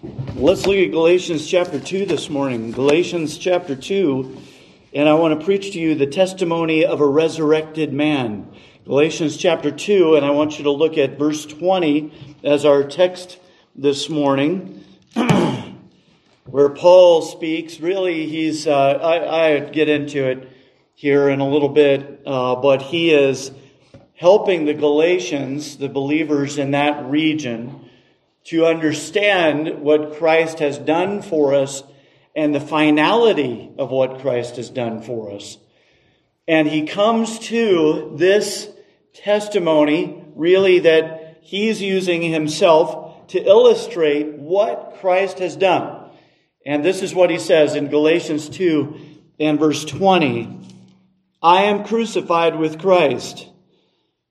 Let's 0.00 0.64
look 0.64 0.76
at 0.76 0.92
Galatians 0.92 1.44
chapter 1.48 1.80
2 1.80 2.06
this 2.06 2.30
morning. 2.30 2.70
Galatians 2.70 3.36
chapter 3.36 3.74
2, 3.74 4.40
and 4.92 5.08
I 5.08 5.14
want 5.14 5.36
to 5.36 5.44
preach 5.44 5.72
to 5.72 5.80
you 5.80 5.96
the 5.96 6.06
testimony 6.06 6.84
of 6.84 7.00
a 7.00 7.06
resurrected 7.06 7.92
man. 7.92 8.48
Galatians 8.84 9.36
chapter 9.36 9.72
2, 9.72 10.14
and 10.14 10.24
I 10.24 10.30
want 10.30 10.56
you 10.56 10.64
to 10.64 10.70
look 10.70 10.98
at 10.98 11.18
verse 11.18 11.44
20 11.44 12.38
as 12.44 12.64
our 12.64 12.84
text 12.84 13.40
this 13.74 14.08
morning, 14.08 14.84
where 16.44 16.68
Paul 16.68 17.22
speaks. 17.22 17.80
Really, 17.80 18.28
he's, 18.28 18.68
uh, 18.68 19.00
I, 19.02 19.56
I 19.56 19.58
get 19.58 19.88
into 19.88 20.28
it 20.28 20.48
here 20.94 21.28
in 21.28 21.40
a 21.40 21.48
little 21.48 21.70
bit, 21.70 22.22
uh, 22.24 22.54
but 22.54 22.82
he 22.82 23.10
is 23.10 23.50
helping 24.14 24.64
the 24.64 24.74
Galatians, 24.74 25.76
the 25.76 25.88
believers 25.88 26.56
in 26.56 26.70
that 26.70 27.04
region, 27.06 27.87
to 28.44 28.66
understand 28.66 29.80
what 29.80 30.16
Christ 30.16 30.58
has 30.60 30.78
done 30.78 31.22
for 31.22 31.54
us 31.54 31.82
and 32.34 32.54
the 32.54 32.60
finality 32.60 33.70
of 33.78 33.90
what 33.90 34.20
Christ 34.20 34.56
has 34.56 34.70
done 34.70 35.02
for 35.02 35.32
us. 35.32 35.58
And 36.46 36.66
he 36.66 36.86
comes 36.86 37.38
to 37.40 38.14
this 38.16 38.70
testimony, 39.12 40.24
really, 40.34 40.78
that 40.80 41.40
he's 41.42 41.82
using 41.82 42.22
himself 42.22 43.26
to 43.28 43.42
illustrate 43.42 44.34
what 44.34 44.96
Christ 45.00 45.40
has 45.40 45.56
done. 45.56 46.10
And 46.64 46.84
this 46.84 47.02
is 47.02 47.14
what 47.14 47.30
he 47.30 47.38
says 47.38 47.74
in 47.74 47.88
Galatians 47.88 48.48
2 48.48 48.98
and 49.40 49.58
verse 49.58 49.84
20 49.84 50.56
I 51.40 51.64
am 51.64 51.84
crucified 51.84 52.58
with 52.58 52.80
Christ. 52.80 53.48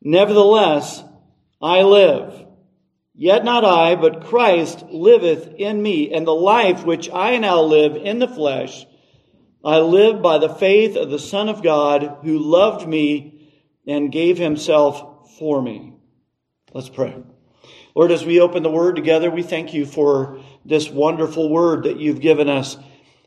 Nevertheless, 0.01 1.03
I 1.61 1.81
live. 1.83 2.46
Yet 3.19 3.43
not 3.43 3.65
I, 3.65 3.95
but 3.95 4.25
Christ 4.25 4.85
liveth 4.91 5.55
in 5.57 5.81
me, 5.81 6.13
and 6.13 6.25
the 6.25 6.35
life 6.35 6.85
which 6.85 7.09
I 7.11 7.37
now 7.37 7.61
live 7.61 7.95
in 7.95 8.19
the 8.19 8.27
flesh, 8.27 8.85
I 9.65 9.79
live 9.79 10.21
by 10.21 10.37
the 10.37 10.53
faith 10.53 10.95
of 10.95 11.09
the 11.09 11.17
Son 11.17 11.49
of 11.49 11.63
God, 11.63 12.19
who 12.21 12.37
loved 12.37 12.87
me 12.87 13.49
and 13.87 14.11
gave 14.11 14.37
himself 14.37 15.35
for 15.39 15.59
me. 15.59 15.95
Let's 16.73 16.89
pray. 16.89 17.15
Lord, 17.95 18.11
as 18.11 18.23
we 18.23 18.39
open 18.39 18.61
the 18.61 18.69
word 18.69 18.95
together, 18.95 19.31
we 19.31 19.41
thank 19.41 19.73
you 19.73 19.87
for 19.87 20.39
this 20.63 20.87
wonderful 20.87 21.49
word 21.49 21.85
that 21.85 21.99
you've 21.99 22.21
given 22.21 22.47
us, 22.47 22.77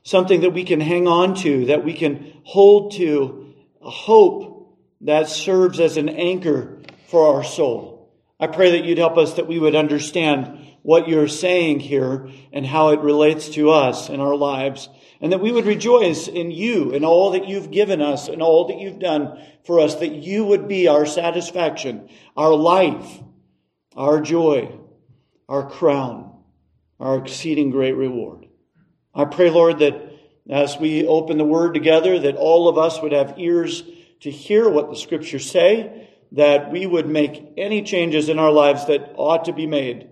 something 0.04 0.42
that 0.42 0.52
we 0.52 0.62
can 0.62 0.80
hang 0.80 1.08
on 1.08 1.34
to, 1.36 1.66
that 1.66 1.84
we 1.84 1.94
can 1.94 2.32
hold 2.44 2.92
to, 2.92 3.54
a 3.82 3.90
hope 3.90 4.78
that 5.00 5.28
serves 5.28 5.80
as 5.80 5.96
an 5.96 6.08
anchor 6.08 6.78
for 7.08 7.34
our 7.34 7.42
soul. 7.42 7.89
I 8.40 8.46
pray 8.46 8.72
that 8.72 8.84
you'd 8.84 8.98
help 8.98 9.18
us 9.18 9.34
that 9.34 9.46
we 9.46 9.58
would 9.58 9.74
understand 9.74 10.66
what 10.82 11.08
you're 11.08 11.28
saying 11.28 11.80
here 11.80 12.30
and 12.52 12.66
how 12.66 12.88
it 12.88 13.00
relates 13.00 13.50
to 13.50 13.70
us 13.70 14.08
in 14.08 14.18
our 14.18 14.34
lives, 14.34 14.88
and 15.20 15.32
that 15.32 15.42
we 15.42 15.52
would 15.52 15.66
rejoice 15.66 16.26
in 16.26 16.50
you 16.50 16.94
and 16.94 17.04
all 17.04 17.32
that 17.32 17.46
you've 17.46 17.70
given 17.70 18.00
us 18.00 18.28
and 18.28 18.40
all 18.40 18.68
that 18.68 18.80
you've 18.80 18.98
done 18.98 19.38
for 19.64 19.80
us, 19.80 19.96
that 19.96 20.14
you 20.14 20.44
would 20.46 20.66
be 20.66 20.88
our 20.88 21.04
satisfaction, 21.04 22.08
our 22.34 22.54
life, 22.54 23.20
our 23.94 24.22
joy, 24.22 24.74
our 25.46 25.68
crown, 25.68 26.32
our 26.98 27.18
exceeding 27.18 27.70
great 27.70 27.94
reward. 27.94 28.46
I 29.14 29.26
pray, 29.26 29.50
Lord, 29.50 29.80
that 29.80 30.12
as 30.48 30.78
we 30.78 31.06
open 31.06 31.36
the 31.36 31.44
word 31.44 31.74
together, 31.74 32.18
that 32.20 32.36
all 32.36 32.68
of 32.68 32.78
us 32.78 33.02
would 33.02 33.12
have 33.12 33.38
ears 33.38 33.82
to 34.20 34.30
hear 34.30 34.68
what 34.68 34.88
the 34.88 34.96
scriptures 34.96 35.50
say 35.50 36.08
that 36.32 36.70
we 36.70 36.86
would 36.86 37.08
make 37.08 37.52
any 37.56 37.82
changes 37.82 38.28
in 38.28 38.38
our 38.38 38.52
lives 38.52 38.86
that 38.86 39.12
ought 39.16 39.46
to 39.46 39.52
be 39.52 39.66
made 39.66 40.08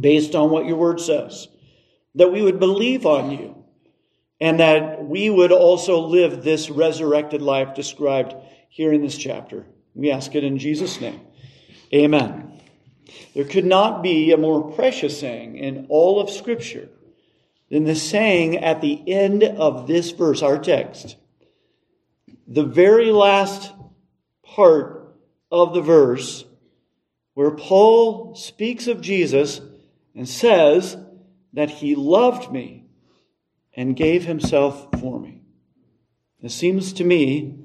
based 0.00 0.34
on 0.34 0.50
what 0.50 0.66
your 0.66 0.76
word 0.76 1.00
says, 1.00 1.48
that 2.14 2.32
we 2.32 2.42
would 2.42 2.58
believe 2.58 3.06
on 3.06 3.30
you, 3.30 3.64
and 4.40 4.60
that 4.60 5.04
we 5.04 5.30
would 5.30 5.52
also 5.52 6.00
live 6.00 6.42
this 6.42 6.68
resurrected 6.68 7.40
life 7.40 7.74
described 7.74 8.34
here 8.68 8.92
in 8.92 9.02
this 9.02 9.16
chapter. 9.16 9.66
We 9.94 10.10
ask 10.10 10.34
it 10.34 10.44
in 10.44 10.58
Jesus' 10.58 11.00
name. 11.00 11.20
Amen. 11.94 12.60
There 13.34 13.44
could 13.44 13.66
not 13.66 14.02
be 14.02 14.32
a 14.32 14.38
more 14.38 14.72
precious 14.72 15.18
saying 15.18 15.56
in 15.56 15.86
all 15.88 16.20
of 16.20 16.30
Scripture 16.30 16.88
than 17.70 17.84
the 17.84 17.94
saying 17.94 18.58
at 18.58 18.80
the 18.80 19.02
end 19.06 19.42
of 19.42 19.86
this 19.86 20.10
verse, 20.10 20.42
our 20.42 20.58
text. 20.58 21.16
The 22.46 22.64
very 22.64 23.10
last 23.10 23.72
part 24.42 25.01
of 25.52 25.74
the 25.74 25.82
verse 25.82 26.46
where 27.34 27.50
Paul 27.50 28.34
speaks 28.34 28.86
of 28.86 29.02
Jesus 29.02 29.60
and 30.14 30.28
says 30.28 30.96
that 31.52 31.70
he 31.70 31.94
loved 31.94 32.50
me 32.50 32.86
and 33.74 33.94
gave 33.94 34.24
himself 34.24 34.88
for 34.98 35.20
me. 35.20 35.42
It 36.42 36.50
seems 36.50 36.94
to 36.94 37.04
me 37.04 37.58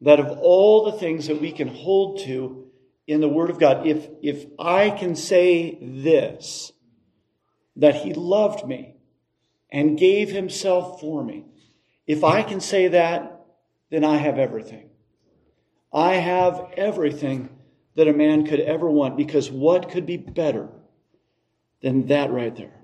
that 0.00 0.20
of 0.20 0.38
all 0.40 0.84
the 0.84 0.98
things 0.98 1.28
that 1.28 1.40
we 1.40 1.52
can 1.52 1.68
hold 1.68 2.20
to 2.24 2.66
in 3.06 3.20
the 3.20 3.28
Word 3.28 3.50
of 3.50 3.58
God, 3.58 3.86
if, 3.86 4.08
if 4.20 4.46
I 4.58 4.90
can 4.90 5.14
say 5.14 5.78
this, 5.80 6.72
that 7.76 7.96
he 7.96 8.12
loved 8.12 8.66
me 8.66 8.96
and 9.70 9.98
gave 9.98 10.30
himself 10.30 11.00
for 11.00 11.24
me, 11.24 11.44
if 12.06 12.24
I 12.24 12.42
can 12.42 12.60
say 12.60 12.88
that, 12.88 13.44
then 13.90 14.04
I 14.04 14.16
have 14.16 14.38
everything. 14.38 14.91
I 15.92 16.14
have 16.14 16.72
everything 16.76 17.50
that 17.96 18.08
a 18.08 18.12
man 18.12 18.46
could 18.46 18.60
ever 18.60 18.90
want 18.90 19.16
because 19.16 19.50
what 19.50 19.90
could 19.90 20.06
be 20.06 20.16
better 20.16 20.68
than 21.82 22.06
that 22.06 22.30
right 22.30 22.54
there? 22.56 22.80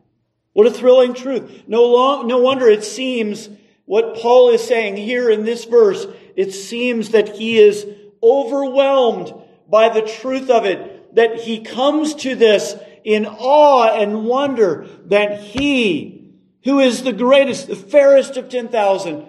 What 0.52 0.66
a 0.66 0.70
thrilling 0.70 1.14
truth. 1.14 1.64
No, 1.66 1.84
long, 1.84 2.26
no 2.26 2.38
wonder 2.38 2.68
it 2.68 2.84
seems 2.84 3.48
what 3.84 4.16
Paul 4.16 4.50
is 4.50 4.62
saying 4.62 4.96
here 4.96 5.30
in 5.30 5.44
this 5.44 5.64
verse, 5.64 6.06
it 6.36 6.52
seems 6.52 7.10
that 7.10 7.36
he 7.36 7.58
is 7.58 7.86
overwhelmed 8.22 9.32
by 9.66 9.88
the 9.88 10.02
truth 10.02 10.50
of 10.50 10.66
it, 10.66 11.14
that 11.14 11.36
he 11.36 11.60
comes 11.60 12.14
to 12.16 12.34
this 12.34 12.74
in 13.02 13.24
awe 13.24 13.98
and 13.98 14.26
wonder 14.26 14.86
that 15.06 15.40
he, 15.40 16.34
who 16.64 16.80
is 16.80 17.02
the 17.02 17.14
greatest, 17.14 17.68
the 17.68 17.76
fairest 17.76 18.36
of 18.36 18.50
10,000, 18.50 19.24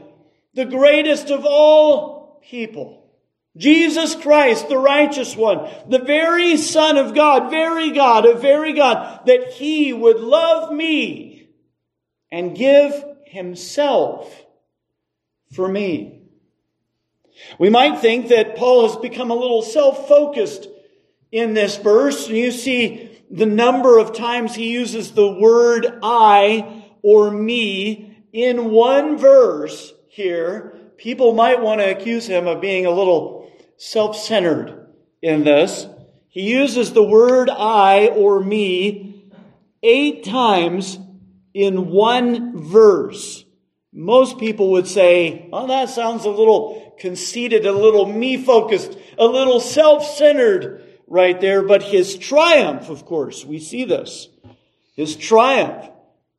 the 0.56 0.66
greatest 0.66 1.30
of 1.30 1.46
all 1.46 2.42
people, 2.44 2.99
Jesus 3.60 4.16
Christ, 4.16 4.70
the 4.70 4.78
righteous 4.78 5.36
one, 5.36 5.70
the 5.88 6.00
very 6.00 6.56
Son 6.56 6.98
of 6.98 7.14
God, 7.14 7.52
very 7.52 7.92
God, 7.92 8.26
a 8.26 8.36
very 8.36 8.74
God, 8.74 9.26
that 9.26 9.52
He 9.52 9.92
would 9.94 10.20
love 10.20 10.74
me 10.74 11.50
and 12.32 12.56
give 12.56 12.94
Himself 13.26 14.34
for 15.52 15.68
me. 15.68 16.22
We 17.58 17.70
might 17.70 18.00
think 18.00 18.30
that 18.30 18.56
Paul 18.56 18.88
has 18.88 18.98
become 18.98 19.30
a 19.30 19.36
little 19.36 19.62
self-focused 19.62 20.68
in 21.32 21.54
this 21.54 21.76
verse. 21.76 22.30
You 22.30 22.52
see 22.52 23.10
the 23.30 23.46
number 23.46 24.00
of 24.00 24.16
times 24.16 24.56
he 24.56 24.72
uses 24.72 25.12
the 25.12 25.32
word 25.32 26.00
I 26.02 26.84
or 27.02 27.30
me 27.30 28.24
in 28.34 28.72
one 28.72 29.18
verse 29.18 29.94
here. 30.10 30.76
People 30.98 31.34
might 31.34 31.62
want 31.62 31.82
to 31.82 31.90
accuse 31.90 32.28
him 32.28 32.48
of 32.48 32.62
being 32.62 32.86
a 32.86 32.92
little 32.92 33.39
self 33.80 34.16
centered 34.16 34.88
in 35.22 35.44
this. 35.44 35.88
He 36.28 36.42
uses 36.42 36.94
the 36.94 37.04
word 37.04 37.50
I 37.50 38.08
or 38.08 38.40
me 38.40 39.26
eight 39.82 40.24
times 40.26 41.00
in 41.54 41.90
one 41.90 42.62
verse. 42.62 43.46
Most 43.92 44.38
people 44.38 44.72
would 44.72 44.88
say, 44.88 45.50
oh, 45.52 45.68
that 45.68 45.90
sounds 45.90 46.26
a 46.26 46.30
little 46.30 46.96
conceited, 47.00 47.66
a 47.66 47.72
little 47.72 48.06
me 48.06 48.38
focused, 48.38 48.96
a 49.18 49.26
little 49.26 49.60
self 49.60 50.06
centered 50.06 50.84
right 51.08 51.40
there. 51.42 51.64
But 51.64 51.82
his 51.82 52.18
triumph, 52.18 52.90
of 52.90 53.06
course, 53.06 53.44
we 53.46 53.60
see 53.60 53.86
this. 53.86 54.28
His 54.96 55.16
triumph 55.16 55.90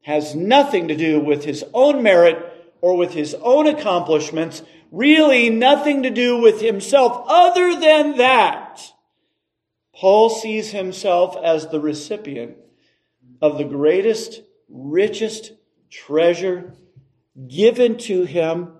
has 0.02 0.34
nothing 0.34 0.88
to 0.88 0.96
do 0.96 1.18
with 1.18 1.44
his 1.44 1.64
own 1.74 2.02
merit 2.02 2.46
or 2.80 2.96
with 2.96 3.12
his 3.12 3.34
own 3.40 3.66
accomplishments, 3.66 4.62
really 4.90 5.50
nothing 5.50 6.02
to 6.02 6.10
do 6.10 6.38
with 6.38 6.60
himself 6.60 7.24
other 7.28 7.78
than 7.78 8.16
that. 8.16 8.92
Paul 9.94 10.30
sees 10.30 10.70
himself 10.70 11.36
as 11.42 11.68
the 11.68 11.80
recipient 11.80 12.56
of 13.42 13.58
the 13.58 13.64
greatest, 13.64 14.42
richest 14.68 15.52
treasure 15.90 16.74
given 17.48 17.98
to 17.98 18.24
him 18.24 18.72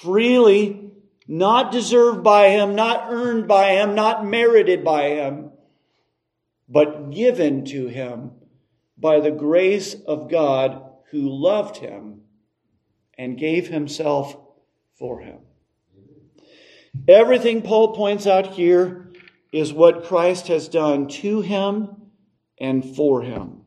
freely, 0.00 0.90
not 1.28 1.72
deserved 1.72 2.22
by 2.22 2.48
him, 2.48 2.74
not 2.74 3.06
earned 3.10 3.48
by 3.48 3.72
him, 3.72 3.94
not 3.94 4.26
merited 4.26 4.84
by 4.84 5.10
him, 5.10 5.50
but 6.68 7.10
given 7.10 7.64
to 7.66 7.86
him 7.86 8.32
by 8.96 9.20
the 9.20 9.30
grace 9.30 9.94
of 10.06 10.30
God 10.30 10.82
who 11.10 11.28
loved 11.28 11.76
him 11.76 12.22
and 13.18 13.38
gave 13.38 13.68
himself 13.68 14.36
for 15.02 15.18
him. 15.18 15.38
Everything 17.08 17.62
Paul 17.62 17.92
points 17.92 18.24
out 18.24 18.52
here 18.52 19.10
is 19.50 19.72
what 19.72 20.04
Christ 20.04 20.46
has 20.46 20.68
done 20.68 21.08
to 21.08 21.40
him 21.40 21.88
and 22.60 22.94
for 22.94 23.20
him. 23.20 23.62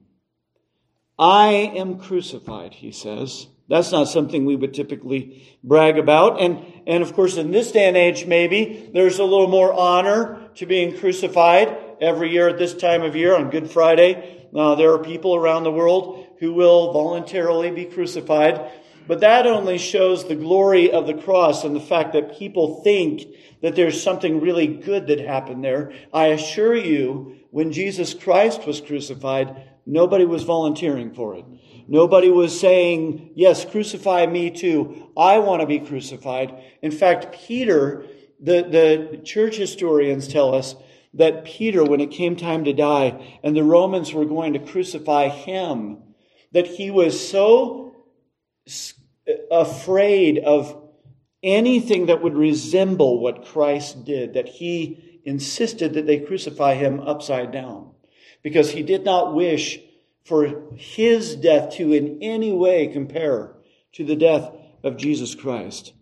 I 1.20 1.74
am 1.76 2.00
crucified, 2.00 2.76
he 2.76 2.94
says. 2.94 3.48
That's 3.68 3.92
not 3.92 4.08
something 4.08 4.46
we 4.46 4.56
would 4.56 4.74
typically 4.74 5.46
brag 5.62 5.98
about. 5.98 6.42
And, 6.42 6.66
and 6.88 7.04
of 7.04 7.12
course, 7.12 7.36
in 7.36 7.52
this 7.52 7.74
day 7.74 7.90
and 7.90 7.98
age, 7.98 8.26
maybe 8.26 8.90
there's 8.94 9.20
a 9.20 9.26
little 9.26 9.50
more 9.50 9.74
honor 9.74 10.50
to 10.56 10.66
being 10.66 10.98
crucified 10.98 11.78
every 12.00 12.32
year 12.32 12.48
at 12.48 12.58
this 12.58 12.74
time 12.74 13.02
of 13.02 13.14
year 13.14 13.36
on 13.36 13.50
Good 13.50 13.70
Friday. 13.70 14.48
Uh, 14.56 14.76
there 14.76 14.94
are 14.94 15.00
people 15.00 15.36
around 15.36 15.64
the 15.66 15.72
world 15.72 16.28
who 16.40 16.54
will 16.54 16.94
voluntarily 16.94 17.72
be 17.72 17.84
crucified. 17.84 18.72
But 19.07 19.19
that 19.19 19.46
only 19.46 19.78
shows 19.78 20.28
the 20.28 20.36
glory 20.36 20.92
of 20.92 21.06
the 21.06 21.13
cross 21.13 21.63
and 21.63 21.75
the 21.75 21.80
fact 21.80 22.13
that 22.13 22.38
people 22.38 22.81
think 22.84 23.24
that 23.62 23.75
there's 23.75 24.02
something 24.02 24.42
really 24.42 24.68
good 24.68 25.07
that 25.07 25.19
happened 25.19 25.63
there. 25.63 25.94
I 26.13 26.28
assure 26.28 26.75
you, 26.75 27.38
when 27.52 27.72
Jesus 27.72 28.13
Christ 28.13 28.66
was 28.66 28.81
crucified, 28.81 29.56
nobody 29.86 30.25
was 30.25 30.44
volunteering 30.44 31.13
for 31.13 31.36
it. 31.36 31.46
Nobody 31.88 32.30
was 32.30 32.60
saying, 32.60 33.31
yes, 33.36 33.63
crucify 33.63 34.25
me 34.25 34.50
too. 34.50 35.12
I 35.16 35.38
want 35.38 35.62
to 35.62 35.68
be 35.68 35.80
crucified. 35.80 36.63
In 36.81 36.92
fact, 36.92 37.36
Peter, 37.46 38.06
the, 38.40 38.63
the 38.63 39.22
church 39.24 39.58
historians 39.58 40.28
tell 40.28 40.56
us 40.56 40.75
that 41.13 41.46
Peter, 41.46 41.84
when 41.84 42.01
it 42.01 42.12
came 42.12 42.36
time 42.36 42.66
to 42.66 42.74
die 42.74 43.40
and 43.44 43.56
the 43.56 43.63
Romans 43.63 44.13
were 44.13 44.25
going 44.25 44.54
to 44.54 44.60
crucify 44.60 45.30
him, 45.30 46.00
that 46.51 46.68
he 46.68 46.90
was 46.90 47.30
so 47.30 47.85
afraid 49.51 50.39
of 50.39 50.81
anything 51.44 52.07
that 52.07 52.21
would 52.21 52.35
resemble 52.35 53.19
what 53.19 53.45
Christ 53.45 54.06
did 54.06 54.33
that 54.33 54.47
he 54.47 55.21
insisted 55.23 55.94
that 55.94 56.06
they 56.06 56.19
crucify 56.19 56.75
him 56.75 57.00
upside 57.00 57.51
down 57.51 57.91
because 58.41 58.71
he 58.71 58.83
did 58.83 59.03
not 59.03 59.33
wish 59.33 59.79
for 60.23 60.63
his 60.75 61.35
death 61.35 61.73
to 61.75 61.94
in 61.94 62.19
any 62.21 62.51
way 62.51 62.88
compare 62.88 63.53
to 63.94 64.03
the 64.03 64.15
death 64.15 64.51
of 64.83 64.97
Jesus 64.97 65.35
Christ. 65.35 65.94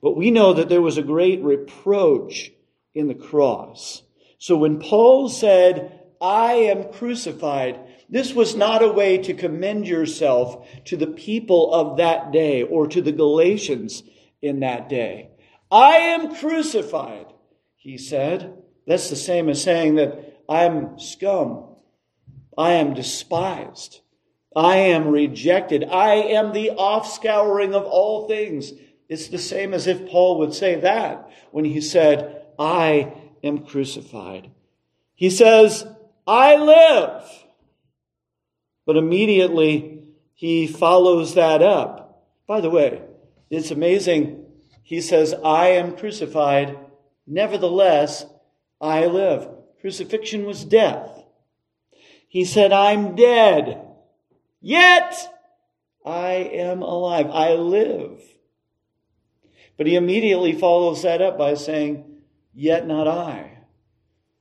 But 0.00 0.16
we 0.16 0.30
know 0.30 0.52
that 0.52 0.68
there 0.68 0.82
was 0.82 0.98
a 0.98 1.02
great 1.02 1.42
reproach 1.42 2.52
in 2.94 3.08
the 3.08 3.14
cross. 3.14 4.02
So 4.38 4.56
when 4.56 4.80
Paul 4.80 5.28
said, 5.28 6.00
I 6.20 6.54
am 6.54 6.92
crucified, 6.92 7.78
this 8.12 8.34
was 8.34 8.54
not 8.54 8.82
a 8.82 8.92
way 8.92 9.16
to 9.16 9.32
commend 9.32 9.88
yourself 9.88 10.68
to 10.84 10.98
the 10.98 11.06
people 11.06 11.72
of 11.72 11.96
that 11.96 12.30
day 12.30 12.62
or 12.62 12.86
to 12.88 13.00
the 13.00 13.10
Galatians 13.10 14.02
in 14.42 14.60
that 14.60 14.90
day. 14.90 15.30
I 15.70 15.96
am 15.96 16.34
crucified, 16.34 17.32
he 17.74 17.96
said. 17.96 18.54
That's 18.86 19.08
the 19.08 19.16
same 19.16 19.48
as 19.48 19.62
saying 19.62 19.94
that 19.94 20.42
I'm 20.46 20.98
scum. 20.98 21.74
I 22.58 22.72
am 22.72 22.92
despised. 22.92 24.00
I 24.54 24.76
am 24.76 25.08
rejected. 25.08 25.82
I 25.82 26.16
am 26.16 26.52
the 26.52 26.72
offscouring 26.76 27.72
of 27.72 27.84
all 27.84 28.28
things. 28.28 28.72
It's 29.08 29.28
the 29.28 29.38
same 29.38 29.72
as 29.72 29.86
if 29.86 30.10
Paul 30.10 30.40
would 30.40 30.52
say 30.52 30.74
that 30.80 31.30
when 31.50 31.64
he 31.64 31.80
said, 31.80 32.42
I 32.58 33.14
am 33.42 33.64
crucified. 33.64 34.50
He 35.14 35.30
says, 35.30 35.86
I 36.26 36.56
live. 36.56 37.41
But 38.84 38.96
immediately 38.96 40.04
he 40.34 40.66
follows 40.66 41.34
that 41.34 41.62
up. 41.62 42.26
By 42.46 42.60
the 42.60 42.70
way, 42.70 43.02
it's 43.50 43.70
amazing. 43.70 44.44
He 44.82 45.00
says, 45.00 45.34
I 45.44 45.68
am 45.68 45.96
crucified. 45.96 46.78
Nevertheless, 47.26 48.26
I 48.80 49.06
live. 49.06 49.48
Crucifixion 49.80 50.44
was 50.44 50.64
death. 50.64 51.22
He 52.28 52.44
said, 52.44 52.72
I'm 52.72 53.14
dead. 53.14 53.86
Yet 54.60 55.14
I 56.04 56.32
am 56.32 56.82
alive. 56.82 57.28
I 57.30 57.54
live. 57.54 58.20
But 59.76 59.86
he 59.86 59.96
immediately 59.96 60.52
follows 60.52 61.02
that 61.02 61.22
up 61.22 61.38
by 61.38 61.54
saying, 61.54 62.04
Yet 62.54 62.86
not 62.86 63.08
I, 63.08 63.58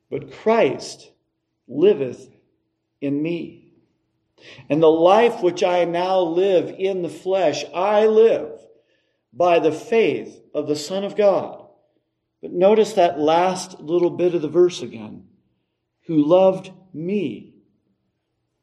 but 0.09 0.31
Christ 0.31 1.11
liveth 1.67 2.29
in 2.99 3.21
me. 3.21 3.60
And 4.69 4.81
the 4.81 4.91
life 4.91 5.41
which 5.41 5.63
I 5.63 5.85
now 5.85 6.19
live 6.19 6.73
in 6.77 7.01
the 7.01 7.09
flesh, 7.09 7.63
I 7.73 8.07
live 8.07 8.59
by 9.33 9.59
the 9.59 9.71
faith 9.71 10.41
of 10.53 10.67
the 10.67 10.75
Son 10.75 11.03
of 11.03 11.15
God. 11.15 11.65
But 12.41 12.51
notice 12.51 12.93
that 12.93 13.19
last 13.19 13.79
little 13.79 14.09
bit 14.09 14.33
of 14.33 14.41
the 14.41 14.49
verse 14.49 14.81
again. 14.81 15.27
Who 16.07 16.25
loved 16.25 16.71
me 16.93 17.55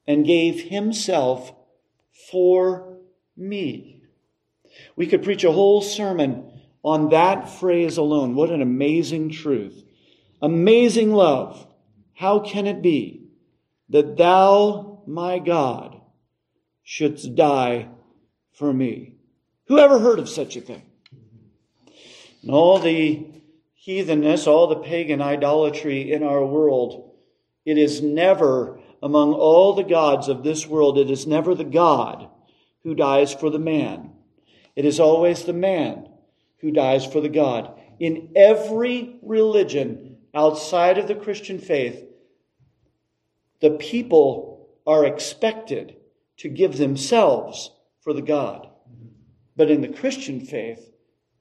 and 0.06 0.26
gave 0.26 0.62
himself 0.62 1.52
for 2.30 2.98
me. 3.36 4.02
We 4.96 5.06
could 5.06 5.22
preach 5.22 5.44
a 5.44 5.52
whole 5.52 5.80
sermon 5.80 6.60
on 6.82 7.10
that 7.10 7.48
phrase 7.48 7.96
alone. 7.96 8.34
What 8.34 8.50
an 8.50 8.62
amazing 8.62 9.30
truth. 9.30 9.84
Amazing 10.40 11.12
love. 11.12 11.66
How 12.14 12.40
can 12.40 12.66
it 12.66 12.82
be 12.82 13.28
that 13.90 14.16
thou 14.16 14.87
my 15.08 15.38
God, 15.38 16.00
shouldst 16.82 17.34
die 17.34 17.88
for 18.52 18.72
me. 18.72 19.14
Who 19.66 19.78
ever 19.78 19.98
heard 19.98 20.18
of 20.18 20.28
such 20.28 20.56
a 20.56 20.60
thing? 20.60 20.82
And 22.42 22.50
all 22.50 22.78
the 22.78 23.26
heathenness, 23.84 24.46
all 24.46 24.66
the 24.66 24.76
pagan 24.76 25.20
idolatry 25.20 26.12
in 26.12 26.22
our 26.22 26.44
world, 26.44 27.12
it 27.64 27.78
is 27.78 28.02
never 28.02 28.80
among 29.02 29.32
all 29.32 29.74
the 29.74 29.84
gods 29.84 30.28
of 30.28 30.42
this 30.42 30.66
world, 30.66 30.98
it 30.98 31.10
is 31.10 31.26
never 31.26 31.54
the 31.54 31.64
God 31.64 32.28
who 32.82 32.94
dies 32.94 33.32
for 33.32 33.50
the 33.50 33.58
man. 33.58 34.12
It 34.74 34.84
is 34.84 35.00
always 35.00 35.44
the 35.44 35.52
man 35.52 36.08
who 36.58 36.70
dies 36.70 37.06
for 37.06 37.20
the 37.20 37.28
God. 37.28 37.80
In 38.00 38.32
every 38.34 39.18
religion 39.22 40.18
outside 40.34 40.98
of 40.98 41.08
the 41.08 41.14
Christian 41.14 41.58
faith, 41.58 42.04
the 43.60 43.70
people 43.72 44.47
are 44.88 45.04
expected 45.04 45.94
to 46.38 46.48
give 46.48 46.78
themselves 46.78 47.70
for 48.00 48.14
the 48.14 48.22
God. 48.22 48.70
But 49.54 49.70
in 49.70 49.82
the 49.82 49.88
Christian 49.88 50.40
faith, 50.40 50.90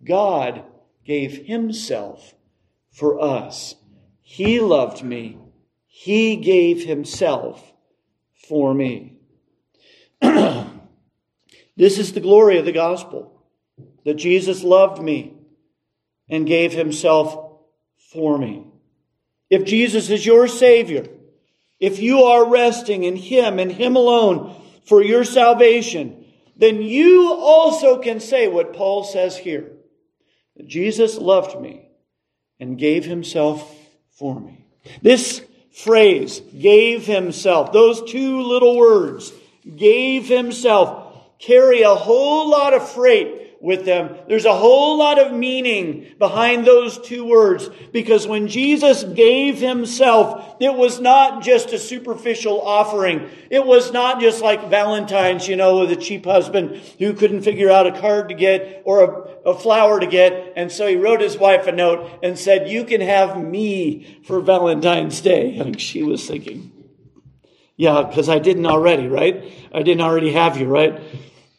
God 0.03 0.65
gave 1.05 1.45
himself 1.47 2.35
for 2.91 3.21
us. 3.21 3.75
He 4.21 4.59
loved 4.59 5.01
me. 5.01 5.37
He 5.85 6.35
gave 6.35 6.83
himself 6.83 7.71
for 8.49 8.73
me. 8.73 9.17
this 10.21 11.97
is 11.97 12.11
the 12.11 12.19
glory 12.19 12.57
of 12.57 12.65
the 12.65 12.73
gospel 12.73 13.45
that 14.03 14.15
Jesus 14.15 14.61
loved 14.61 15.01
me 15.01 15.37
and 16.27 16.45
gave 16.45 16.73
himself 16.73 17.61
for 18.11 18.37
me. 18.37 18.65
If 19.49 19.63
Jesus 19.63 20.09
is 20.09 20.25
your 20.25 20.49
Savior, 20.49 21.07
if 21.79 21.99
you 21.99 22.23
are 22.23 22.49
resting 22.49 23.03
in 23.03 23.15
Him 23.15 23.59
and 23.59 23.71
Him 23.71 23.95
alone 23.95 24.59
for 24.85 25.01
your 25.01 25.23
salvation, 25.23 26.25
then 26.55 26.81
you 26.81 27.33
also 27.33 27.99
can 27.99 28.19
say 28.19 28.47
what 28.47 28.73
Paul 28.73 29.03
says 29.03 29.37
here. 29.37 29.71
Jesus 30.65 31.17
loved 31.17 31.59
me 31.61 31.87
and 32.59 32.77
gave 32.79 33.05
himself 33.05 33.75
for 34.17 34.39
me. 34.39 34.65
This 35.01 35.43
phrase, 35.71 36.41
gave 36.57 37.05
himself, 37.05 37.71
those 37.71 38.09
two 38.09 38.41
little 38.41 38.77
words, 38.77 39.31
gave 39.75 40.27
himself, 40.27 41.37
carry 41.39 41.83
a 41.83 41.93
whole 41.93 42.49
lot 42.49 42.73
of 42.73 42.89
freight 42.89 43.46
with 43.59 43.85
them. 43.85 44.15
There's 44.27 44.45
a 44.45 44.53
whole 44.53 44.97
lot 44.97 45.19
of 45.19 45.33
meaning 45.33 46.13
behind 46.19 46.65
those 46.65 46.99
two 46.99 47.25
words 47.25 47.69
because 47.91 48.27
when 48.27 48.47
Jesus 48.47 49.03
gave 49.03 49.59
himself, 49.59 50.57
it 50.59 50.73
was 50.73 50.99
not 50.99 51.43
just 51.43 51.73
a 51.73 51.79
superficial 51.79 52.61
offering. 52.61 53.29
It 53.49 53.65
was 53.65 53.91
not 53.91 54.19
just 54.21 54.41
like 54.41 54.69
Valentine's, 54.69 55.47
you 55.47 55.55
know, 55.55 55.79
with 55.79 55.91
a 55.91 55.95
cheap 55.95 56.25
husband 56.25 56.81
who 56.99 57.13
couldn't 57.13 57.41
figure 57.41 57.71
out 57.71 57.87
a 57.87 57.99
card 57.99 58.29
to 58.29 58.35
get 58.35 58.83
or 58.85 59.03
a, 59.03 59.49
a 59.51 59.57
flower 59.57 59.99
to 59.99 60.07
get. 60.07 60.53
And 60.55 60.71
so 60.71 60.87
he 60.87 60.95
wrote 60.95 61.21
his 61.21 61.37
wife 61.37 61.67
a 61.67 61.71
note 61.71 62.19
and 62.21 62.37
said, 62.37 62.69
you 62.69 62.83
can 62.85 63.01
have 63.01 63.41
me 63.41 64.21
for 64.25 64.39
Valentine's 64.39 65.21
Day. 65.21 65.57
And 65.67 65.81
she 65.81 66.03
was 66.03 66.25
thinking, 66.25 66.71
yeah, 67.75 68.03
because 68.03 68.29
I 68.29 68.39
didn't 68.39 68.65
already, 68.65 69.07
right? 69.07 69.51
I 69.73 69.81
didn't 69.81 70.01
already 70.01 70.31
have 70.31 70.57
you, 70.57 70.67
right? 70.67 71.01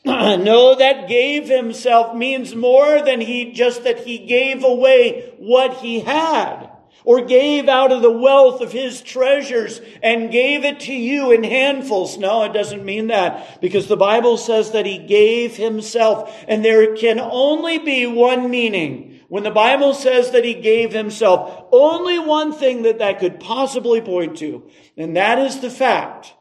no, 0.05 0.77
that 0.77 1.09
gave 1.09 1.49
himself 1.49 2.15
means 2.17 2.55
more 2.55 3.03
than 3.03 3.21
he 3.21 3.53
just 3.53 3.85
that 3.85 4.01
he 4.01 4.19
gave 4.19 4.65
away 4.65 5.35
what 5.39 5.79
he 5.79 6.01
had 6.01 6.71
or 7.05 7.23
gave 7.23 7.69
out 7.69 7.91
of 7.91 8.03
the 8.03 8.11
wealth 8.11 8.61
of 8.61 8.71
his 8.71 9.01
treasures 9.01 9.81
and 10.03 10.31
gave 10.31 10.65
it 10.65 10.81
to 10.81 10.93
you 10.93 11.33
in 11.33 11.43
handfuls. 11.43 12.19
No, 12.19 12.45
it 12.45 12.53
doesn't 12.53 12.85
mean 12.85 13.07
that 13.07 13.61
because 13.61 13.87
the 13.87 13.97
Bible 13.97 14.37
says 14.37 14.73
that 14.73 14.85
he 14.85 14.99
gave 14.99 15.57
himself 15.57 16.45
and 16.47 16.65
there 16.65 16.95
can 16.97 17.19
only 17.19 17.79
be 17.79 18.07
one 18.07 18.51
meaning. 18.51 19.21
When 19.29 19.43
the 19.43 19.51
Bible 19.51 19.95
says 19.95 20.31
that 20.33 20.45
he 20.45 20.55
gave 20.55 20.93
himself, 20.93 21.67
only 21.73 22.19
one 22.19 22.53
thing 22.53 22.83
that 22.83 22.99
that 22.99 23.21
could 23.21 23.41
possibly 23.41 24.01
point 24.01 24.39
to, 24.39 24.69
and 24.97 25.17
that 25.17 25.39
is 25.39 25.61
the 25.61 25.71
fact 25.71 26.35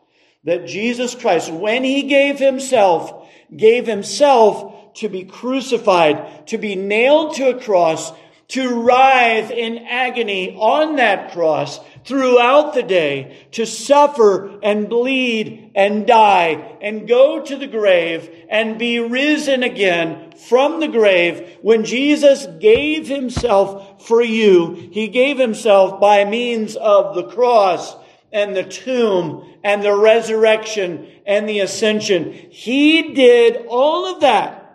that 0.43 0.67
Jesus 0.67 1.15
Christ, 1.15 1.51
when 1.51 1.83
he 1.83 2.03
gave 2.03 2.39
himself, 2.39 3.16
gave 3.55 3.87
himself 3.87 4.93
to 4.95 5.09
be 5.09 5.23
crucified, 5.23 6.47
to 6.47 6.57
be 6.57 6.75
nailed 6.75 7.35
to 7.35 7.49
a 7.49 7.61
cross, 7.61 8.11
to 8.49 8.81
writhe 8.81 9.51
in 9.51 9.77
agony 9.79 10.55
on 10.55 10.95
that 10.95 11.31
cross 11.33 11.79
throughout 12.05 12.73
the 12.73 12.83
day, 12.83 13.45
to 13.51 13.65
suffer 13.65 14.57
and 14.63 14.89
bleed 14.89 15.71
and 15.75 16.07
die 16.07 16.77
and 16.81 17.07
go 17.07 17.43
to 17.43 17.57
the 17.57 17.67
grave 17.67 18.29
and 18.49 18.79
be 18.79 18.99
risen 18.99 19.63
again 19.63 20.31
from 20.47 20.79
the 20.79 20.87
grave. 20.87 21.57
When 21.61 21.83
Jesus 21.83 22.47
gave 22.59 23.07
himself 23.07 24.07
for 24.07 24.21
you, 24.21 24.89
he 24.91 25.09
gave 25.09 25.37
himself 25.37 25.99
by 25.99 26.23
means 26.23 26.77
of 26.77 27.15
the 27.15 27.27
cross 27.27 27.95
and 28.31 28.55
the 28.55 28.63
tomb 28.63 29.55
and 29.63 29.83
the 29.83 29.95
resurrection 29.95 31.07
and 31.25 31.47
the 31.47 31.59
ascension. 31.59 32.33
He 32.51 33.13
did 33.13 33.65
all 33.67 34.13
of 34.13 34.21
that 34.21 34.67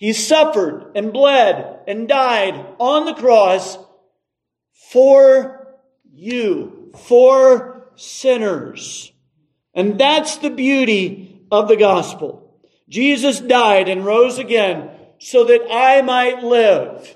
he 0.00 0.14
suffered 0.14 0.92
and 0.94 1.12
bled 1.12 1.80
and 1.86 2.08
died 2.08 2.54
on 2.78 3.04
the 3.04 3.12
cross 3.12 3.76
for 4.90 5.76
you, 6.10 6.90
for 7.06 7.90
sinners. 7.96 9.12
And 9.74 10.00
that's 10.00 10.38
the 10.38 10.48
beauty 10.48 11.42
of 11.52 11.68
the 11.68 11.76
gospel. 11.76 12.62
Jesus 12.88 13.40
died 13.40 13.90
and 13.90 14.06
rose 14.06 14.38
again 14.38 14.88
so 15.18 15.44
that 15.44 15.70
I 15.70 16.00
might 16.00 16.42
live. 16.42 17.14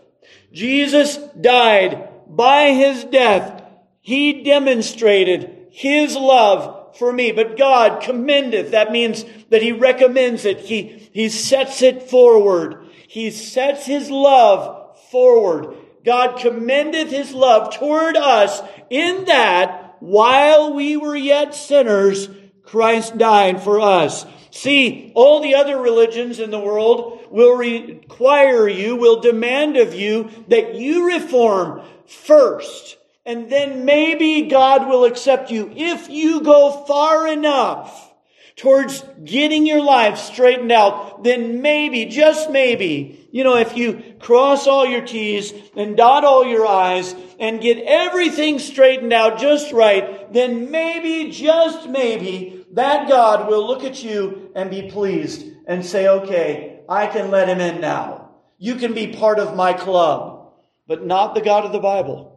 Jesus 0.52 1.16
died 1.40 2.10
by 2.28 2.72
his 2.72 3.04
death. 3.04 3.63
He 4.04 4.42
demonstrated 4.42 5.68
his 5.70 6.14
love 6.14 6.94
for 6.98 7.10
me. 7.10 7.32
But 7.32 7.56
God 7.56 8.02
commendeth. 8.02 8.72
That 8.72 8.92
means 8.92 9.24
that 9.48 9.62
he 9.62 9.72
recommends 9.72 10.44
it. 10.44 10.60
He 10.60 11.08
he 11.14 11.30
sets 11.30 11.80
it 11.80 12.02
forward. 12.02 12.86
He 13.08 13.30
sets 13.30 13.86
his 13.86 14.10
love 14.10 14.98
forward. 15.10 15.74
God 16.04 16.38
commendeth 16.38 17.10
his 17.10 17.32
love 17.32 17.74
toward 17.74 18.14
us 18.18 18.60
in 18.90 19.24
that 19.24 19.96
while 20.00 20.74
we 20.74 20.98
were 20.98 21.16
yet 21.16 21.54
sinners, 21.54 22.28
Christ 22.62 23.16
died 23.16 23.62
for 23.62 23.80
us. 23.80 24.26
See, 24.50 25.12
all 25.14 25.40
the 25.40 25.54
other 25.54 25.80
religions 25.80 26.40
in 26.40 26.50
the 26.50 26.60
world 26.60 27.26
will 27.30 27.56
require 27.56 28.68
you, 28.68 28.96
will 28.96 29.22
demand 29.22 29.78
of 29.78 29.94
you 29.94 30.28
that 30.48 30.74
you 30.74 31.06
reform 31.06 31.80
first. 32.04 32.98
And 33.26 33.50
then 33.50 33.84
maybe 33.84 34.48
God 34.48 34.88
will 34.88 35.04
accept 35.04 35.50
you 35.50 35.72
if 35.74 36.10
you 36.10 36.42
go 36.42 36.84
far 36.86 37.26
enough 37.26 38.12
towards 38.56 39.04
getting 39.24 39.66
your 39.66 39.82
life 39.82 40.18
straightened 40.18 40.70
out, 40.70 41.24
then 41.24 41.60
maybe, 41.60 42.04
just 42.04 42.50
maybe, 42.50 43.28
you 43.32 43.42
know, 43.42 43.56
if 43.56 43.76
you 43.76 44.14
cross 44.20 44.66
all 44.66 44.86
your 44.86 45.04
T's 45.04 45.52
and 45.74 45.96
dot 45.96 46.24
all 46.24 46.46
your 46.46 46.66
I's 46.66 47.14
and 47.40 47.60
get 47.60 47.78
everything 47.78 48.58
straightened 48.58 49.12
out 49.12 49.40
just 49.40 49.72
right, 49.72 50.32
then 50.32 50.70
maybe, 50.70 51.32
just 51.32 51.88
maybe, 51.88 52.64
that 52.74 53.08
God 53.08 53.48
will 53.48 53.66
look 53.66 53.82
at 53.84 54.04
you 54.04 54.50
and 54.54 54.70
be 54.70 54.90
pleased 54.90 55.44
and 55.66 55.84
say, 55.84 56.06
okay, 56.06 56.80
I 56.88 57.06
can 57.06 57.30
let 57.30 57.48
him 57.48 57.60
in 57.60 57.80
now. 57.80 58.34
You 58.58 58.76
can 58.76 58.94
be 58.94 59.08
part 59.08 59.38
of 59.38 59.56
my 59.56 59.72
club, 59.72 60.52
but 60.86 61.04
not 61.04 61.34
the 61.34 61.40
God 61.40 61.64
of 61.64 61.72
the 61.72 61.80
Bible. 61.80 62.33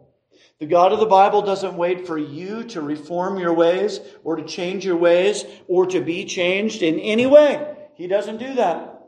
The 0.60 0.66
God 0.66 0.92
of 0.92 1.00
the 1.00 1.06
Bible 1.06 1.44
doesn't 1.44 1.78
wait 1.78 2.08
for 2.08 2.18
you 2.18 2.64
to 2.66 2.82
reform 2.82 3.38
your 3.38 3.54
ways 3.54 4.00
or 4.24 4.38
to 4.38 4.44
change 4.44 4.84
your 4.84 4.98
ways 4.98 5.46
or 5.68 5.86
to 5.88 6.02
be 6.02 6.26
changed 6.26 6.82
in 6.82 7.00
any 7.00 7.28
way. 7.28 7.76
He 7.96 8.08
doesn't 8.08 8.38
do 8.38 8.56
that. 8.56 9.02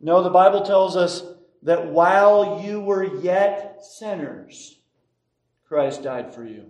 No, 0.00 0.22
the 0.22 0.30
Bible 0.30 0.62
tells 0.62 0.96
us 0.96 1.24
that 1.62 1.86
while 1.86 2.62
you 2.64 2.80
were 2.80 3.04
yet 3.04 3.84
sinners, 3.84 4.78
Christ 5.66 6.04
died 6.04 6.34
for 6.34 6.44
you. 6.44 6.66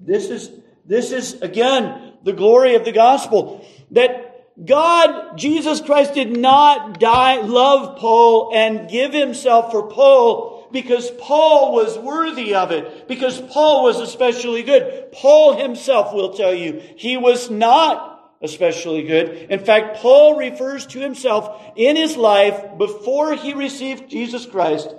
This 0.00 0.30
is, 0.30 0.50
this 0.86 1.12
is 1.12 1.42
again 1.42 2.14
the 2.22 2.32
glory 2.32 2.74
of 2.74 2.84
the 2.84 2.92
gospel 2.92 3.66
that 3.90 4.26
God, 4.64 5.36
Jesus 5.36 5.82
Christ 5.82 6.14
did 6.14 6.34
not 6.34 6.98
die, 6.98 7.40
love 7.42 7.98
Paul 7.98 8.52
and 8.54 8.88
give 8.88 9.12
himself 9.12 9.70
for 9.70 9.88
Paul 9.88 10.55
because 10.72 11.10
Paul 11.18 11.74
was 11.74 11.98
worthy 11.98 12.54
of 12.54 12.70
it, 12.70 13.08
because 13.08 13.40
Paul 13.40 13.84
was 13.84 14.00
especially 14.00 14.62
good. 14.62 15.12
Paul 15.12 15.56
himself 15.56 16.12
will 16.12 16.34
tell 16.34 16.54
you 16.54 16.82
he 16.96 17.16
was 17.16 17.50
not 17.50 18.16
especially 18.42 19.04
good. 19.04 19.50
In 19.50 19.60
fact, 19.60 19.98
Paul 19.98 20.36
refers 20.36 20.86
to 20.88 20.98
himself 20.98 21.72
in 21.76 21.96
his 21.96 22.16
life 22.16 22.78
before 22.78 23.34
he 23.34 23.54
received 23.54 24.10
Jesus 24.10 24.46
Christ. 24.46 24.94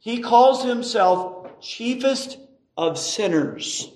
He 0.00 0.20
calls 0.20 0.64
himself 0.64 1.60
chiefest 1.60 2.38
of 2.76 2.98
sinners. 2.98 3.90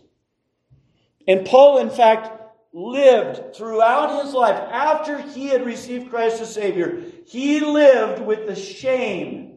And 1.27 1.45
Paul, 1.45 1.79
in 1.79 1.91
fact, 1.91 2.31
lived 2.73 3.57
throughout 3.57 4.25
his 4.25 4.35
life 4.35 4.57
after 4.71 5.19
he 5.19 5.49
had 5.49 5.67
received 5.67 6.11
Christ 6.11 6.41
as 6.41 6.55
Savior. 6.55 7.03
He 7.27 7.61
lived 7.61 8.23
with 8.23 8.47
the 8.47 8.55
shame 8.55 9.56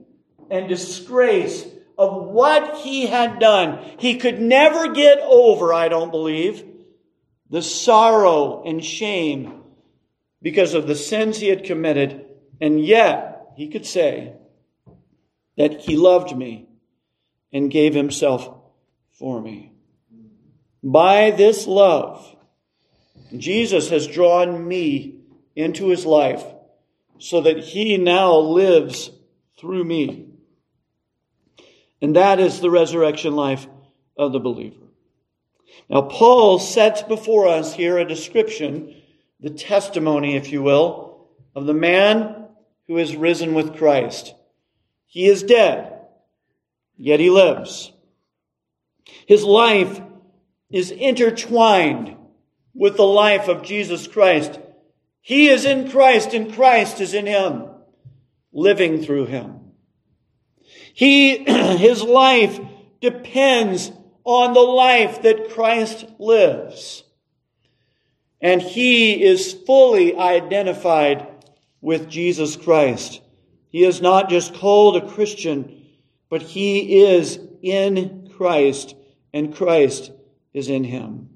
and 0.49 0.67
disgrace 0.67 1.65
of 1.97 2.25
what 2.27 2.77
he 2.77 3.07
had 3.07 3.39
done. 3.39 3.79
He 3.99 4.17
could 4.17 4.39
never 4.39 4.93
get 4.93 5.19
over, 5.19 5.73
I 5.73 5.89
don't 5.89 6.11
believe, 6.11 6.63
the 7.49 7.61
sorrow 7.61 8.63
and 8.65 8.83
shame 8.83 9.63
because 10.41 10.73
of 10.73 10.87
the 10.87 10.95
sins 10.95 11.39
he 11.39 11.47
had 11.47 11.65
committed. 11.65 12.25
And 12.61 12.83
yet, 12.83 13.51
he 13.57 13.67
could 13.67 13.85
say 13.85 14.33
that 15.57 15.81
he 15.81 15.97
loved 15.97 16.35
me 16.35 16.69
and 17.51 17.69
gave 17.69 17.93
himself 17.93 18.49
for 19.11 19.41
me. 19.41 19.73
By 20.81 21.31
this 21.31 21.67
love, 21.67 22.35
Jesus 23.35 23.89
has 23.89 24.07
drawn 24.07 24.65
me 24.65 25.19
into 25.55 25.89
his 25.89 26.05
life 26.05 26.43
so 27.17 27.41
that 27.41 27.59
he 27.59 27.97
now 27.97 28.37
lives 28.37 29.11
through 29.59 29.83
me. 29.83 30.28
And 32.01 32.15
that 32.15 32.39
is 32.39 32.59
the 32.59 32.69
resurrection 32.69 33.35
life 33.35 33.67
of 34.17 34.31
the 34.31 34.39
believer. 34.39 34.75
Now, 35.89 36.03
Paul 36.03 36.59
sets 36.59 37.01
before 37.01 37.47
us 37.47 37.73
here 37.73 37.97
a 37.97 38.07
description, 38.07 38.95
the 39.39 39.49
testimony, 39.49 40.35
if 40.35 40.51
you 40.51 40.61
will, 40.61 41.27
of 41.55 41.65
the 41.65 41.73
man 41.73 42.47
who 42.87 42.97
is 42.97 43.15
risen 43.15 43.53
with 43.53 43.77
Christ. 43.77 44.33
He 45.05 45.27
is 45.27 45.43
dead, 45.43 45.93
yet 46.97 47.19
he 47.19 47.29
lives. 47.29 47.91
His 49.25 49.43
life 49.43 50.01
is 50.69 50.91
intertwined 50.91 52.15
with 52.73 52.95
the 52.95 53.03
life 53.03 53.47
of 53.47 53.63
Jesus 53.63 54.07
Christ. 54.07 54.59
He 55.21 55.49
is 55.49 55.65
in 55.65 55.89
Christ 55.89 56.33
and 56.33 56.53
Christ 56.53 57.01
is 57.01 57.13
in 57.13 57.25
him, 57.25 57.69
living 58.53 59.03
through 59.03 59.25
him. 59.25 59.58
He, 60.99 61.37
his 61.77 62.03
life 62.03 62.59
depends 62.99 63.89
on 64.25 64.51
the 64.51 64.59
life 64.59 65.21
that 65.21 65.51
Christ 65.51 66.05
lives. 66.19 67.05
And 68.41 68.61
he 68.61 69.23
is 69.23 69.53
fully 69.65 70.17
identified 70.17 71.25
with 71.79 72.09
Jesus 72.09 72.57
Christ. 72.57 73.21
He 73.69 73.85
is 73.85 74.01
not 74.01 74.29
just 74.29 74.53
called 74.55 74.97
a 74.97 75.09
Christian, 75.09 75.85
but 76.29 76.41
he 76.41 77.01
is 77.01 77.39
in 77.61 78.29
Christ, 78.35 78.93
and 79.33 79.55
Christ 79.55 80.11
is 80.53 80.67
in 80.67 80.83
him. 80.83 81.29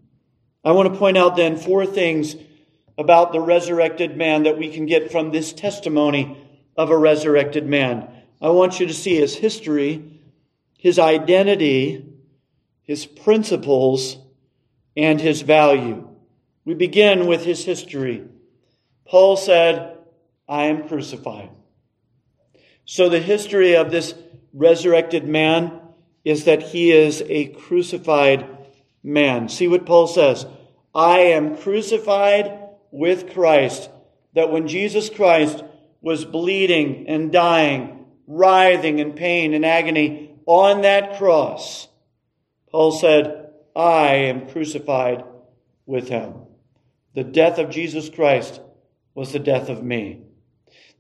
I 0.66 0.74
want 0.74 0.92
to 0.92 1.00
point 1.00 1.18
out 1.18 1.38
then 1.38 1.56
four 1.56 1.86
things 1.86 2.36
about 2.98 3.32
the 3.32 3.40
resurrected 3.40 4.18
man 4.18 4.44
that 4.44 4.58
we 4.58 4.74
can 4.74 4.88
get 4.88 5.10
from 5.10 5.32
this 5.32 5.54
testimony 5.54 6.38
of 6.76 6.90
a 6.90 6.98
resurrected 6.98 7.66
man. 7.66 8.10
I 8.44 8.50
want 8.50 8.82
you 8.82 8.88
to 8.88 8.94
see 8.94 9.16
his 9.16 9.34
history, 9.34 10.20
his 10.78 11.00
identity, 11.00 12.06
his 12.82 13.06
principles, 13.06 14.18
and 14.98 15.22
his 15.22 15.44
value. 15.44 16.10
We 16.66 16.74
begin 16.74 17.28
with 17.28 17.46
his 17.46 17.64
history. 17.64 18.26
Paul 19.06 19.38
said, 19.38 19.98
I 20.46 20.66
am 20.66 20.90
crucified. 20.90 21.52
So 22.84 23.08
the 23.08 23.22
history 23.22 23.78
of 23.78 23.92
this 23.92 24.14
resurrected 24.54 25.26
man 25.26 25.80
is 26.26 26.44
that 26.44 26.64
he 26.64 26.92
is 26.92 27.24
a 27.26 27.46
crucified 27.46 28.46
man. 29.02 29.48
See 29.48 29.70
what 29.70 29.86
Paul 29.86 30.08
says. 30.08 30.46
I 30.94 31.20
am 31.20 31.56
crucified 31.56 32.60
with 32.92 33.34
Christ. 33.34 33.90
That 34.34 34.52
when 34.52 34.68
Jesus 34.68 35.10
Christ 35.10 35.64
was 36.02 36.26
bleeding 36.26 37.08
and 37.08 37.32
dying 37.32 37.93
writhing 38.28 39.00
in 39.00 39.14
pain 39.14 39.54
and 39.54 39.66
agony 39.66 40.36
on 40.46 40.82
that 40.82 41.18
cross, 41.18 41.88
Paul 42.72 42.92
said, 42.92 43.50
I 43.76 44.16
am 44.16 44.50
crucified 44.50 45.24
with 45.86 46.10
him. 46.10 46.34
The 47.16 47.24
death 47.24 47.60
of 47.60 47.70
Jesus 47.70 48.10
Christ 48.10 48.62
was 49.16 49.32
the 49.32 49.40
death 49.40 49.70
of 49.70 49.84
me. 49.84 50.22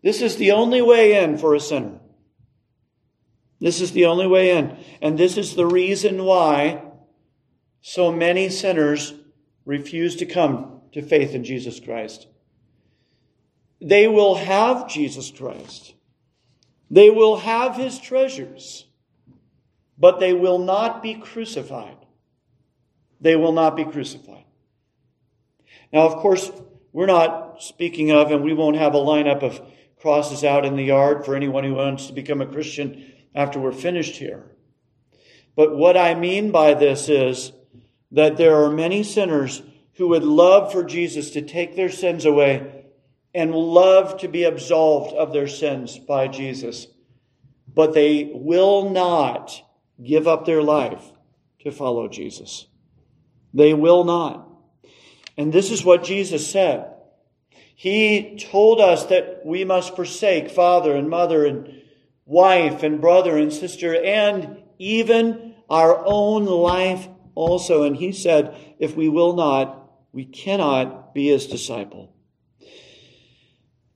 This 0.03 0.21
is 0.21 0.35
the 0.35 0.51
only 0.51 0.81
way 0.81 1.23
in 1.23 1.37
for 1.37 1.55
a 1.55 1.59
sinner. 1.59 1.99
This 3.59 3.79
is 3.79 3.93
the 3.93 4.05
only 4.05 4.27
way 4.27 4.51
in. 4.51 4.77
And 5.01 5.17
this 5.17 5.37
is 5.37 5.55
the 5.55 5.65
reason 5.65 6.25
why 6.25 6.83
so 7.81 8.11
many 8.11 8.49
sinners 8.49 9.13
refuse 9.65 10.17
to 10.17 10.25
come 10.25 10.81
to 10.91 11.01
faith 11.01 11.33
in 11.33 11.43
Jesus 11.43 11.79
Christ. 11.79 12.27
They 13.81 14.07
will 14.07 14.35
have 14.35 14.89
Jesus 14.89 15.31
Christ. 15.31 15.93
They 16.89 17.09
will 17.09 17.37
have 17.37 17.75
his 17.75 17.99
treasures, 17.99 18.85
but 19.97 20.19
they 20.19 20.33
will 20.33 20.59
not 20.59 21.01
be 21.01 21.15
crucified. 21.15 21.97
They 23.21 23.35
will 23.35 23.53
not 23.53 23.75
be 23.75 23.85
crucified. 23.85 24.45
Now, 25.91 26.01
of 26.01 26.17
course, 26.17 26.51
we're 26.91 27.05
not 27.05 27.61
speaking 27.63 28.11
of, 28.11 28.31
and 28.31 28.43
we 28.43 28.53
won't 28.53 28.77
have 28.77 28.93
a 28.93 28.99
lineup 28.99 29.43
of 29.43 29.61
crosses 29.99 30.43
out 30.43 30.65
in 30.65 30.75
the 30.75 30.83
yard 30.83 31.25
for 31.25 31.35
anyone 31.35 31.63
who 31.63 31.75
wants 31.75 32.07
to 32.07 32.13
become 32.13 32.41
a 32.41 32.45
Christian 32.45 33.13
after 33.33 33.59
we're 33.59 33.71
finished 33.71 34.17
here. 34.17 34.43
But 35.55 35.75
what 35.75 35.95
I 35.95 36.15
mean 36.15 36.51
by 36.51 36.73
this 36.73 37.09
is 37.09 37.51
that 38.11 38.37
there 38.37 38.63
are 38.63 38.71
many 38.71 39.03
sinners 39.03 39.63
who 39.93 40.09
would 40.09 40.23
love 40.23 40.71
for 40.71 40.83
Jesus 40.83 41.31
to 41.31 41.41
take 41.41 41.75
their 41.75 41.89
sins 41.89 42.25
away 42.25 42.82
and 43.33 43.53
love 43.53 44.19
to 44.19 44.27
be 44.27 44.43
absolved 44.43 45.13
of 45.13 45.33
their 45.33 45.47
sins 45.47 45.97
by 45.97 46.27
Jesus. 46.27 46.87
But 47.73 47.93
they 47.93 48.31
will 48.33 48.89
not 48.89 49.63
give 50.03 50.27
up 50.27 50.45
their 50.45 50.61
life 50.61 51.03
to 51.61 51.71
follow 51.71 52.07
Jesus. 52.07 52.67
They 53.53 53.73
will 53.73 54.03
not. 54.03 54.47
And 55.37 55.51
this 55.51 55.71
is 55.71 55.83
what 55.83 56.03
Jesus 56.03 56.49
said. 56.49 56.89
He 57.75 58.37
told 58.37 58.79
us 58.79 59.07
that 59.07 59.41
we 59.45 59.65
must 59.65 59.95
forsake 59.95 60.51
father 60.51 60.95
and 60.95 61.09
mother 61.09 61.45
and 61.45 61.81
wife 62.25 62.83
and 62.83 63.01
brother 63.01 63.37
and 63.37 63.51
sister 63.51 63.95
and 63.95 64.63
even 64.77 65.55
our 65.69 66.03
own 66.05 66.45
life 66.45 67.07
also. 67.35 67.83
And 67.83 67.95
he 67.95 68.11
said, 68.11 68.55
if 68.79 68.95
we 68.95 69.09
will 69.09 69.33
not, 69.33 69.91
we 70.11 70.25
cannot 70.25 71.13
be 71.13 71.29
his 71.29 71.47
disciple. 71.47 72.12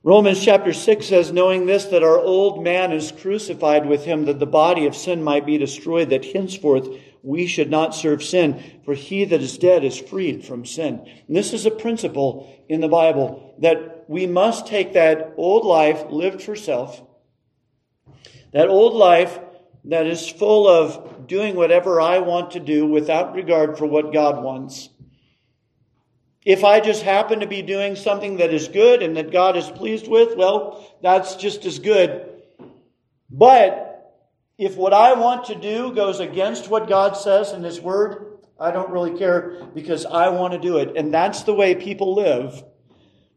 Romans 0.08 0.42
chapter 0.42 0.72
6 0.72 1.06
says, 1.06 1.34
knowing 1.34 1.66
this, 1.66 1.84
that 1.84 2.02
our 2.02 2.18
old 2.18 2.64
man 2.64 2.94
is 2.94 3.12
crucified 3.12 3.86
with 3.86 4.06
him, 4.06 4.24
that 4.24 4.40
the 4.40 4.46
body 4.46 4.86
of 4.86 4.96
sin 4.96 5.22
might 5.22 5.46
be 5.46 5.58
destroyed, 5.58 6.12
that 6.12 6.24
henceforth 6.24 6.88
we 7.24 7.46
should 7.46 7.70
not 7.70 7.94
serve 7.94 8.24
sin, 8.24 8.80
for 8.86 8.94
he 8.94 9.26
that 9.26 9.42
is 9.42 9.58
dead 9.58 9.84
is 9.84 10.00
freed 10.00 10.46
from 10.46 10.66
sin. 10.66 11.06
And 11.28 11.36
this 11.36 11.52
is 11.52 11.66
a 11.66 11.72
principle 11.72 12.50
in 12.70 12.80
the 12.80 12.88
Bible 12.88 13.54
that 13.60 14.06
we 14.08 14.26
must 14.28 14.66
take 14.66 14.94
that 14.94 15.34
old 15.36 15.66
life 15.66 16.06
lived 16.10 16.42
for 16.42 16.56
self, 16.56 17.04
that 18.54 18.70
old 18.70 18.94
life 18.94 19.38
that 19.84 20.08
is 20.08 20.30
full 20.30 20.70
of 20.70 21.28
doing 21.28 21.54
whatever 21.54 22.00
I 22.00 22.20
want 22.20 22.52
to 22.52 22.62
do 22.62 22.88
without 22.88 23.36
regard 23.36 23.78
for 23.78 23.86
what 23.86 24.14
God 24.14 24.42
wants 24.42 24.88
if 26.48 26.64
I 26.64 26.80
just 26.80 27.04
happen 27.04 27.42
to 27.42 27.46
be 27.46 27.62
doing 27.62 27.98
something 27.98 28.38
that 28.38 28.54
is 28.54 28.70
good 28.70 29.04
and 29.04 29.18
that 29.18 29.34
God 29.34 29.58
is 29.58 29.70
pleased 29.70 30.08
with, 30.08 30.38
well, 30.38 30.96
that's 31.04 31.36
just 31.36 31.66
as 31.66 31.78
good. 31.78 32.26
But 33.30 34.16
if 34.58 34.78
what 34.78 34.94
I 34.94 35.16
want 35.16 35.48
to 35.48 35.56
do 35.56 35.94
goes 35.94 36.22
against 36.22 36.70
what 36.70 36.88
God 36.88 37.18
says 37.18 37.52
in 37.52 37.64
His 37.64 37.82
Word, 37.82 38.38
I 38.58 38.72
don't 38.72 38.92
really 38.92 39.20
care 39.20 39.68
because 39.76 40.06
I 40.06 40.30
want 40.30 40.54
to 40.54 40.60
do 40.60 40.78
it. 40.78 40.96
And 40.96 41.14
that's 41.14 41.44
the 41.44 41.54
way 41.54 41.76
people 41.76 42.16
live. 42.16 42.64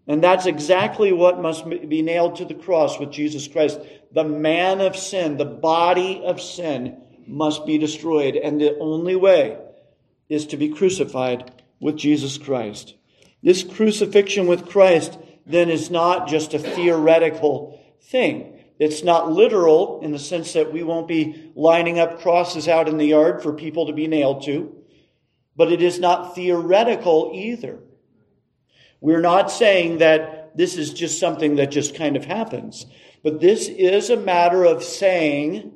And 0.06 0.22
that's 0.22 0.46
exactly 0.46 1.12
what 1.12 1.42
must 1.42 1.68
be 1.68 2.02
nailed 2.02 2.36
to 2.36 2.44
the 2.44 2.54
cross 2.54 3.00
with 3.00 3.10
Jesus 3.10 3.48
Christ. 3.48 3.80
The 4.12 4.22
man 4.22 4.80
of 4.80 4.94
sin, 4.94 5.36
the 5.36 5.44
body 5.44 6.22
of 6.24 6.40
sin 6.40 7.02
must 7.26 7.66
be 7.66 7.76
destroyed. 7.76 8.36
And 8.36 8.60
the 8.60 8.78
only 8.78 9.16
way 9.16 9.58
is 10.28 10.46
to 10.46 10.56
be 10.56 10.68
crucified 10.68 11.60
with 11.80 11.96
Jesus 11.96 12.38
Christ. 12.38 12.94
This 13.42 13.62
crucifixion 13.62 14.46
with 14.46 14.68
Christ 14.68 15.18
then 15.46 15.70
is 15.70 15.90
not 15.90 16.28
just 16.28 16.54
a 16.54 16.58
theoretical 16.58 17.80
thing. 18.02 18.58
It's 18.78 19.02
not 19.02 19.30
literal 19.30 20.00
in 20.02 20.12
the 20.12 20.18
sense 20.18 20.52
that 20.54 20.72
we 20.72 20.82
won't 20.82 21.08
be 21.08 21.52
lining 21.54 21.98
up 21.98 22.20
crosses 22.20 22.68
out 22.68 22.88
in 22.88 22.96
the 22.96 23.06
yard 23.06 23.42
for 23.42 23.52
people 23.52 23.86
to 23.86 23.92
be 23.92 24.06
nailed 24.06 24.44
to, 24.44 24.74
but 25.56 25.70
it 25.70 25.82
is 25.82 25.98
not 25.98 26.34
theoretical 26.34 27.32
either. 27.34 27.78
We're 29.00 29.20
not 29.20 29.50
saying 29.50 29.98
that 29.98 30.56
this 30.56 30.76
is 30.76 30.92
just 30.92 31.20
something 31.20 31.56
that 31.56 31.70
just 31.70 31.94
kind 31.94 32.16
of 32.16 32.24
happens, 32.24 32.86
but 33.22 33.40
this 33.40 33.68
is 33.68 34.10
a 34.10 34.16
matter 34.16 34.64
of 34.64 34.82
saying 34.82 35.72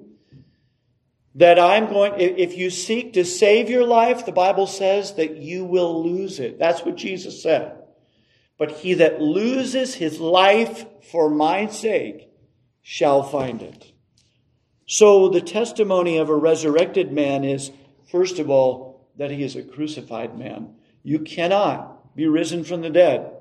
that 1.36 1.58
I'm 1.58 1.86
going, 1.88 2.14
if 2.18 2.56
you 2.56 2.70
seek 2.70 3.14
to 3.14 3.24
save 3.24 3.68
your 3.68 3.84
life, 3.84 4.24
the 4.24 4.32
Bible 4.32 4.66
says 4.66 5.14
that 5.14 5.36
you 5.36 5.64
will 5.64 6.04
lose 6.04 6.38
it. 6.38 6.58
That's 6.58 6.84
what 6.84 6.96
Jesus 6.96 7.42
said. 7.42 7.76
But 8.56 8.70
he 8.70 8.94
that 8.94 9.20
loses 9.20 9.94
his 9.94 10.20
life 10.20 10.86
for 11.10 11.28
my 11.28 11.66
sake 11.66 12.28
shall 12.82 13.24
find 13.24 13.62
it. 13.62 13.92
So 14.86 15.28
the 15.28 15.40
testimony 15.40 16.18
of 16.18 16.28
a 16.28 16.36
resurrected 16.36 17.10
man 17.10 17.42
is, 17.42 17.72
first 18.10 18.38
of 18.38 18.48
all, 18.48 19.08
that 19.16 19.30
he 19.30 19.42
is 19.42 19.56
a 19.56 19.62
crucified 19.62 20.38
man. 20.38 20.74
You 21.02 21.20
cannot 21.20 22.14
be 22.14 22.28
risen 22.28 22.62
from 22.62 22.82
the 22.82 22.90
dead 22.90 23.32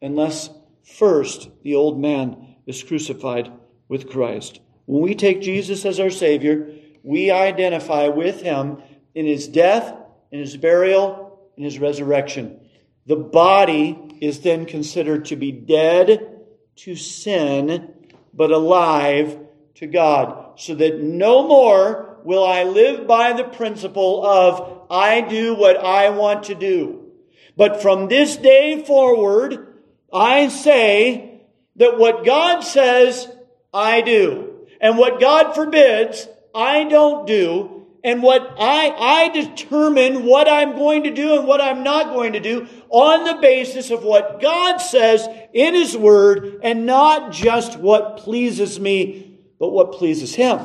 unless 0.00 0.48
first 0.84 1.50
the 1.62 1.74
old 1.74 2.00
man 2.00 2.56
is 2.66 2.82
crucified 2.82 3.52
with 3.88 4.08
Christ. 4.08 4.60
When 4.86 5.02
we 5.02 5.14
take 5.14 5.42
Jesus 5.42 5.84
as 5.84 6.00
our 6.00 6.10
Savior, 6.10 6.70
we 7.06 7.30
identify 7.30 8.08
with 8.08 8.42
him 8.42 8.82
in 9.14 9.26
his 9.26 9.46
death, 9.46 9.94
in 10.32 10.40
his 10.40 10.56
burial, 10.56 11.38
in 11.56 11.62
his 11.62 11.78
resurrection. 11.78 12.60
The 13.06 13.14
body 13.14 14.18
is 14.20 14.40
then 14.40 14.66
considered 14.66 15.26
to 15.26 15.36
be 15.36 15.52
dead 15.52 16.40
to 16.74 16.96
sin, 16.96 17.94
but 18.34 18.50
alive 18.50 19.38
to 19.76 19.86
God, 19.86 20.58
so 20.58 20.74
that 20.74 21.00
no 21.00 21.46
more 21.46 22.18
will 22.24 22.44
I 22.44 22.64
live 22.64 23.06
by 23.06 23.34
the 23.34 23.44
principle 23.44 24.26
of 24.26 24.88
I 24.90 25.20
do 25.20 25.54
what 25.54 25.76
I 25.76 26.10
want 26.10 26.44
to 26.44 26.56
do. 26.56 27.12
But 27.56 27.82
from 27.82 28.08
this 28.08 28.36
day 28.36 28.82
forward, 28.84 29.74
I 30.12 30.48
say 30.48 31.42
that 31.76 31.98
what 31.98 32.24
God 32.24 32.62
says, 32.62 33.30
I 33.72 34.00
do. 34.00 34.66
And 34.80 34.98
what 34.98 35.20
God 35.20 35.54
forbids, 35.54 36.28
I 36.56 36.84
don't 36.84 37.26
do 37.26 37.76
and 38.06 38.22
what 38.22 38.54
I, 38.56 38.90
I 38.96 39.28
determine 39.30 40.24
what 40.24 40.48
I'm 40.48 40.76
going 40.76 41.02
to 41.04 41.10
do 41.10 41.36
and 41.36 41.44
what 41.44 41.60
I'm 41.60 41.82
not 41.82 42.14
going 42.14 42.34
to 42.34 42.40
do 42.40 42.68
on 42.88 43.24
the 43.24 43.40
basis 43.40 43.90
of 43.90 44.04
what 44.04 44.40
God 44.40 44.76
says 44.76 45.26
in 45.52 45.74
His 45.74 45.96
Word 45.96 46.60
and 46.62 46.86
not 46.86 47.32
just 47.32 47.76
what 47.76 48.18
pleases 48.18 48.78
me, 48.78 49.40
but 49.58 49.70
what 49.70 49.90
pleases 49.90 50.36
Him. 50.36 50.60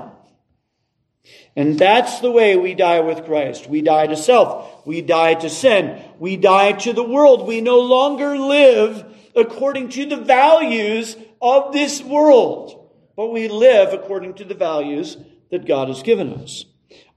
And 1.56 1.80
that's 1.80 2.20
the 2.20 2.32
way 2.32 2.58
we 2.58 2.76
die 2.76 3.00
with 3.00 3.26
Christ. 3.26 3.68
We 3.68 3.82
die 3.82 4.06
to 4.06 4.16
self. 4.16 4.86
We 4.86 5.02
die 5.02 5.34
to 5.34 5.50
sin. 5.50 6.00
We 6.20 6.38
die 6.38 6.74
to 6.74 6.94
the 6.94 7.04
world. 7.04 7.48
We 7.48 7.60
no 7.60 7.80
longer 7.80 8.38
live 8.38 9.04
according 9.36 9.90
to 9.90 10.06
the 10.06 10.18
values 10.18 11.18
of 11.42 11.74
this 11.74 12.04
world, 12.04 12.88
but 13.16 13.34
we 13.34 13.48
live 13.48 13.94
according 13.94 14.36
to 14.36 14.46
the 14.46 14.54
values 14.54 15.18
that 15.52 15.66
God 15.66 15.88
has 15.90 16.02
given 16.02 16.34
us. 16.34 16.66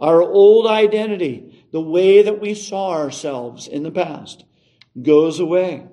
Our 0.01 0.23
old 0.23 0.67
identity, 0.67 1.67
the 1.73 1.81
way 1.81 2.23
that 2.23 2.41
we 2.41 2.55
saw 2.55 2.91
ourselves 2.91 3.67
in 3.67 3.83
the 3.83 3.91
past, 3.91 4.45
goes 5.01 5.41
away. 5.41 5.87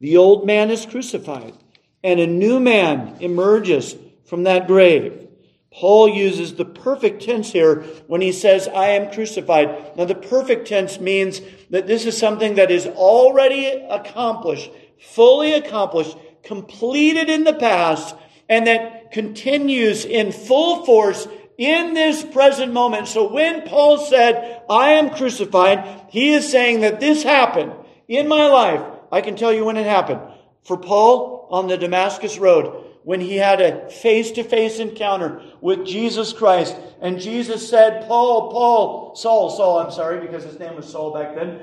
The 0.00 0.16
old 0.16 0.46
man 0.46 0.70
is 0.70 0.86
crucified, 0.86 1.54
and 2.02 2.20
a 2.20 2.26
new 2.26 2.60
man 2.60 3.16
emerges 3.20 3.96
from 4.26 4.42
that 4.42 4.66
grave. 4.66 5.28
Paul 5.72 6.08
uses 6.08 6.54
the 6.54 6.64
perfect 6.64 7.22
tense 7.22 7.50
here 7.50 7.82
when 8.06 8.20
he 8.20 8.30
says, 8.30 8.68
I 8.68 8.90
am 8.90 9.12
crucified. 9.12 9.96
Now, 9.96 10.04
the 10.04 10.14
perfect 10.14 10.68
tense 10.68 11.00
means 11.00 11.40
that 11.70 11.88
this 11.88 12.06
is 12.06 12.16
something 12.16 12.54
that 12.54 12.70
is 12.70 12.86
already 12.86 13.66
accomplished, 13.88 14.70
fully 15.00 15.52
accomplished, 15.52 16.16
completed 16.44 17.28
in 17.28 17.42
the 17.42 17.54
past, 17.54 18.14
and 18.48 18.66
that 18.68 19.10
continues 19.10 20.04
in 20.04 20.30
full 20.30 20.84
force 20.84 21.26
in 21.58 21.94
this 21.94 22.24
present 22.24 22.72
moment. 22.72 23.08
So 23.08 23.32
when 23.32 23.62
Paul 23.62 23.98
said, 23.98 24.62
I 24.68 24.92
am 24.92 25.10
crucified, 25.10 26.08
he 26.10 26.34
is 26.34 26.50
saying 26.50 26.80
that 26.80 27.00
this 27.00 27.22
happened 27.22 27.72
in 28.08 28.28
my 28.28 28.46
life. 28.46 28.82
I 29.12 29.20
can 29.20 29.36
tell 29.36 29.52
you 29.52 29.64
when 29.64 29.76
it 29.76 29.86
happened. 29.86 30.20
For 30.64 30.76
Paul 30.76 31.48
on 31.50 31.68
the 31.68 31.76
Damascus 31.76 32.38
Road, 32.38 32.84
when 33.04 33.20
he 33.20 33.36
had 33.36 33.60
a 33.60 33.90
face 33.90 34.32
to 34.32 34.42
face 34.42 34.78
encounter 34.78 35.42
with 35.60 35.86
Jesus 35.86 36.32
Christ, 36.32 36.74
and 37.00 37.20
Jesus 37.20 37.68
said, 37.68 38.08
Paul, 38.08 38.50
Paul, 38.50 39.14
Saul, 39.14 39.50
Saul, 39.50 39.78
I'm 39.78 39.92
sorry, 39.92 40.20
because 40.20 40.42
his 40.42 40.58
name 40.58 40.74
was 40.74 40.90
Saul 40.90 41.12
back 41.12 41.34
then. 41.34 41.60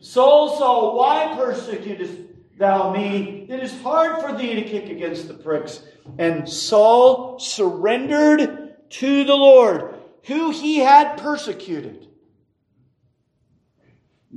Saul, 0.00 0.56
Saul, 0.56 0.96
why 0.96 1.34
persecutest 1.36 2.16
thou 2.56 2.92
me? 2.92 3.46
It 3.50 3.60
is 3.60 3.78
hard 3.82 4.22
for 4.22 4.32
thee 4.32 4.54
to 4.54 4.62
kick 4.62 4.88
against 4.88 5.26
the 5.26 5.34
pricks. 5.34 5.82
And 6.18 6.48
Saul 6.48 7.40
surrendered 7.40 8.65
to 8.90 9.24
the 9.24 9.34
Lord, 9.34 9.94
who 10.24 10.50
he 10.50 10.78
had 10.78 11.16
persecuted, 11.16 12.08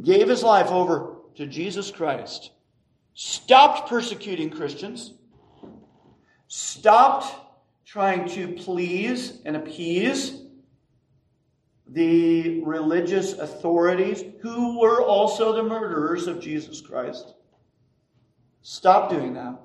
gave 0.02 0.28
his 0.28 0.44
life 0.44 0.68
over 0.68 1.18
to 1.36 1.46
Jesus 1.46 1.92
Christ, 1.92 2.52
stopped 3.14 3.90
persecuting 3.90 4.50
Christians, 4.50 5.14
stopped 6.48 7.36
trying 7.86 8.28
to 8.30 8.48
please 8.50 9.40
and 9.46 9.56
appease 9.56 10.44
the 11.88 12.62
religious 12.64 13.34
authorities 13.34 14.24
who 14.42 14.80
were 14.80 15.02
also 15.02 15.56
the 15.56 15.64
murderers 15.64 16.28
of 16.28 16.40
Jesus 16.40 16.82
Christ. 16.82 17.34
Stop 18.62 19.10
doing 19.10 19.34
that. 19.34 19.60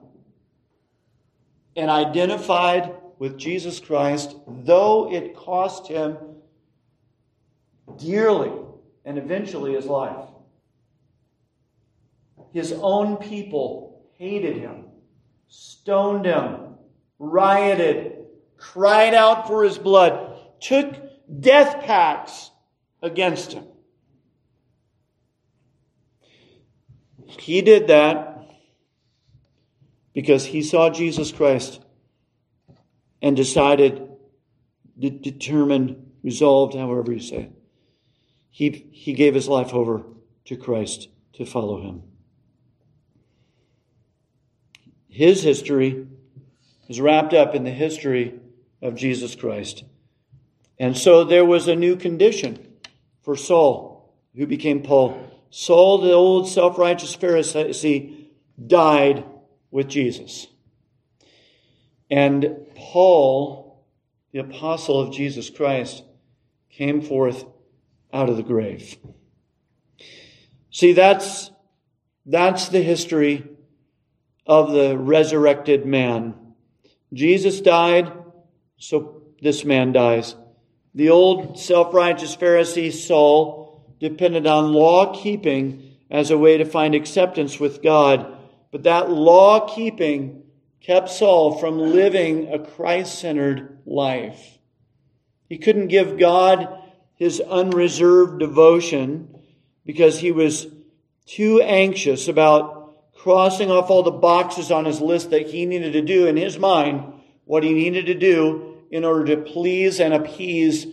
And 1.77 1.91
identified 1.91 2.95
with 3.19 3.39
Jesus 3.39 3.81
Christ, 3.81 4.37
though 4.47 5.13
it 5.13 5.37
cost 5.37 5.87
him 5.89 6.17
dearly 7.99 8.53
and 9.05 9.19
eventually 9.19 9.75
his 9.75 9.87
life. 9.87 10.29
His 12.53 12.73
own 12.73 13.17
people 13.17 14.07
hated 14.17 14.57
him, 14.57 14.87
stoned 15.49 16.25
him, 16.25 16.77
rioted, 17.19 18.27
cried 18.57 19.15
out 19.15 19.47
for 19.47 19.65
his 19.65 19.79
blood, 19.79 20.39
took 20.61 20.95
death 21.41 21.83
pacts 21.85 22.51
against 23.03 23.53
him. 23.53 23.65
He 27.27 27.61
did 27.61 27.89
that 27.89 28.47
because 30.15 30.47
he 30.47 30.63
saw 30.63 30.91
Jesus 30.91 31.33
Christ 31.33 31.84
and 33.23 33.37
decided, 33.37 34.09
de- 34.99 35.11
determined, 35.11 36.13
resolved, 36.23 36.75
however 36.75 37.13
you 37.13 37.21
say 37.21 37.37
it. 37.37 37.53
He, 38.51 38.89
he 38.93 39.15
gave 39.15 39.35
his 39.35 39.49
life 39.49 39.75
over 39.75 40.05
to 40.45 40.57
Christ 40.57 41.09
to 41.35 41.45
follow 41.45 41.83
him. 41.83 42.03
His 45.09 45.43
history 45.43 46.07
is 46.89 47.01
wrapped 47.01 47.35
up 47.35 47.55
in 47.55 47.65
the 47.65 47.71
history 47.71 48.35
of 48.83 48.95
Jesus 48.95 49.35
Christ. 49.35 49.85
And 50.79 50.97
so 50.97 51.25
there 51.25 51.45
was 51.45 51.69
a 51.69 51.77
new 51.77 51.97
condition 51.97 52.59
for 53.23 53.37
Saul, 53.37 54.15
who 54.37 54.47
became 54.47 54.83
Paul. 54.83 55.19
Saul, 55.51 55.99
the 55.99 56.13
old 56.13 56.49
self 56.49 56.79
righteous 56.79 57.17
Pharisee, 57.17 58.27
died 58.67 59.25
with 59.71 59.89
Jesus. 59.89 60.47
And 62.11 62.57
Paul, 62.75 63.85
the 64.33 64.41
apostle 64.41 65.01
of 65.01 65.13
Jesus 65.13 65.51
Christ, 65.51 66.05
came 66.71 67.01
forth 67.01 67.45
out 68.13 68.29
of 68.29 68.37
the 68.37 68.43
grave. 68.43 68.97
See, 70.71 70.93
that's, 70.93 71.51
that's 72.27 72.69
the 72.69 72.83
history 72.83 73.45
of 74.47 74.73
the 74.73 74.99
resurrected 74.99 75.87
man. 75.87 76.35
Jesus 77.13 77.61
died, 77.61 78.13
so 78.77 79.23
this 79.41 79.65
man 79.65 79.93
dies. 79.93 80.37
The 80.95 81.11
old 81.11 81.59
self 81.59 81.93
righteous 81.95 82.37
Pharisee 82.37 82.93
Saul 82.93 83.85
depended 83.99 84.47
on 84.47 84.73
law 84.73 85.15
keeping 85.15 85.97
as 86.11 86.31
a 86.31 86.39
way 86.39 86.59
to 86.59 86.65
find 86.65 86.95
acceptance 86.95 87.59
with 87.59 87.83
God. 87.83 88.37
But 88.71 88.85
that 88.85 89.11
law 89.11 89.75
keeping 89.75 90.44
kept 90.85 91.09
Saul 91.09 91.59
from 91.59 91.79
living 91.79 92.53
a 92.53 92.59
Christ 92.59 93.19
centered 93.19 93.79
life. 93.87 94.59
He 95.49 95.57
couldn't 95.57 95.89
give 95.89 96.19
God 96.19 96.69
his 97.15 97.41
unreserved 97.41 98.39
devotion 98.39 99.35
because 99.87 100.19
he 100.19 100.31
was 100.31 100.67
too 101.27 101.63
anxious 101.63 102.29
about 102.29 103.13
crossing 103.15 103.71
off 103.71 103.89
all 103.89 104.03
the 104.03 104.11
boxes 104.11 104.71
on 104.71 104.85
his 104.85 105.01
list 105.01 105.31
that 105.31 105.47
he 105.49 105.65
needed 105.65 105.95
to 105.95 106.03
do 106.03 106.27
in 106.27 106.37
his 106.37 106.59
mind, 106.59 107.15
what 107.47 107.63
he 107.63 107.73
needed 107.73 108.07
to 108.07 108.15
do 108.15 108.77
in 108.91 109.05
order 109.05 109.37
to 109.37 109.43
please 109.43 110.01
and 110.01 110.13
appease 110.13 110.87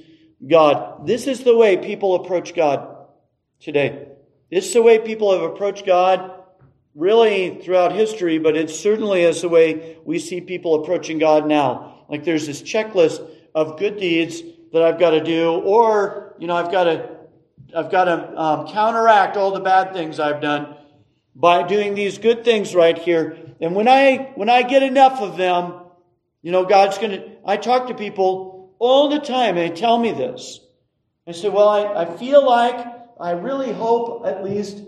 God. 0.48 1.06
This 1.06 1.28
is 1.28 1.44
the 1.44 1.56
way 1.56 1.76
people 1.76 2.16
approach 2.16 2.56
God 2.56 2.96
today. 3.60 4.08
This 4.50 4.68
is 4.68 4.74
the 4.74 4.82
way 4.82 5.00
people 5.00 5.34
have 5.34 5.42
approached 5.42 5.86
God 5.86 6.41
really 6.96 7.62
throughout 7.62 7.94
history, 7.94 8.38
but 8.38 8.56
it 8.56 8.70
certainly 8.70 9.24
is 9.24 9.42
the 9.42 9.50
way 9.50 9.98
we 10.04 10.20
see 10.20 10.42
people 10.42 10.76
approaching 10.76 11.20
God 11.20 11.48
now. 11.48 12.06
Like 12.10 12.24
there's 12.24 12.48
this 12.48 12.62
checklist 12.62 13.26
of 13.56 13.80
good 13.80 13.98
deeds 13.98 14.42
that 14.74 14.84
I've 14.84 15.00
got 15.00 15.12
to 15.12 15.24
do, 15.24 15.52
or, 15.52 16.36
you 16.40 16.48
know, 16.48 16.56
I've 16.56 16.72
got 16.72 16.86
to, 16.86 17.10
I've 17.76 17.92
got 17.92 18.06
to 18.06 18.38
um, 18.38 18.68
counteract 18.68 19.38
all 19.38 19.52
the 19.52 19.60
bad 19.60 19.94
things 19.94 20.20
I've 20.20 20.42
done 20.42 20.76
by 21.36 21.68
doing 21.68 21.96
these 21.96 22.18
good 22.18 22.44
things 22.44 22.76
right 22.76 22.98
here. 22.98 23.38
And 23.60 23.76
when 23.76 23.88
I, 23.88 24.32
when 24.36 24.50
I 24.50 24.64
get 24.64 24.84
enough 24.84 25.22
of 25.22 25.38
them, 25.38 25.74
you 26.42 26.52
know, 26.52 26.66
God's 26.66 26.98
to, 26.98 27.32
I 27.46 27.58
talk 27.58 27.88
to 27.88 27.94
people 27.94 28.76
all 28.80 29.10
the 29.10 29.20
time 29.20 29.58
and 29.58 29.72
they 29.72 29.76
tell 29.76 29.98
me 29.98 30.12
this. 30.12 30.60
I 31.28 31.34
say, 31.34 31.50
well, 31.50 31.70
I, 31.70 32.04
I 32.04 32.18
feel 32.18 32.46
like, 32.46 32.86
I 33.20 33.32
really 33.32 33.72
hope 33.72 34.26
at 34.26 34.44
least 34.44 34.82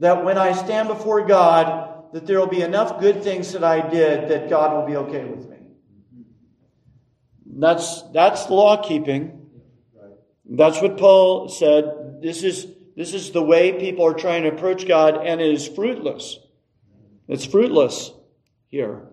that 0.00 0.24
when 0.24 0.38
I 0.38 0.52
stand 0.52 0.88
before 0.88 1.26
God, 1.26 2.12
that 2.12 2.26
there 2.26 2.40
will 2.40 2.46
be 2.46 2.62
enough 2.62 3.00
good 3.00 3.22
things 3.22 3.52
that 3.52 3.62
I 3.62 3.88
did 3.88 4.30
that 4.30 4.48
God 4.48 4.74
will 4.74 4.86
be 4.86 4.96
okay 4.96 5.24
with 5.24 5.48
me. 5.48 5.58
That's, 7.46 8.02
that's 8.12 8.48
law 8.48 8.82
keeping. 8.82 9.46
That's 10.46 10.80
what 10.80 10.96
Paul 10.96 11.48
said. 11.48 12.18
This 12.22 12.42
is, 12.42 12.66
this 12.96 13.12
is 13.12 13.30
the 13.30 13.42
way 13.42 13.78
people 13.78 14.06
are 14.06 14.14
trying 14.14 14.44
to 14.44 14.48
approach 14.48 14.88
God, 14.88 15.24
and 15.24 15.40
it 15.40 15.52
is 15.52 15.68
fruitless. 15.68 16.38
It's 17.28 17.44
fruitless 17.44 18.10
here. 18.68 19.06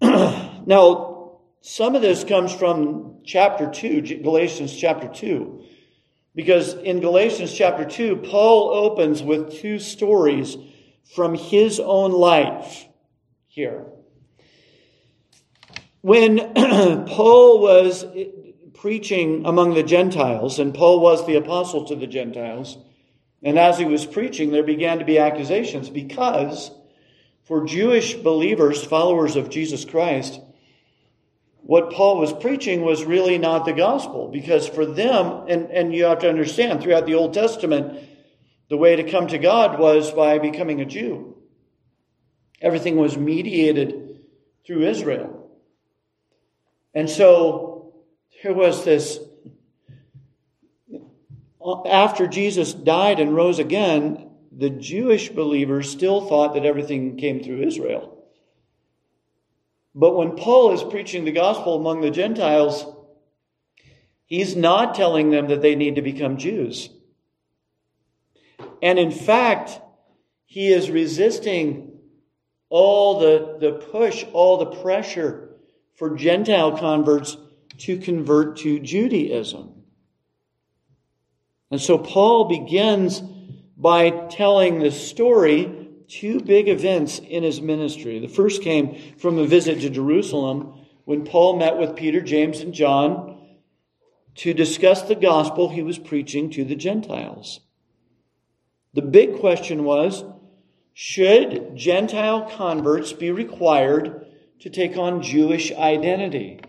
now, 0.02 1.40
some 1.62 1.94
of 1.94 2.02
this 2.02 2.22
comes 2.22 2.54
from 2.54 3.22
chapter 3.24 3.70
2, 3.70 4.20
Galatians 4.22 4.76
chapter 4.76 5.08
2. 5.08 5.64
Because 6.36 6.74
in 6.74 7.00
Galatians 7.00 7.52
chapter 7.52 7.86
2, 7.86 8.16
Paul 8.16 8.68
opens 8.68 9.22
with 9.22 9.54
two 9.54 9.78
stories 9.78 10.58
from 11.14 11.34
his 11.34 11.80
own 11.80 12.12
life 12.12 12.86
here. 13.48 13.86
When 16.02 16.38
Paul 17.06 17.60
was 17.60 18.04
preaching 18.74 19.46
among 19.46 19.72
the 19.72 19.82
Gentiles, 19.82 20.58
and 20.58 20.74
Paul 20.74 21.00
was 21.00 21.26
the 21.26 21.36
apostle 21.36 21.86
to 21.86 21.96
the 21.96 22.06
Gentiles, 22.06 22.76
and 23.42 23.58
as 23.58 23.78
he 23.78 23.86
was 23.86 24.04
preaching, 24.04 24.50
there 24.50 24.62
began 24.62 24.98
to 24.98 25.06
be 25.06 25.18
accusations 25.18 25.88
because 25.88 26.70
for 27.44 27.64
Jewish 27.64 28.14
believers, 28.14 28.84
followers 28.84 29.36
of 29.36 29.48
Jesus 29.48 29.86
Christ, 29.86 30.38
what 31.66 31.90
Paul 31.90 32.20
was 32.20 32.32
preaching 32.32 32.82
was 32.82 33.04
really 33.04 33.38
not 33.38 33.64
the 33.64 33.72
gospel 33.72 34.28
because 34.28 34.68
for 34.68 34.86
them, 34.86 35.46
and, 35.48 35.68
and 35.72 35.92
you 35.92 36.04
have 36.04 36.20
to 36.20 36.28
understand 36.28 36.80
throughout 36.80 37.06
the 37.06 37.16
Old 37.16 37.34
Testament, 37.34 38.08
the 38.70 38.76
way 38.76 38.94
to 38.94 39.10
come 39.10 39.26
to 39.26 39.38
God 39.38 39.80
was 39.80 40.12
by 40.12 40.38
becoming 40.38 40.80
a 40.80 40.84
Jew. 40.84 41.36
Everything 42.60 42.96
was 42.96 43.16
mediated 43.18 44.20
through 44.64 44.82
Israel. 44.82 45.50
And 46.94 47.10
so 47.10 47.94
there 48.44 48.54
was 48.54 48.84
this, 48.84 49.18
after 51.84 52.28
Jesus 52.28 52.74
died 52.74 53.18
and 53.18 53.34
rose 53.34 53.58
again, 53.58 54.30
the 54.56 54.70
Jewish 54.70 55.30
believers 55.30 55.90
still 55.90 56.28
thought 56.28 56.54
that 56.54 56.64
everything 56.64 57.16
came 57.16 57.42
through 57.42 57.62
Israel. 57.66 58.15
But 59.98 60.14
when 60.14 60.36
Paul 60.36 60.72
is 60.72 60.82
preaching 60.82 61.24
the 61.24 61.32
gospel 61.32 61.74
among 61.74 62.02
the 62.02 62.10
Gentiles, 62.10 62.84
he's 64.26 64.54
not 64.54 64.94
telling 64.94 65.30
them 65.30 65.48
that 65.48 65.62
they 65.62 65.74
need 65.74 65.94
to 65.94 66.02
become 66.02 66.36
Jews. 66.36 66.90
And 68.82 68.98
in 68.98 69.10
fact, 69.10 69.80
he 70.44 70.68
is 70.68 70.90
resisting 70.90 71.98
all 72.68 73.20
the, 73.20 73.56
the 73.58 73.72
push, 73.72 74.22
all 74.34 74.58
the 74.58 74.82
pressure 74.82 75.56
for 75.94 76.14
Gentile 76.14 76.76
converts 76.76 77.38
to 77.78 77.96
convert 77.96 78.58
to 78.58 78.78
Judaism. 78.78 79.82
And 81.70 81.80
so 81.80 81.96
Paul 81.96 82.48
begins 82.48 83.22
by 83.78 84.10
telling 84.10 84.78
the 84.78 84.90
story 84.90 85.85
two 86.08 86.40
big 86.40 86.68
events 86.68 87.18
in 87.18 87.42
his 87.42 87.60
ministry. 87.60 88.18
The 88.18 88.28
first 88.28 88.62
came 88.62 88.96
from 89.18 89.38
a 89.38 89.46
visit 89.46 89.80
to 89.80 89.90
Jerusalem 89.90 90.86
when 91.04 91.24
Paul 91.24 91.56
met 91.56 91.78
with 91.78 91.96
Peter, 91.96 92.20
James, 92.20 92.60
and 92.60 92.74
John 92.74 93.36
to 94.36 94.52
discuss 94.52 95.02
the 95.02 95.14
gospel 95.14 95.68
he 95.68 95.82
was 95.82 95.98
preaching 95.98 96.50
to 96.50 96.64
the 96.64 96.76
Gentiles. 96.76 97.60
The 98.94 99.02
big 99.02 99.38
question 99.40 99.84
was 99.84 100.24
Should 100.94 101.76
Gentile 101.76 102.50
converts 102.50 103.12
be 103.12 103.30
required 103.30 104.26
to 104.60 104.70
take 104.70 104.96
on 104.96 105.22
Jewish 105.22 105.72
identity? 105.72 106.60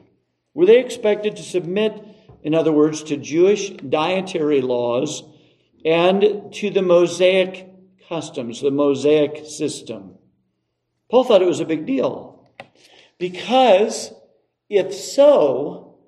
Were 0.54 0.65
they 0.65 0.80
expected 0.80 1.36
to 1.36 1.43
submit, 1.43 2.04
in 2.43 2.54
other 2.54 2.71
words, 2.71 3.04
to 3.04 3.17
Jewish 3.17 3.69
dietary 3.69 4.62
laws 4.62 5.23
and 5.86 6.54
to 6.54 6.69
the 6.69 6.82
Mosaic 6.82 7.66
customs, 8.08 8.62
the 8.62 8.72
Mosaic 8.72 9.46
system? 9.46 10.15
Paul 11.10 11.24
thought 11.24 11.41
it 11.41 11.48
was 11.48 11.60
a 11.60 11.65
big 11.65 11.86
deal 11.86 12.48
because 13.17 14.13
if 14.70 14.93
so, 14.93 16.00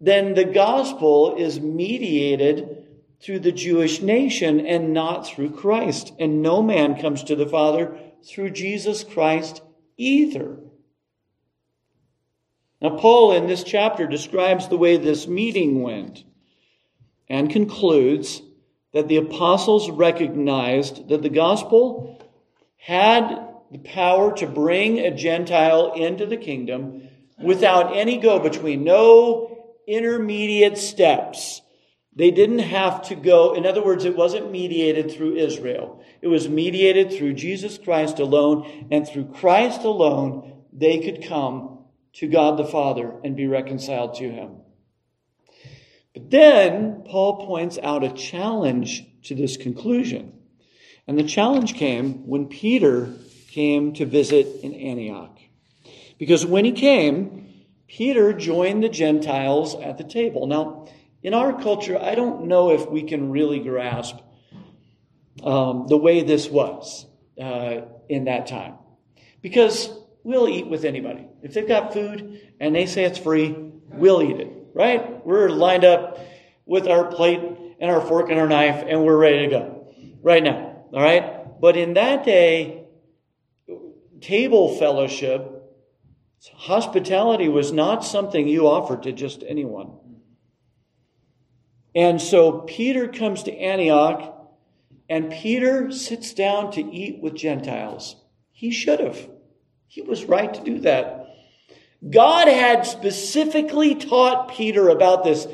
then 0.00 0.34
the 0.34 0.44
gospel 0.44 1.36
is 1.36 1.60
mediated 1.60 2.88
through 3.20 3.40
the 3.40 3.52
Jewish 3.52 4.00
nation 4.00 4.66
and 4.66 4.94
not 4.94 5.26
through 5.26 5.50
Christ. 5.50 6.12
And 6.18 6.42
no 6.42 6.62
man 6.62 7.00
comes 7.00 7.22
to 7.24 7.36
the 7.36 7.46
Father 7.46 7.98
through 8.26 8.50
Jesus 8.50 9.04
Christ 9.04 9.62
either. 9.98 10.58
Now, 12.80 12.96
Paul 12.96 13.32
in 13.32 13.46
this 13.46 13.62
chapter 13.62 14.06
describes 14.06 14.68
the 14.68 14.78
way 14.78 14.96
this 14.96 15.28
meeting 15.28 15.82
went 15.82 16.24
and 17.28 17.50
concludes 17.50 18.40
that 18.92 19.08
the 19.08 19.16
apostles 19.16 19.90
recognized 19.90 21.08
that 21.08 21.22
the 21.22 21.28
gospel 21.28 22.20
had 22.76 23.48
the 23.70 23.78
power 23.78 24.34
to 24.36 24.46
bring 24.46 24.98
a 24.98 25.14
Gentile 25.14 25.92
into 25.94 26.26
the 26.26 26.36
kingdom 26.36 27.08
without 27.42 27.96
any 27.96 28.18
go 28.18 28.38
between, 28.38 28.84
no 28.84 29.74
intermediate 29.86 30.76
steps. 30.76 31.62
They 32.14 32.30
didn't 32.30 32.58
have 32.58 33.02
to 33.08 33.14
go, 33.14 33.54
in 33.54 33.64
other 33.64 33.82
words, 33.82 34.04
it 34.04 34.16
wasn't 34.16 34.50
mediated 34.50 35.12
through 35.12 35.36
Israel. 35.36 36.02
It 36.20 36.26
was 36.26 36.48
mediated 36.48 37.12
through 37.12 37.34
Jesus 37.34 37.78
Christ 37.78 38.18
alone, 38.18 38.88
and 38.90 39.06
through 39.06 39.26
Christ 39.26 39.82
alone, 39.82 40.64
they 40.72 40.98
could 40.98 41.24
come 41.24 41.84
to 42.14 42.26
God 42.26 42.56
the 42.58 42.64
Father 42.64 43.14
and 43.22 43.36
be 43.36 43.46
reconciled 43.46 44.14
to 44.16 44.28
Him. 44.28 44.56
But 46.20 46.30
then 46.30 47.02
Paul 47.06 47.46
points 47.46 47.78
out 47.82 48.04
a 48.04 48.12
challenge 48.12 49.06
to 49.24 49.34
this 49.34 49.56
conclusion. 49.56 50.34
And 51.06 51.18
the 51.18 51.24
challenge 51.24 51.74
came 51.74 52.26
when 52.26 52.46
Peter 52.46 53.10
came 53.48 53.94
to 53.94 54.04
visit 54.04 54.46
in 54.62 54.74
Antioch. 54.74 55.38
Because 56.18 56.44
when 56.44 56.66
he 56.66 56.72
came, 56.72 57.64
Peter 57.88 58.34
joined 58.34 58.82
the 58.82 58.90
Gentiles 58.90 59.74
at 59.74 59.96
the 59.96 60.04
table. 60.04 60.46
Now, 60.46 60.88
in 61.22 61.32
our 61.32 61.58
culture, 61.58 61.98
I 61.98 62.14
don't 62.14 62.46
know 62.46 62.70
if 62.70 62.88
we 62.88 63.04
can 63.04 63.30
really 63.30 63.60
grasp 63.60 64.18
um, 65.42 65.86
the 65.88 65.96
way 65.96 66.22
this 66.22 66.50
was 66.50 67.06
uh, 67.40 67.80
in 68.10 68.24
that 68.24 68.46
time. 68.46 68.74
Because 69.40 69.90
we'll 70.22 70.48
eat 70.48 70.66
with 70.66 70.84
anybody. 70.84 71.26
If 71.42 71.54
they've 71.54 71.66
got 71.66 71.94
food 71.94 72.40
and 72.60 72.74
they 72.74 72.84
say 72.84 73.04
it's 73.04 73.18
free, 73.18 73.56
we'll 73.88 74.22
eat 74.22 74.38
it, 74.38 74.59
right? 74.74 75.24
We're 75.24 75.48
lined 75.48 75.84
up 75.84 76.18
with 76.66 76.86
our 76.88 77.04
plate 77.04 77.40
and 77.80 77.90
our 77.90 78.00
fork 78.00 78.30
and 78.30 78.38
our 78.38 78.48
knife 78.48 78.84
and 78.86 79.04
we're 79.04 79.16
ready 79.16 79.40
to 79.40 79.48
go 79.48 79.88
right 80.22 80.42
now, 80.42 80.84
all 80.92 81.02
right? 81.02 81.60
But 81.60 81.76
in 81.76 81.94
that 81.94 82.24
day, 82.24 82.84
table 84.20 84.76
fellowship, 84.76 85.56
hospitality 86.54 87.48
was 87.48 87.72
not 87.72 88.04
something 88.04 88.46
you 88.48 88.66
offered 88.66 89.02
to 89.04 89.12
just 89.12 89.42
anyone. 89.46 89.92
And 91.94 92.20
so 92.20 92.60
Peter 92.60 93.08
comes 93.08 93.42
to 93.44 93.56
Antioch 93.56 94.36
and 95.08 95.32
Peter 95.32 95.90
sits 95.90 96.32
down 96.34 96.70
to 96.72 96.80
eat 96.80 97.20
with 97.20 97.34
Gentiles. 97.34 98.16
He 98.52 98.70
should 98.70 99.00
have. 99.00 99.28
He 99.88 100.02
was 100.02 100.24
right 100.24 100.54
to 100.54 100.62
do 100.62 100.78
that. 100.80 101.19
God 102.08 102.48
had 102.48 102.86
specifically 102.86 103.94
taught 103.94 104.52
Peter 104.52 104.88
about 104.88 105.24
this 105.24 105.46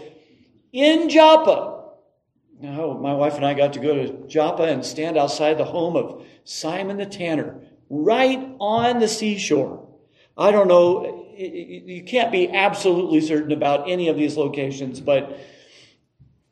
in 0.72 1.08
Joppa. 1.08 1.74
Oh, 2.62 2.98
my 2.98 3.12
wife 3.12 3.34
and 3.34 3.44
I 3.44 3.54
got 3.54 3.74
to 3.74 3.80
go 3.80 3.94
to 3.94 4.26
Joppa 4.28 4.62
and 4.62 4.84
stand 4.84 5.18
outside 5.18 5.58
the 5.58 5.64
home 5.64 5.96
of 5.96 6.24
Simon 6.44 6.96
the 6.96 7.06
tanner, 7.06 7.60
right 7.90 8.38
on 8.60 9.00
the 9.00 9.08
seashore. 9.08 9.88
I 10.38 10.52
don't 10.52 10.68
know, 10.68 11.26
you 11.36 12.04
can't 12.04 12.32
be 12.32 12.50
absolutely 12.50 13.20
certain 13.20 13.52
about 13.52 13.90
any 13.90 14.08
of 14.08 14.16
these 14.16 14.36
locations, 14.36 15.00
but 15.00 15.38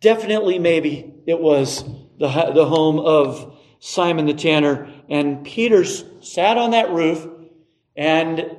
definitely 0.01 0.59
maybe 0.59 1.15
it 1.27 1.41
was 1.41 1.85
the, 2.19 2.29
the 2.55 2.67
home 2.67 2.99
of 2.99 3.57
Simon 3.79 4.27
the 4.27 4.35
tanner. 4.35 4.91
And 5.09 5.45
Peter 5.45 5.85
sat 5.85 6.59
on 6.59 6.73
that 6.73 6.91
roof 6.91 7.27
and 7.97 8.57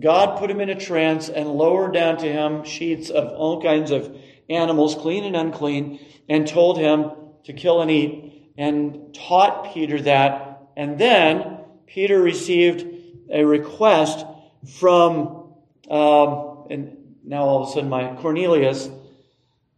God 0.00 0.38
put 0.38 0.50
him 0.50 0.60
in 0.60 0.70
a 0.70 0.78
trance 0.78 1.28
and 1.28 1.48
lowered 1.48 1.94
down 1.94 2.18
to 2.18 2.30
him 2.30 2.64
sheets 2.64 3.10
of 3.10 3.28
all 3.28 3.62
kinds 3.62 3.90
of 3.90 4.16
animals, 4.48 4.94
clean 4.94 5.24
and 5.24 5.36
unclean, 5.36 6.04
and 6.28 6.46
told 6.46 6.78
him 6.78 7.10
to 7.44 7.52
kill 7.52 7.80
and 7.82 7.90
eat, 7.90 8.52
and 8.56 9.14
taught 9.14 9.72
Peter 9.72 10.00
that. 10.02 10.68
And 10.76 10.98
then 10.98 11.60
Peter 11.86 12.20
received 12.20 12.86
a 13.30 13.44
request 13.44 14.24
from, 14.78 15.52
um, 15.90 16.66
and 16.70 16.96
now 17.24 17.42
all 17.42 17.62
of 17.62 17.68
a 17.68 17.72
sudden 17.72 17.88
my 17.88 18.16
Cornelius, 18.16 18.88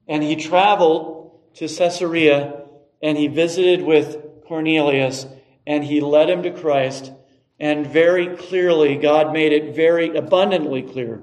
and 0.09 0.22
he 0.22 0.37
traveled 0.37 1.40
to 1.55 1.68
Caesarea 1.68 2.62
and 3.02 3.16
he 3.16 3.29
visited 3.29 3.83
with 3.83 4.16
Cornelius 4.46 5.26
and 5.66 5.83
he 5.85 6.00
led 6.00 6.31
him 6.31 6.42
to 6.44 6.50
Christ 6.50 7.12
and 7.59 7.87
very 7.87 8.37
clearly, 8.37 8.97
God 8.97 9.33
made 9.33 9.53
it 9.53 9.75
very 9.75 10.14
abundantly 10.16 10.83
clear 10.83 11.23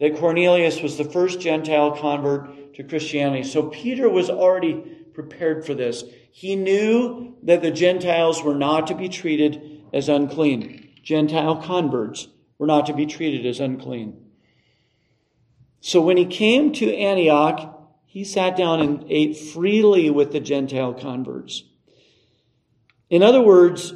that 0.00 0.16
Cornelius 0.16 0.80
was 0.80 0.96
the 0.96 1.04
first 1.04 1.40
Gentile 1.40 1.92
convert 1.92 2.74
to 2.74 2.84
Christianity. 2.84 3.44
So 3.44 3.68
Peter 3.68 4.08
was 4.08 4.30
already 4.30 4.74
prepared 5.12 5.64
for 5.64 5.74
this. 5.74 6.04
He 6.32 6.56
knew 6.56 7.36
that 7.42 7.62
the 7.62 7.70
Gentiles 7.70 8.42
were 8.42 8.54
not 8.54 8.86
to 8.88 8.94
be 8.94 9.08
treated 9.08 9.82
as 9.92 10.08
unclean. 10.08 10.90
Gentile 11.02 11.56
converts 11.56 12.28
were 12.58 12.66
not 12.66 12.86
to 12.86 12.94
be 12.94 13.06
treated 13.06 13.46
as 13.46 13.60
unclean. 13.60 14.20
So 15.80 16.00
when 16.00 16.16
he 16.16 16.24
came 16.24 16.72
to 16.72 16.96
Antioch, 16.96 17.70
he 18.06 18.24
sat 18.24 18.56
down 18.56 18.80
and 18.80 19.04
ate 19.08 19.36
freely 19.36 20.08
with 20.08 20.32
the 20.32 20.40
Gentile 20.40 20.94
converts. 20.94 21.64
In 23.10 23.22
other 23.22 23.42
words, 23.42 23.92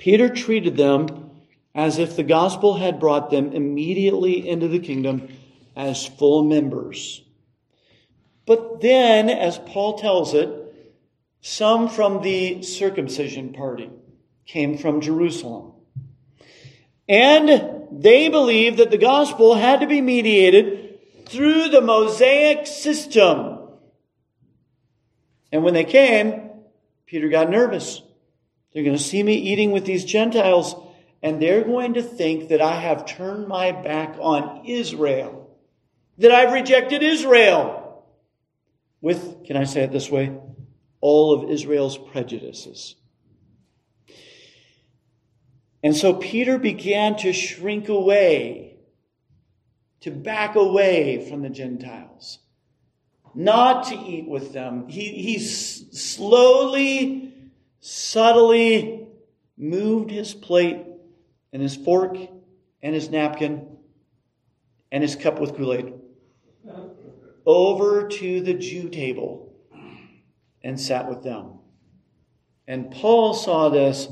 Peter 0.00 0.30
treated 0.30 0.78
them 0.78 1.30
as 1.74 1.98
if 1.98 2.16
the 2.16 2.22
gospel 2.22 2.78
had 2.78 2.98
brought 2.98 3.30
them 3.30 3.52
immediately 3.52 4.48
into 4.48 4.66
the 4.66 4.78
kingdom 4.78 5.28
as 5.76 6.06
full 6.06 6.42
members. 6.42 7.22
But 8.46 8.80
then, 8.80 9.28
as 9.28 9.58
Paul 9.58 9.98
tells 9.98 10.32
it, 10.32 10.48
some 11.42 11.88
from 11.90 12.22
the 12.22 12.62
circumcision 12.62 13.52
party 13.52 13.90
came 14.46 14.78
from 14.78 15.02
Jerusalem. 15.02 15.72
And 17.06 17.88
they 17.92 18.30
believed 18.30 18.78
that 18.78 18.90
the 18.90 18.98
gospel 18.98 19.54
had 19.54 19.80
to 19.80 19.86
be 19.86 20.00
mediated 20.00 20.98
through 21.26 21.68
the 21.68 21.82
Mosaic 21.82 22.66
system. 22.66 23.58
And 25.52 25.62
when 25.62 25.74
they 25.74 25.84
came, 25.84 26.50
Peter 27.04 27.28
got 27.28 27.50
nervous. 27.50 28.00
They're 28.72 28.84
going 28.84 28.96
to 28.96 29.02
see 29.02 29.22
me 29.22 29.34
eating 29.34 29.72
with 29.72 29.84
these 29.84 30.04
Gentiles, 30.04 30.74
and 31.22 31.40
they're 31.42 31.64
going 31.64 31.94
to 31.94 32.02
think 32.02 32.48
that 32.48 32.60
I 32.60 32.80
have 32.80 33.06
turned 33.06 33.48
my 33.48 33.72
back 33.72 34.16
on 34.20 34.64
Israel, 34.66 35.58
that 36.18 36.30
I've 36.30 36.52
rejected 36.52 37.02
Israel 37.02 38.04
with, 39.00 39.44
can 39.44 39.56
I 39.56 39.64
say 39.64 39.82
it 39.82 39.92
this 39.92 40.10
way, 40.10 40.36
all 41.00 41.32
of 41.32 41.50
Israel's 41.50 41.98
prejudices. 41.98 42.94
And 45.82 45.96
so 45.96 46.14
Peter 46.14 46.58
began 46.58 47.16
to 47.18 47.32
shrink 47.32 47.88
away, 47.88 48.76
to 50.00 50.10
back 50.10 50.54
away 50.54 51.28
from 51.28 51.42
the 51.42 51.48
Gentiles, 51.48 52.38
not 53.34 53.88
to 53.88 53.94
eat 53.94 54.28
with 54.28 54.52
them. 54.52 54.88
He, 54.88 55.08
he 55.22 55.38
slowly 55.38 57.29
subtly 57.80 59.08
moved 59.56 60.10
his 60.10 60.34
plate 60.34 60.86
and 61.52 61.60
his 61.60 61.76
fork 61.76 62.16
and 62.82 62.94
his 62.94 63.10
napkin 63.10 63.66
and 64.92 65.02
his 65.02 65.16
cup 65.16 65.40
with 65.40 65.56
Kool 65.56 65.74
Aid 65.74 65.94
over 67.46 68.06
to 68.06 68.40
the 68.40 68.54
Jew 68.54 68.88
table 68.88 69.54
and 70.62 70.78
sat 70.78 71.08
with 71.08 71.22
them. 71.22 71.58
And 72.68 72.90
Paul 72.90 73.34
saw 73.34 73.68
this 73.68 74.08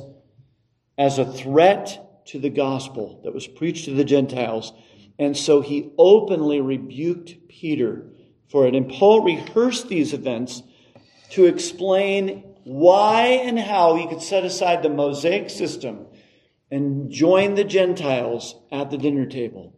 as 0.96 1.18
a 1.18 1.32
threat 1.32 2.24
to 2.26 2.38
the 2.38 2.50
gospel 2.50 3.20
that 3.24 3.32
was 3.32 3.46
preached 3.46 3.84
to 3.84 3.94
the 3.94 4.04
Gentiles. 4.04 4.72
And 5.18 5.36
so 5.36 5.60
he 5.60 5.92
openly 5.98 6.60
rebuked 6.60 7.48
Peter 7.48 8.06
for 8.48 8.66
it. 8.66 8.74
And 8.74 8.90
Paul 8.90 9.22
rehearsed 9.22 9.88
these 9.88 10.12
events 10.12 10.62
to 11.30 11.46
explain 11.46 12.47
why 12.68 13.22
and 13.26 13.58
how 13.58 13.96
he 13.96 14.06
could 14.06 14.20
set 14.20 14.44
aside 14.44 14.82
the 14.82 14.90
Mosaic 14.90 15.48
system 15.48 16.06
and 16.70 17.10
join 17.10 17.54
the 17.54 17.64
Gentiles 17.64 18.54
at 18.70 18.90
the 18.90 18.98
dinner 18.98 19.24
table. 19.24 19.74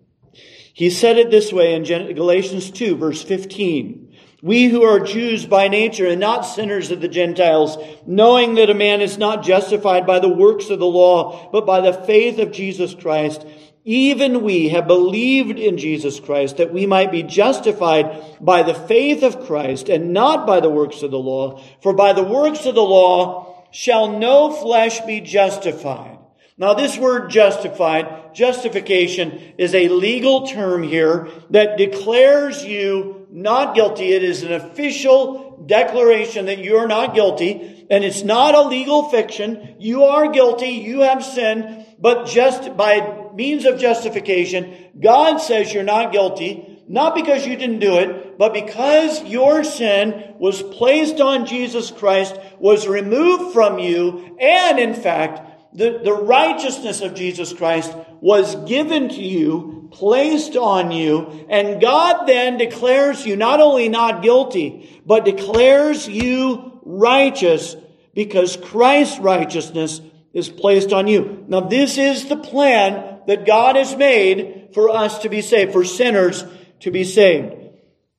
He 0.74 0.90
said 0.90 1.16
it 1.16 1.31
this 1.31 1.53
way 1.53 1.74
in 1.74 1.85
Galatians 1.85 2.70
2, 2.70 2.96
verse 2.96 3.22
15. 3.22 4.16
We 4.42 4.64
who 4.64 4.83
are 4.83 4.98
Jews 4.98 5.46
by 5.46 5.68
nature 5.68 6.07
and 6.07 6.18
not 6.18 6.42
sinners 6.42 6.90
of 6.90 7.00
the 7.00 7.09
Gentiles, 7.09 7.76
knowing 8.07 8.55
that 8.55 8.70
a 8.70 8.74
man 8.74 9.03
is 9.03 9.18
not 9.18 9.44
justified 9.44 10.07
by 10.07 10.18
the 10.18 10.29
works 10.29 10.70
of 10.70 10.79
the 10.79 10.87
law, 10.87 11.50
but 11.53 11.66
by 11.66 11.81
the 11.81 11.92
faith 11.92 12.38
of 12.38 12.50
Jesus 12.50 12.94
Christ, 12.94 13.46
even 13.85 14.43
we 14.43 14.69
have 14.69 14.87
believed 14.87 15.59
in 15.59 15.79
Jesus 15.79 16.21
Christ 16.21 16.59
that 16.59 16.73
we 16.73 16.87
might 16.87 17.11
be 17.11 17.23
justified 17.23 18.38
by 18.40 18.62
the 18.62 18.75
faith 18.75 19.23
of 19.23 19.47
Christ 19.47 19.88
and 19.88 20.12
not 20.12 20.47
by 20.47 20.61
the 20.61 20.71
works 20.71 21.03
of 21.03 21.11
the 21.11 21.19
law. 21.19 21.62
For 21.83 21.95
by 21.95 22.12
the 22.12 22.23
works 22.23 22.66
of 22.66 22.75
the 22.75 22.83
law 22.83 23.66
shall 23.71 24.19
no 24.19 24.53
flesh 24.53 25.01
be 25.01 25.21
justified. 25.21 26.19
Now 26.59 26.75
this 26.75 26.99
word 26.99 27.31
justified, 27.31 28.35
justification 28.35 29.55
is 29.57 29.75
a 29.75 29.88
legal 29.88 30.47
term 30.47 30.83
here 30.83 31.29
that 31.49 31.79
declares 31.79 32.62
you 32.62 33.27
not 33.31 33.75
guilty. 33.75 34.12
It 34.12 34.23
is 34.23 34.43
an 34.43 34.53
official 34.53 35.64
declaration 35.64 36.47
that 36.47 36.59
you 36.59 36.77
are 36.77 36.88
not 36.88 37.14
guilty 37.14 37.87
and 37.90 38.05
it's 38.05 38.23
not 38.23 38.55
a 38.55 38.69
legal 38.69 39.09
fiction. 39.09 39.77
You 39.79 40.05
are 40.05 40.31
guilty. 40.33 40.69
You 40.69 41.01
have 41.01 41.25
sinned, 41.25 41.87
but 41.99 42.27
just 42.27 42.77
by 42.77 43.30
means 43.35 43.64
of 43.64 43.79
justification, 43.79 44.75
God 45.01 45.38
says 45.38 45.73
you're 45.73 45.83
not 45.83 46.12
guilty, 46.12 46.83
not 46.88 47.14
because 47.14 47.47
you 47.47 47.57
didn't 47.57 47.79
do 47.79 47.99
it, 47.99 48.37
but 48.37 48.53
because 48.53 49.23
your 49.25 49.62
sin 49.62 50.35
was 50.38 50.62
placed 50.62 51.21
on 51.21 51.47
Jesus 51.47 51.90
Christ, 51.90 52.37
was 52.59 52.88
removed 52.88 53.53
from 53.53 53.79
you, 53.79 54.37
and 54.40 54.79
in 54.79 54.95
fact, 54.95 55.47
the, 55.73 56.01
the 56.03 56.12
righteousness 56.12 57.01
of 57.01 57.14
Jesus 57.14 57.53
Christ 57.53 57.95
was 58.21 58.57
given 58.69 59.09
to 59.09 59.23
you, 59.23 59.88
placed 59.93 60.57
on 60.57 60.90
you, 60.90 61.47
and 61.49 61.81
God 61.81 62.27
then 62.27 62.59
declares 62.59 63.25
you 63.25 63.37
not 63.37 63.61
only 63.61 63.88
not 63.88 64.23
guilty, 64.23 65.01
but 65.07 65.25
declares 65.25 66.09
you 66.09 66.81
righteous 66.83 67.77
because 68.14 68.57
Christ's 68.57 69.19
righteousness 69.19 70.01
is 70.33 70.49
placed 70.49 70.93
on 70.93 71.07
you. 71.07 71.45
Now 71.49 71.61
this 71.61 71.99
is 71.99 72.29
the 72.29 72.37
plan 72.37 73.10
that 73.27 73.47
God 73.47 73.77
has 73.77 73.97
made 73.97 74.71
for 74.73 74.91
us 74.91 75.19
to 75.21 75.29
be 75.29 75.43
saved, 75.43 75.73
for 75.73 75.85
sinners 75.85 76.45
to 76.81 76.91
be 76.91 77.05
saved. 77.05 77.55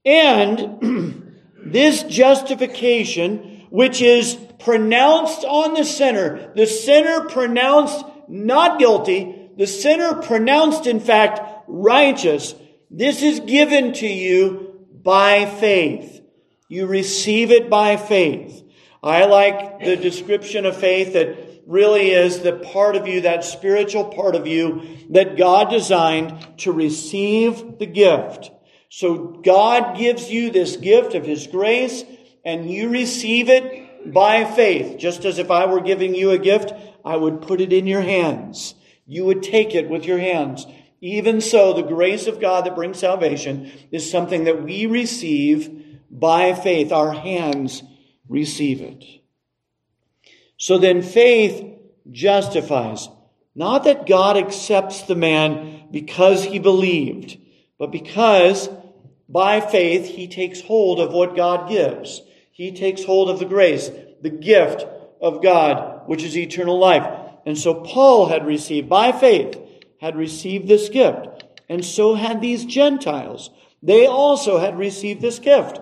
And 0.06 1.44
this 1.66 2.04
justification, 2.04 3.66
which 3.70 4.02
is 4.02 4.38
pronounced 4.60 5.44
on 5.46 5.74
the 5.74 5.84
sinner, 5.84 6.52
the 6.56 6.68
sinner 6.68 7.26
pronounced 7.26 8.06
not 8.28 8.80
guilty, 8.80 9.50
the 9.58 9.68
sinner 9.68 10.16
pronounced 10.16 10.88
in 10.88 11.00
fact 11.00 11.42
righteous, 11.68 12.56
this 12.90 13.22
is 13.22 13.40
given 13.42 13.94
to 13.94 14.08
you 14.08 14.86
by 15.04 15.46
faith. 15.46 16.22
You 16.68 16.86
receive 16.88 17.52
it 17.52 17.70
by 17.70 17.98
faith. 17.98 18.64
I 19.04 19.26
like 19.26 19.84
the 19.84 19.98
description 19.98 20.66
of 20.66 20.78
faith 20.78 21.14
that 21.14 21.51
really 21.72 22.12
is 22.12 22.40
the 22.40 22.52
part 22.52 22.98
of 22.98 23.08
you, 23.08 23.22
that 23.22 23.46
spiritual 23.46 24.06
part 24.06 24.36
of 24.36 24.46
you 24.46 24.82
that 25.10 25.38
God 25.38 25.70
designed 25.70 26.60
to 26.60 26.72
receive 26.72 27.80
the 27.80 27.86
gift. 27.86 28.52
So 28.90 29.18
God 29.18 29.98
gives 29.98 30.30
you 30.30 30.52
this 30.52 30.76
gift 30.76 31.16
of 31.16 31.26
His 31.26 31.48
grace 31.48 32.04
and 32.44 32.70
you 32.70 32.90
receive 32.90 33.48
it 33.48 34.14
by 34.14 34.44
faith. 34.44 34.98
Just 34.98 35.24
as 35.24 35.38
if 35.38 35.50
I 35.50 35.66
were 35.66 35.80
giving 35.80 36.14
you 36.14 36.32
a 36.32 36.38
gift, 36.38 36.74
I 37.06 37.16
would 37.16 37.42
put 37.42 37.62
it 37.62 37.72
in 37.72 37.88
your 37.88 38.02
hands. 38.02 38.76
You 39.08 39.26
would 39.26 39.42
take 39.42 39.74
it 39.74 39.90
with 39.90 40.06
your 40.06 40.20
hands. 40.20 40.66
Even 41.00 41.40
so, 41.40 41.74
the 41.74 41.82
grace 41.82 42.28
of 42.28 42.42
God 42.42 42.66
that 42.66 42.76
brings 42.76 43.00
salvation 43.00 43.72
is 43.92 44.12
something 44.12 44.44
that 44.44 44.62
we 44.62 44.86
receive 44.86 46.00
by 46.12 46.54
faith. 46.54 46.92
Our 46.92 47.14
hands 47.14 47.82
receive 48.28 48.82
it. 48.82 49.21
So 50.62 50.78
then 50.78 51.02
faith 51.02 51.66
justifies. 52.12 53.10
Not 53.56 53.86
that 53.86 54.06
God 54.06 54.38
accepts 54.38 55.02
the 55.02 55.16
man 55.16 55.88
because 55.90 56.44
he 56.44 56.60
believed, 56.60 57.40
but 57.80 57.92
because 57.92 58.70
by 59.28 59.60
faith 59.60 60.06
he 60.06 60.28
takes 60.28 60.62
hold 60.62 61.00
of 61.00 61.14
what 61.14 61.36
God 61.36 61.68
gives. 61.68 62.22
He 62.52 62.74
takes 62.74 63.04
hold 63.04 63.32
of 63.32 63.40
the 63.40 63.46
grace, 63.46 63.90
the 64.22 64.30
gift 64.30 64.86
of 65.20 65.42
God, 65.42 66.04
which 66.06 66.22
is 66.22 66.38
eternal 66.38 66.78
life. 66.78 67.08
And 67.44 67.58
so 67.58 67.74
Paul 67.74 68.28
had 68.28 68.46
received, 68.46 68.88
by 68.88 69.14
faith, 69.14 69.58
had 70.00 70.16
received 70.16 70.68
this 70.68 70.90
gift. 70.90 71.44
And 71.70 71.84
so 71.84 72.14
had 72.14 72.40
these 72.40 72.66
Gentiles. 72.66 73.50
They 73.82 74.06
also 74.06 74.60
had 74.60 74.78
received 74.78 75.22
this 75.22 75.40
gift. 75.40 75.80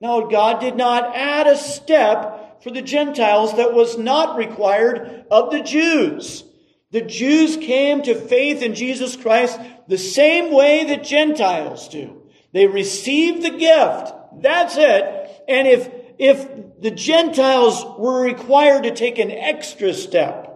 Now, 0.00 0.22
God 0.22 0.58
did 0.58 0.74
not 0.74 1.14
add 1.14 1.46
a 1.46 1.56
step 1.58 2.41
for 2.62 2.70
the 2.70 2.82
Gentiles 2.82 3.56
that 3.56 3.74
was 3.74 3.98
not 3.98 4.36
required 4.36 5.24
of 5.30 5.50
the 5.50 5.62
Jews. 5.62 6.44
The 6.92 7.00
Jews 7.00 7.56
came 7.56 8.02
to 8.02 8.14
faith 8.14 8.62
in 8.62 8.74
Jesus 8.74 9.16
Christ 9.16 9.58
the 9.88 9.98
same 9.98 10.52
way 10.52 10.84
that 10.84 11.04
Gentiles 11.04 11.88
do. 11.88 12.22
They 12.52 12.66
received 12.66 13.42
the 13.42 13.50
gift. 13.50 14.12
That's 14.42 14.76
it. 14.76 15.44
And 15.48 15.66
if, 15.66 15.90
if 16.18 16.80
the 16.80 16.90
Gentiles 16.90 17.84
were 17.98 18.22
required 18.22 18.84
to 18.84 18.94
take 18.94 19.18
an 19.18 19.30
extra 19.30 19.94
step 19.94 20.48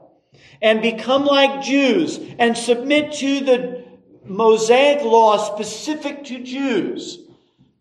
and 0.61 0.83
become 0.83 1.25
like 1.25 1.65
Jews 1.65 2.21
and 2.39 2.57
submit 2.57 3.15
to 3.15 3.41
the 3.41 3.85
Mosaic 4.25 5.03
law 5.03 5.39
specific 5.39 6.25
to 6.25 6.43
Jews, 6.43 7.19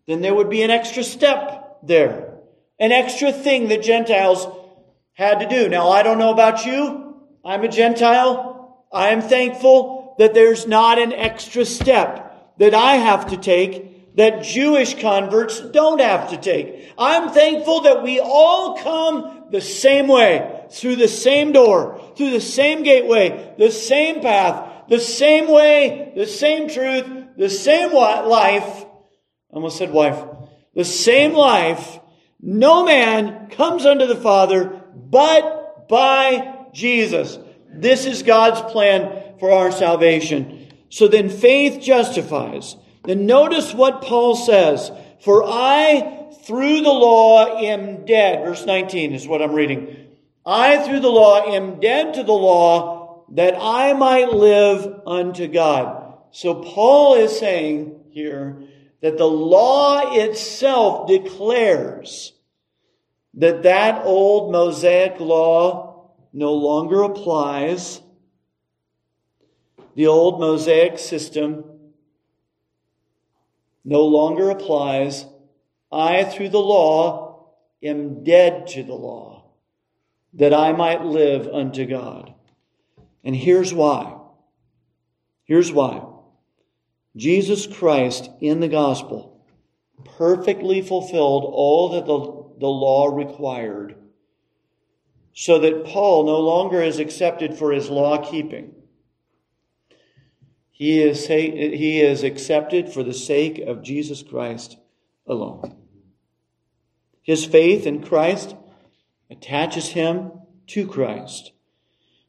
then 0.06 0.20
there 0.20 0.34
would 0.34 0.50
be 0.50 0.62
an 0.62 0.70
extra 0.70 1.04
step 1.04 1.78
there. 1.82 2.25
An 2.78 2.92
extra 2.92 3.32
thing 3.32 3.68
that 3.68 3.82
Gentiles 3.82 4.46
had 5.14 5.40
to 5.40 5.48
do. 5.48 5.68
Now, 5.68 5.90
I 5.90 6.02
don't 6.02 6.18
know 6.18 6.32
about 6.32 6.66
you. 6.66 7.16
I'm 7.44 7.64
a 7.64 7.68
Gentile. 7.68 8.86
I 8.92 9.08
am 9.08 9.22
thankful 9.22 10.14
that 10.18 10.34
there's 10.34 10.66
not 10.66 10.98
an 10.98 11.12
extra 11.12 11.64
step 11.64 12.54
that 12.58 12.74
I 12.74 12.96
have 12.96 13.30
to 13.30 13.36
take 13.36 14.16
that 14.16 14.42
Jewish 14.42 14.98
converts 14.98 15.60
don't 15.60 16.00
have 16.00 16.30
to 16.30 16.38
take. 16.38 16.90
I'm 16.98 17.30
thankful 17.30 17.82
that 17.82 18.02
we 18.02 18.18
all 18.18 18.78
come 18.78 19.44
the 19.50 19.60
same 19.60 20.08
way, 20.08 20.64
through 20.70 20.96
the 20.96 21.08
same 21.08 21.52
door, 21.52 22.00
through 22.16 22.30
the 22.30 22.40
same 22.40 22.82
gateway, 22.82 23.54
the 23.58 23.70
same 23.70 24.22
path, 24.22 24.88
the 24.88 25.00
same 25.00 25.50
way, 25.50 26.12
the 26.16 26.26
same 26.26 26.68
truth, 26.68 27.04
the 27.36 27.50
same 27.50 27.92
life. 27.92 28.84
I 29.52 29.54
almost 29.54 29.76
said 29.76 29.92
wife. 29.92 30.22
The 30.74 30.84
same 30.84 31.34
life 31.34 32.00
no 32.46 32.84
man 32.84 33.48
comes 33.50 33.84
unto 33.84 34.06
the 34.06 34.14
Father 34.14 34.80
but 34.94 35.88
by 35.88 36.68
Jesus. 36.72 37.40
This 37.68 38.06
is 38.06 38.22
God's 38.22 38.60
plan 38.70 39.34
for 39.40 39.50
our 39.50 39.72
salvation. 39.72 40.68
So 40.88 41.08
then 41.08 41.28
faith 41.28 41.82
justifies. 41.82 42.76
Then 43.02 43.26
notice 43.26 43.74
what 43.74 44.02
Paul 44.02 44.36
says. 44.36 44.92
For 45.20 45.42
I, 45.44 46.30
through 46.44 46.82
the 46.82 46.92
law, 46.92 47.58
am 47.58 48.04
dead. 48.04 48.44
Verse 48.44 48.64
19 48.64 49.12
is 49.12 49.26
what 49.26 49.42
I'm 49.42 49.52
reading. 49.52 50.06
I, 50.46 50.78
through 50.86 51.00
the 51.00 51.08
law, 51.08 51.52
am 51.52 51.80
dead 51.80 52.14
to 52.14 52.22
the 52.22 52.30
law 52.30 53.24
that 53.32 53.56
I 53.60 53.92
might 53.92 54.32
live 54.32 55.00
unto 55.04 55.48
God. 55.48 56.14
So 56.30 56.62
Paul 56.62 57.16
is 57.16 57.36
saying 57.36 58.04
here 58.10 58.62
that 59.02 59.18
the 59.18 59.26
law 59.26 60.14
itself 60.14 61.08
declares 61.08 62.34
that 63.36 63.62
that 63.62 64.04
old 64.04 64.50
Mosaic 64.50 65.20
law 65.20 66.10
no 66.32 66.54
longer 66.54 67.02
applies. 67.02 68.00
The 69.94 70.06
old 70.06 70.40
Mosaic 70.40 70.98
system 70.98 71.64
no 73.84 74.04
longer 74.04 74.50
applies. 74.50 75.26
I, 75.92 76.24
through 76.24 76.48
the 76.48 76.58
law, 76.58 77.52
am 77.82 78.24
dead 78.24 78.66
to 78.68 78.82
the 78.82 78.94
law, 78.94 79.44
that 80.34 80.52
I 80.52 80.72
might 80.72 81.04
live 81.04 81.46
unto 81.46 81.86
God. 81.86 82.34
And 83.22 83.36
here's 83.36 83.72
why. 83.72 84.18
Here's 85.44 85.72
why. 85.72 86.04
Jesus 87.16 87.66
Christ 87.66 88.30
in 88.40 88.60
the 88.60 88.68
gospel 88.68 89.36
perfectly 90.04 90.82
fulfilled 90.82 91.44
all 91.46 91.90
that 91.90 92.06
the, 92.06 92.35
the 92.58 92.66
law 92.66 93.06
required, 93.14 93.96
so 95.32 95.58
that 95.58 95.84
Paul 95.84 96.24
no 96.24 96.40
longer 96.40 96.82
is 96.82 96.98
accepted 96.98 97.58
for 97.58 97.72
his 97.72 97.90
law 97.90 98.28
keeping. 98.28 98.72
He 100.70 101.00
is, 101.02 101.26
he 101.26 102.00
is 102.00 102.22
accepted 102.22 102.90
for 102.92 103.02
the 103.02 103.14
sake 103.14 103.58
of 103.58 103.82
Jesus 103.82 104.22
Christ 104.22 104.78
alone. 105.26 105.76
His 107.22 107.44
faith 107.44 107.86
in 107.86 108.02
Christ 108.02 108.54
attaches 109.30 109.88
him 109.88 110.32
to 110.68 110.86
Christ, 110.86 111.52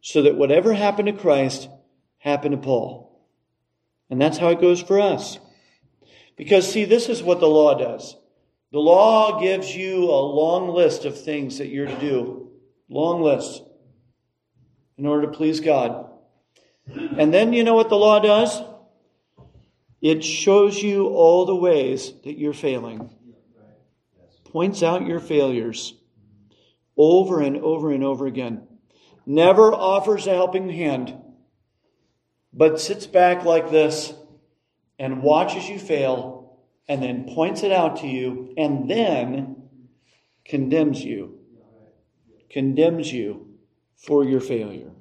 so 0.01 0.21
that 0.23 0.35
whatever 0.35 0.73
happened 0.73 1.07
to 1.07 1.13
Christ 1.13 1.69
happened 2.19 2.53
to 2.53 2.57
Paul. 2.57 3.25
And 4.09 4.21
that's 4.21 4.37
how 4.37 4.49
it 4.49 4.61
goes 4.61 4.81
for 4.81 4.99
us. 4.99 5.39
Because, 6.35 6.71
see, 6.71 6.83
this 6.85 7.09
is 7.09 7.23
what 7.23 7.39
the 7.39 7.47
law 7.47 7.77
does. 7.77 8.16
The 8.71 8.79
law 8.79 9.39
gives 9.39 9.73
you 9.73 10.03
a 10.03 10.21
long 10.21 10.69
list 10.69 11.05
of 11.05 11.19
things 11.19 11.59
that 11.59 11.67
you're 11.67 11.87
to 11.87 11.99
do. 11.99 12.51
Long 12.89 13.21
list. 13.21 13.63
In 14.97 15.05
order 15.05 15.27
to 15.27 15.31
please 15.31 15.59
God. 15.59 16.09
And 17.17 17.33
then 17.33 17.53
you 17.53 17.63
know 17.63 17.75
what 17.75 17.89
the 17.89 17.95
law 17.95 18.19
does? 18.19 18.61
It 20.01 20.23
shows 20.23 20.81
you 20.81 21.07
all 21.07 21.45
the 21.45 21.55
ways 21.55 22.13
that 22.23 22.37
you're 22.37 22.53
failing. 22.53 23.09
Points 24.45 24.83
out 24.83 25.07
your 25.07 25.19
failures 25.19 25.93
over 26.95 27.41
and 27.41 27.57
over 27.57 27.91
and 27.91 28.03
over 28.03 28.27
again. 28.27 28.67
Never 29.25 29.73
offers 29.73 30.25
a 30.27 30.33
helping 30.33 30.69
hand, 30.69 31.13
but 32.53 32.79
sits 32.79 33.07
back 33.07 33.43
like 33.43 33.71
this 33.71 34.13
and 34.97 35.21
watches 35.21 35.67
you 35.69 35.79
fail 35.79 36.36
and 36.87 37.01
then 37.01 37.25
points 37.33 37.63
it 37.63 37.71
out 37.71 37.97
to 37.97 38.07
you 38.07 38.53
and 38.57 38.89
then 38.89 39.69
condemns 40.45 41.03
you. 41.03 41.39
Condemns 42.49 43.11
you 43.11 43.47
for 43.97 44.23
your 44.23 44.39
failure. 44.39 44.91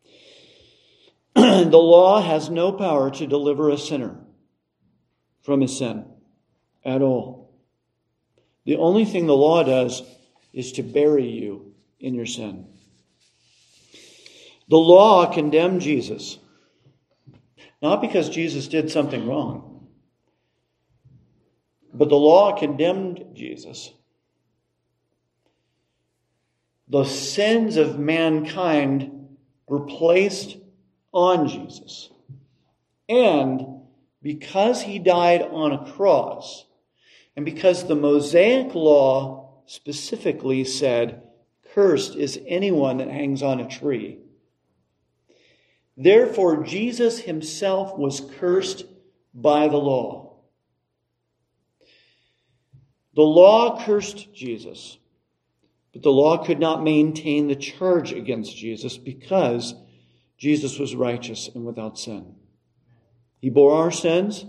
the 1.34 1.78
law 1.78 2.20
has 2.20 2.50
no 2.50 2.72
power 2.72 3.10
to 3.10 3.26
deliver 3.26 3.70
a 3.70 3.78
sinner 3.78 4.20
from 5.42 5.60
his 5.60 5.76
sin 5.76 6.04
at 6.84 7.02
all. 7.02 7.40
The 8.64 8.76
only 8.76 9.04
thing 9.04 9.26
the 9.26 9.34
law 9.34 9.62
does 9.62 10.02
is 10.52 10.72
to 10.72 10.82
bury 10.82 11.28
you 11.28 11.74
in 11.98 12.14
your 12.14 12.26
sin. 12.26 12.66
The 14.68 14.76
law 14.76 15.32
condemned 15.32 15.80
Jesus, 15.80 16.38
not 17.82 18.00
because 18.00 18.28
Jesus 18.28 18.68
did 18.68 18.90
something 18.90 19.26
wrong, 19.26 19.69
but 21.92 22.08
the 22.08 22.16
law 22.16 22.58
condemned 22.58 23.24
Jesus. 23.34 23.92
The 26.88 27.04
sins 27.04 27.76
of 27.76 27.98
mankind 27.98 29.36
were 29.66 29.80
placed 29.80 30.56
on 31.12 31.48
Jesus. 31.48 32.10
And 33.08 33.82
because 34.22 34.82
he 34.82 34.98
died 34.98 35.42
on 35.42 35.72
a 35.72 35.92
cross, 35.92 36.66
and 37.36 37.44
because 37.44 37.86
the 37.86 37.96
Mosaic 37.96 38.74
law 38.74 39.62
specifically 39.66 40.64
said, 40.64 41.22
Cursed 41.74 42.16
is 42.16 42.40
anyone 42.46 42.96
that 42.98 43.08
hangs 43.08 43.42
on 43.42 43.60
a 43.60 43.68
tree. 43.68 44.18
Therefore, 45.96 46.64
Jesus 46.64 47.20
himself 47.20 47.96
was 47.96 48.20
cursed 48.38 48.84
by 49.32 49.68
the 49.68 49.76
law. 49.76 50.29
The 53.14 53.22
law 53.22 53.84
cursed 53.84 54.32
Jesus, 54.32 54.98
but 55.92 56.02
the 56.02 56.12
law 56.12 56.44
could 56.44 56.60
not 56.60 56.84
maintain 56.84 57.48
the 57.48 57.56
charge 57.56 58.12
against 58.12 58.56
Jesus 58.56 58.96
because 58.96 59.74
Jesus 60.38 60.78
was 60.78 60.94
righteous 60.94 61.48
and 61.54 61.64
without 61.64 61.98
sin. 61.98 62.36
He 63.40 63.50
bore 63.50 63.74
our 63.74 63.90
sins. 63.90 64.44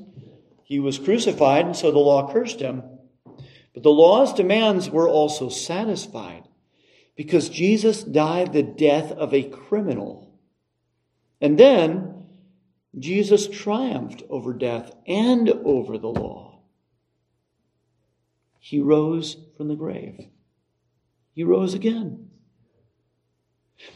He 0.64 0.80
was 0.80 1.00
crucified, 1.00 1.66
and 1.66 1.76
so 1.76 1.92
the 1.92 2.00
law 2.00 2.32
cursed 2.32 2.60
him. 2.60 2.84
But 3.74 3.84
the 3.84 3.92
law's 3.92 4.34
demands 4.34 4.90
were 4.90 5.10
also 5.10 5.50
satisfied 5.50 6.48
because 7.16 7.50
Jesus 7.50 8.04
died 8.04 8.54
the 8.54 8.64
death 8.64 9.12
of 9.12 9.34
a 9.34 9.44
criminal. 9.44 10.40
And 11.40 11.58
then 11.58 12.26
Jesus 12.98 13.48
triumphed 13.48 14.24
over 14.30 14.54
death 14.54 14.94
and 15.08 15.50
over 15.50 15.98
the 15.98 16.08
law. 16.08 16.51
He 18.64 18.80
rose 18.80 19.38
from 19.58 19.70
the 19.70 19.76
grave. 19.76 20.28
He 21.34 21.44
rose 21.44 21.74
again. 21.74 22.30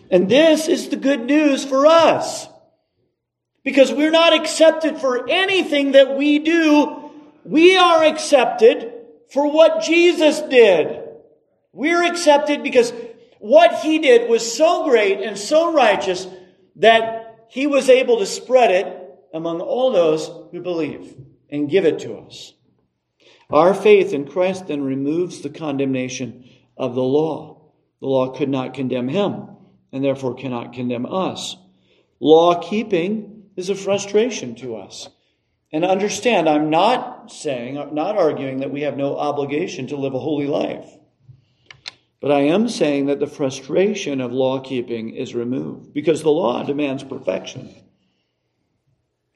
And 0.10 0.28
this 0.28 0.68
is 0.68 0.90
the 0.90 0.96
good 0.96 1.22
news 1.26 1.64
for 1.64 1.86
us. 1.86 2.48
Because 3.64 3.94
we're 3.94 4.12
not 4.12 4.34
accepted 4.34 4.98
for 4.98 5.30
anything 5.30 5.92
that 5.92 6.18
we 6.18 6.40
do. 6.40 7.12
We 7.44 7.78
are 7.78 8.04
accepted 8.04 8.92
for 9.30 9.52
what 9.52 9.84
Jesus 9.84 10.42
did. 10.42 11.00
We're 11.72 12.04
accepted 12.04 12.64
because 12.64 12.92
what 13.38 13.82
he 13.82 14.00
did 14.00 14.28
was 14.28 14.58
so 14.58 14.86
great 14.86 15.22
and 15.22 15.38
so 15.38 15.74
righteous 15.74 16.26
that 16.78 17.46
he 17.50 17.68
was 17.68 17.88
able 17.88 18.18
to 18.18 18.26
spread 18.26 18.72
it 18.72 19.02
among 19.32 19.62
all 19.62 19.92
those 19.92 20.28
who 20.52 20.62
believe 20.62 21.16
and 21.52 21.70
give 21.70 21.86
it 21.86 22.00
to 22.00 22.18
us. 22.18 22.54
Our 23.50 23.74
faith 23.74 24.14
in 24.14 24.28
Christ 24.28 24.68
then 24.68 24.84
removes 24.84 25.42
the 25.42 25.50
condemnation 25.50 26.50
of 26.78 26.96
the 26.96 27.04
law. 27.04 27.72
The 28.02 28.08
law 28.08 28.30
could 28.36 28.50
not 28.50 28.74
condemn 28.74 29.08
him 29.08 29.48
and 29.92 30.04
therefore 30.04 30.36
cannot 30.36 30.74
condemn 30.74 31.06
us. 31.06 31.56
Law 32.20 32.62
keeping 32.62 33.44
is 33.56 33.70
a 33.70 33.76
frustration 33.76 34.56
to 34.56 34.76
us. 34.76 35.10
And 35.72 35.84
understand, 35.84 36.48
I'm 36.48 36.70
not 36.70 37.32
saying, 37.32 37.76
not 37.94 38.18
arguing 38.18 38.60
that 38.60 38.72
we 38.72 38.82
have 38.82 38.98
no 38.98 39.18
obligation 39.18 39.88
to 39.88 39.98
live 39.98 40.14
a 40.14 40.20
holy 40.20 40.48
life. 40.48 40.90
But 42.22 42.32
I 42.32 42.42
am 42.42 42.70
saying 42.70 43.08
that 43.08 43.20
the 43.20 43.28
frustration 43.28 44.22
of 44.22 44.32
law 44.32 44.60
keeping 44.60 45.16
is 45.16 45.36
removed 45.36 45.94
because 45.94 46.24
the 46.24 46.32
law 46.32 46.64
demands 46.64 47.04
perfection. 47.04 47.76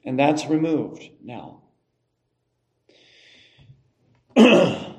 And 0.03 0.17
that's 0.17 0.47
removed 0.47 1.07
now. 1.23 1.63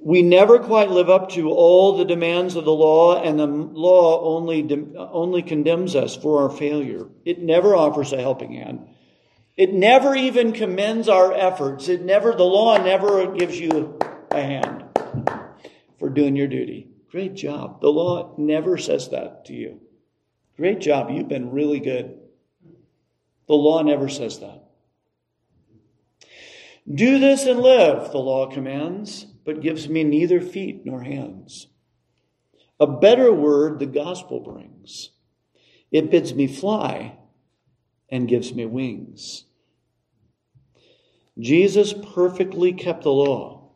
we 0.00 0.22
never 0.22 0.58
quite 0.58 0.90
live 0.90 1.10
up 1.10 1.30
to 1.30 1.50
all 1.50 1.96
the 1.96 2.04
demands 2.04 2.54
of 2.56 2.64
the 2.64 2.72
law, 2.72 3.20
and 3.20 3.38
the 3.38 3.46
law 3.46 4.36
only, 4.36 4.66
only 4.96 5.42
condemns 5.42 5.96
us 5.96 6.16
for 6.16 6.42
our 6.42 6.50
failure. 6.50 7.06
It 7.24 7.40
never 7.40 7.74
offers 7.74 8.12
a 8.12 8.20
helping 8.20 8.52
hand. 8.52 8.88
It 9.56 9.72
never 9.72 10.14
even 10.14 10.52
commends 10.52 11.08
our 11.08 11.32
efforts. 11.32 11.88
It 11.88 12.02
never, 12.02 12.32
the 12.34 12.44
law 12.44 12.76
never 12.76 13.32
gives 13.32 13.58
you 13.58 13.98
a 14.30 14.40
hand 14.42 14.84
for 15.98 16.10
doing 16.10 16.36
your 16.36 16.48
duty. 16.48 16.88
Great 17.10 17.34
job. 17.34 17.80
The 17.80 17.88
law 17.88 18.34
never 18.36 18.76
says 18.76 19.08
that 19.08 19.46
to 19.46 19.54
you. 19.54 19.80
Great 20.56 20.80
job. 20.80 21.10
You've 21.10 21.28
been 21.28 21.50
really 21.50 21.80
good. 21.80 22.18
The 23.48 23.54
law 23.54 23.82
never 23.82 24.08
says 24.08 24.40
that. 24.40 24.65
Do 26.92 27.18
this 27.18 27.46
and 27.46 27.58
live, 27.60 28.12
the 28.12 28.18
law 28.18 28.46
commands 28.46 29.26
but 29.44 29.60
gives 29.60 29.88
me 29.88 30.04
neither 30.04 30.40
feet 30.40 30.84
nor 30.84 31.02
hands. 31.02 31.68
A 32.78 32.86
better 32.86 33.32
word 33.32 33.78
the 33.78 33.86
gospel 33.86 34.40
brings. 34.40 35.10
It 35.90 36.10
bids 36.10 36.34
me 36.34 36.46
fly 36.46 37.16
and 38.08 38.28
gives 38.28 38.52
me 38.54 38.66
wings. 38.66 39.44
Jesus 41.38 41.92
perfectly 42.14 42.72
kept 42.72 43.02
the 43.02 43.12
law, 43.12 43.72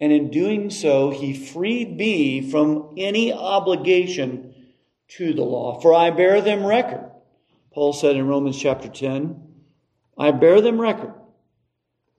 and 0.00 0.12
in 0.12 0.30
doing 0.30 0.70
so, 0.70 1.10
he 1.10 1.34
freed 1.34 1.96
me 1.96 2.40
from 2.40 2.94
any 2.96 3.32
obligation 3.32 4.54
to 5.08 5.34
the 5.34 5.42
law. 5.42 5.80
For 5.80 5.92
I 5.92 6.10
bear 6.10 6.40
them 6.40 6.64
record. 6.64 7.10
Paul 7.72 7.92
said 7.92 8.16
in 8.16 8.26
Romans 8.26 8.58
chapter 8.58 8.88
10, 8.88 9.40
I 10.16 10.30
bear 10.30 10.60
them 10.60 10.80
record 10.80 11.14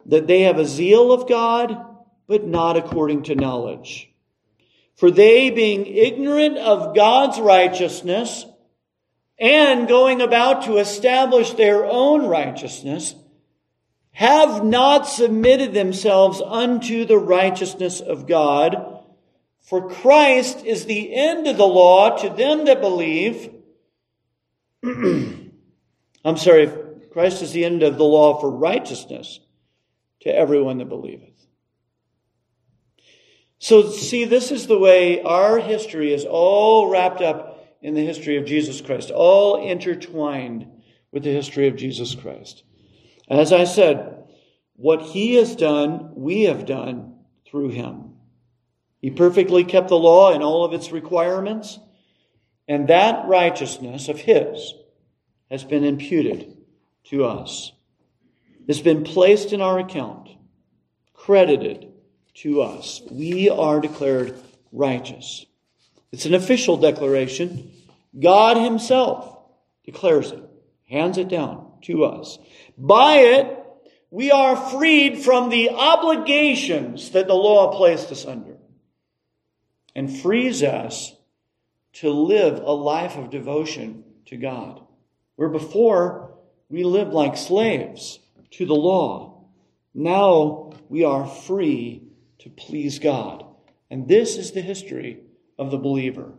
that 0.06 0.28
they 0.28 0.42
have 0.42 0.58
a 0.58 0.66
zeal 0.66 1.12
of 1.12 1.28
God 1.28 1.78
but 2.28 2.46
not 2.46 2.78
according 2.78 3.24
to 3.24 3.36
knowledge. 3.36 4.10
For 4.96 5.12
they, 5.12 5.50
being 5.50 5.86
ignorant 5.86 6.58
of 6.58 6.96
God's 6.96 7.40
righteousness 7.40 8.46
and 9.38 9.88
going 9.88 10.22
about 10.22 10.64
to 10.64 10.78
establish 10.78 11.52
their 11.52 11.86
own 11.86 12.28
righteousness, 12.28 13.16
have 14.12 14.64
not 14.64 15.08
submitted 15.08 15.74
themselves 15.74 16.42
unto 16.42 17.04
the 17.04 17.18
righteousness 17.18 18.00
of 18.00 18.28
God. 18.28 19.04
For 19.62 19.90
Christ 19.90 20.64
is 20.64 20.86
the 20.86 21.14
end 21.14 21.48
of 21.48 21.58
the 21.58 21.68
law 21.68 22.18
to 22.18 22.30
them 22.30 22.66
that 22.66 22.80
believe. 22.80 23.50
I'm 24.84 26.38
sorry, 26.38 26.72
Christ 27.12 27.42
is 27.42 27.52
the 27.52 27.66
end 27.66 27.84
of 27.84 27.98
the 27.98 28.04
law 28.04 28.40
for 28.40 28.50
righteousness 28.50 29.40
to 30.22 30.36
everyone 30.36 30.78
that 30.80 30.90
believeth. 30.90 31.30
So, 33.60 33.90
see, 33.90 34.26
this 34.26 34.52
is 34.52 34.68
the 34.68 34.80
way 34.80 35.22
our 35.22 35.60
history 35.60 36.14
is 36.14 36.26
all 36.26 36.90
wrapped 36.90 37.22
up 37.22 37.78
in 37.82 37.94
the 37.94 38.06
history 38.06 38.38
of 38.38 38.46
Jesus 38.46 38.82
Christ, 38.82 39.12
all 39.12 39.68
intertwined 39.68 40.68
with 41.12 41.24
the 41.24 41.34
history 41.34 41.68
of 41.68 41.76
Jesus 41.76 42.16
Christ. 42.16 42.64
As 43.30 43.54
I 43.54 43.66
said, 43.66 44.24
what 44.76 45.02
he 45.02 45.36
has 45.36 45.56
done, 45.56 46.12
we 46.16 46.44
have 46.44 46.66
done 46.66 47.20
through 47.46 47.70
him. 47.70 48.12
He 49.02 49.10
perfectly 49.10 49.64
kept 49.64 49.90
the 49.90 49.98
law 49.98 50.32
and 50.32 50.44
all 50.44 50.64
of 50.64 50.74
its 50.74 50.92
requirements. 50.92 51.80
And 52.68 52.88
that 52.88 53.28
righteousness 53.28 54.08
of 54.08 54.20
His 54.20 54.74
has 55.50 55.64
been 55.64 55.84
imputed 55.84 56.56
to 57.06 57.26
us. 57.26 57.72
It's 58.68 58.80
been 58.80 59.04
placed 59.04 59.54
in 59.54 59.62
our 59.62 59.80
account, 59.80 60.30
credited 61.14 61.92
to 62.36 62.62
us. 62.62 63.02
We 63.10 63.50
are 63.50 63.82
declared 63.82 64.36
righteous. 64.72 65.46
It's 66.12 66.26
an 66.26 66.34
official 66.34 66.78
declaration. 66.78 67.72
God 68.20 68.58
Himself 68.58 69.38
declares 69.86 70.32
it, 70.32 70.44
hands 70.90 71.18
it 71.18 71.30
down 71.30 71.72
to 71.84 72.06
us. 72.06 72.38
By 72.78 73.16
it, 73.16 73.58
we 74.10 74.32
are 74.32 74.56
freed 74.56 75.20
from 75.20 75.50
the 75.50 75.70
obligations 75.70 77.12
that 77.12 77.28
the 77.28 77.34
law 77.34 77.76
placed 77.76 78.12
us 78.12 78.26
under 78.26 78.58
and 79.96 80.20
frees 80.20 80.64
us 80.64 81.14
to 81.94 82.12
live 82.12 82.60
a 82.60 82.72
life 82.72 83.18
of 83.18 83.30
devotion 83.30 84.04
to 84.26 84.38
God. 84.38 84.82
Where 85.36 85.50
before 85.50 86.38
we 86.70 86.84
lived 86.84 87.14
like 87.14 87.36
slaves 87.38 88.20
to 88.52 88.66
the 88.66 88.74
law, 88.74 89.46
now 89.94 90.74
we 90.90 91.04
are 91.04 91.26
free 91.26 92.04
to 92.40 92.50
please 92.50 93.00
God. 93.00 93.46
And 93.90 94.08
this 94.08 94.38
is 94.38 94.52
the 94.52 94.62
history 94.62 95.20
of 95.58 95.72
the 95.72 95.78
believer. 95.78 96.32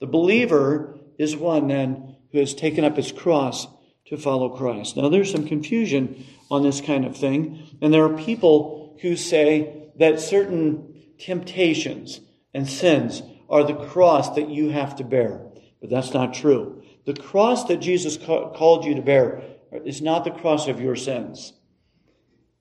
The 0.00 0.06
believer 0.06 0.98
is 1.18 1.36
one 1.36 1.68
then 1.68 2.16
who 2.32 2.38
has 2.38 2.54
taken 2.54 2.84
up 2.84 2.96
his 2.96 3.12
cross 3.12 3.66
to 4.06 4.16
follow 4.16 4.56
Christ. 4.56 4.96
Now, 4.96 5.08
there's 5.08 5.32
some 5.32 5.48
confusion 5.48 6.24
on 6.50 6.62
this 6.62 6.80
kind 6.80 7.04
of 7.04 7.16
thing, 7.16 7.66
and 7.80 7.92
there 7.92 8.04
are 8.04 8.16
people 8.16 8.96
who 9.02 9.16
say 9.16 9.90
that 9.98 10.20
certain 10.20 11.02
temptations 11.18 12.20
and 12.54 12.68
sins 12.68 13.22
are 13.48 13.64
the 13.64 13.74
cross 13.74 14.34
that 14.36 14.48
you 14.48 14.70
have 14.70 14.96
to 14.96 15.04
bear. 15.04 15.46
But 15.80 15.90
that's 15.90 16.14
not 16.14 16.34
true. 16.34 16.82
The 17.04 17.14
cross 17.14 17.64
that 17.64 17.78
Jesus 17.78 18.16
called 18.16 18.84
you 18.84 18.94
to 18.94 19.02
bear 19.02 19.42
is 19.84 20.00
not 20.00 20.24
the 20.24 20.30
cross 20.30 20.68
of 20.68 20.80
your 20.80 20.96
sins. 20.96 21.52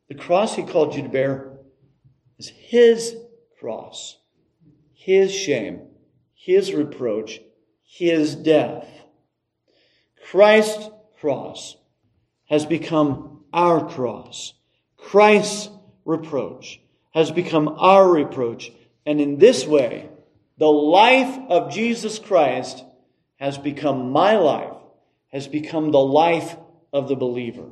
The 0.08 0.16
cross 0.16 0.56
he 0.56 0.64
called 0.64 0.96
you 0.96 1.04
to 1.04 1.10
bear 1.10 1.58
is 2.38 2.50
his 2.50 3.16
cross, 3.60 4.18
his 4.94 5.34
shame, 5.34 5.82
his 6.34 6.74
reproach, 6.74 7.40
his 7.84 8.36
death. 8.36 8.88
Christ's 10.30 10.90
cross 11.20 11.78
has 12.46 12.66
become 12.66 13.44
our 13.54 13.88
cross. 13.90 14.54
Christ's 14.98 15.70
reproach 16.04 16.80
has 17.12 17.32
become 17.32 17.76
our 17.80 18.08
reproach. 18.08 18.72
And 19.06 19.22
in 19.22 19.38
this 19.38 19.66
way, 19.66 20.10
the 20.58 20.72
life 20.72 21.40
of 21.50 21.72
Jesus 21.72 22.20
Christ 22.20 22.84
has 23.38 23.58
become 23.58 24.12
my 24.12 24.38
life, 24.38 24.78
has 25.32 25.48
become 25.48 25.92
the 25.92 26.00
life 26.00 26.56
of 26.96 27.10
the 27.10 27.16
believer. 27.16 27.70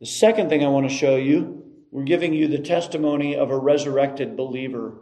The 0.00 0.06
second 0.06 0.50
thing 0.50 0.62
I 0.62 0.68
want 0.68 0.86
to 0.86 0.94
show 0.94 1.16
you, 1.16 1.64
we're 1.90 2.04
giving 2.04 2.34
you 2.34 2.46
the 2.46 2.58
testimony 2.58 3.36
of 3.36 3.50
a 3.50 3.58
resurrected 3.58 4.36
believer, 4.36 5.00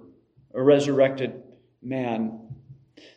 a 0.55 0.63
resurrected 0.63 1.43
man. 1.83 2.39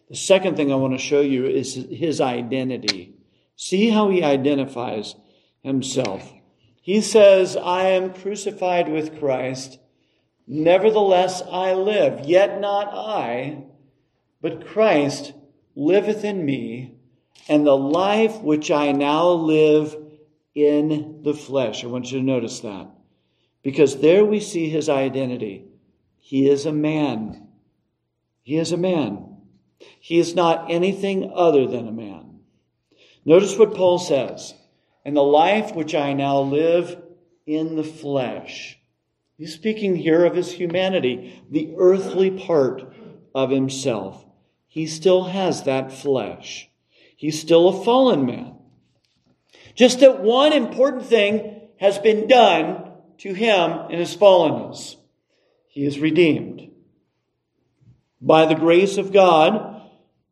The 0.09 0.15
second 0.15 0.57
thing 0.57 0.71
I 0.71 0.77
want 0.77 0.93
to 0.93 1.03
show 1.03 1.21
you 1.21 1.45
is 1.45 1.75
his 1.91 2.19
identity. 2.19 3.13
See 3.55 3.89
how 3.89 4.09
he 4.09 4.23
identifies 4.23 5.15
himself. 5.61 6.33
He 6.81 7.01
says, 7.01 7.55
I 7.55 7.89
am 7.89 8.13
crucified 8.13 8.89
with 8.89 9.19
Christ. 9.19 9.77
Nevertheless, 10.47 11.43
I 11.51 11.73
live, 11.73 12.25
yet 12.25 12.59
not 12.59 12.87
I, 12.91 13.63
but 14.41 14.65
Christ 14.65 15.33
liveth 15.75 16.23
in 16.23 16.45
me, 16.45 16.95
and 17.47 17.65
the 17.65 17.77
life 17.77 18.41
which 18.41 18.71
I 18.71 18.91
now 18.91 19.29
live 19.29 19.95
in 20.55 21.19
the 21.23 21.33
flesh. 21.33 21.83
I 21.83 21.87
want 21.87 22.11
you 22.11 22.19
to 22.19 22.25
notice 22.25 22.61
that. 22.61 22.87
Because 23.61 23.99
there 23.99 24.23
we 24.23 24.39
see 24.39 24.69
his 24.69 24.89
identity. 24.89 25.65
He 26.19 26.49
is 26.49 26.65
a 26.65 26.71
man. 26.71 27.47
He 28.41 28.57
is 28.57 28.71
a 28.71 28.77
man. 28.77 29.37
He 29.99 30.17
is 30.17 30.33
not 30.33 30.71
anything 30.71 31.31
other 31.33 31.67
than 31.67 31.87
a 31.87 31.91
man. 31.91 32.39
Notice 33.25 33.57
what 33.57 33.75
Paul 33.75 33.99
says. 33.99 34.53
And 35.03 35.15
the 35.15 35.21
life 35.21 35.75
which 35.75 35.93
I 35.93 36.13
now 36.13 36.41
live 36.41 37.01
in 37.45 37.75
the 37.75 37.83
flesh. 37.83 38.79
He's 39.37 39.53
speaking 39.53 39.95
here 39.95 40.25
of 40.25 40.35
his 40.35 40.51
humanity, 40.51 41.43
the 41.51 41.73
earthly 41.77 42.31
part 42.31 42.93
of 43.33 43.49
himself. 43.49 44.25
He 44.67 44.87
still 44.87 45.25
has 45.25 45.63
that 45.63 45.91
flesh. 45.91 46.69
He's 47.17 47.39
still 47.39 47.67
a 47.67 47.83
fallen 47.83 48.25
man. 48.25 48.54
Just 49.75 49.99
that 49.99 50.21
one 50.21 50.53
important 50.53 51.05
thing 51.05 51.61
has 51.79 51.99
been 51.99 52.27
done 52.27 52.91
to 53.19 53.33
him 53.33 53.91
in 53.91 53.99
his 53.99 54.15
fallenness. 54.15 54.95
He 55.67 55.85
is 55.85 55.99
redeemed. 55.99 56.71
By 58.21 58.45
the 58.45 58.55
grace 58.55 58.97
of 58.97 59.11
God, 59.11 59.81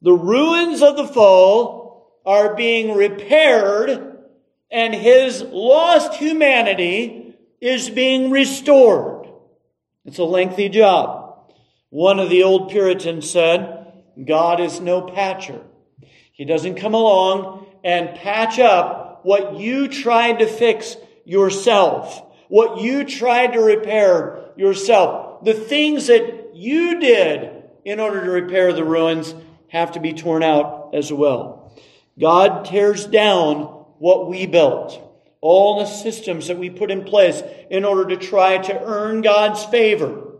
the 0.01 0.13
ruins 0.13 0.81
of 0.81 0.97
the 0.97 1.07
fall 1.07 2.19
are 2.25 2.55
being 2.55 2.95
repaired 2.95 4.17
and 4.71 4.95
his 4.95 5.41
lost 5.41 6.15
humanity 6.15 7.35
is 7.61 7.89
being 7.89 8.31
restored. 8.31 9.27
It's 10.05 10.17
a 10.17 10.23
lengthy 10.23 10.69
job. 10.69 11.51
One 11.89 12.19
of 12.19 12.29
the 12.29 12.43
old 12.43 12.71
Puritans 12.71 13.29
said, 13.29 14.01
God 14.25 14.59
is 14.59 14.79
no 14.79 15.01
patcher. 15.01 15.61
He 16.31 16.45
doesn't 16.45 16.75
come 16.75 16.93
along 16.93 17.67
and 17.83 18.15
patch 18.15 18.57
up 18.57 19.02
what 19.23 19.55
you 19.59 19.87
tried 19.87 20.39
to 20.39 20.47
fix 20.47 20.95
yourself, 21.25 22.23
what 22.49 22.81
you 22.81 23.03
tried 23.03 23.53
to 23.53 23.59
repair 23.59 24.51
yourself. 24.55 25.43
The 25.43 25.53
things 25.53 26.07
that 26.07 26.55
you 26.55 26.99
did 26.99 27.63
in 27.83 27.99
order 27.99 28.23
to 28.23 28.31
repair 28.31 28.73
the 28.73 28.83
ruins 28.83 29.33
have 29.69 29.93
to 29.93 29.99
be 29.99 30.13
torn 30.13 30.43
out 30.43 30.91
as 30.93 31.11
well. 31.11 31.75
God 32.19 32.65
tears 32.65 33.05
down 33.05 33.63
what 33.97 34.29
we 34.29 34.45
built 34.45 34.99
all 35.43 35.79
the 35.79 35.85
systems 35.85 36.47
that 36.47 36.57
we 36.57 36.69
put 36.69 36.89
in 36.89 37.03
place 37.03 37.43
in 37.69 37.83
order 37.83 38.15
to 38.15 38.15
try 38.15 38.57
to 38.57 38.81
earn 38.81 39.21
God's 39.21 39.65
favor. 39.65 40.35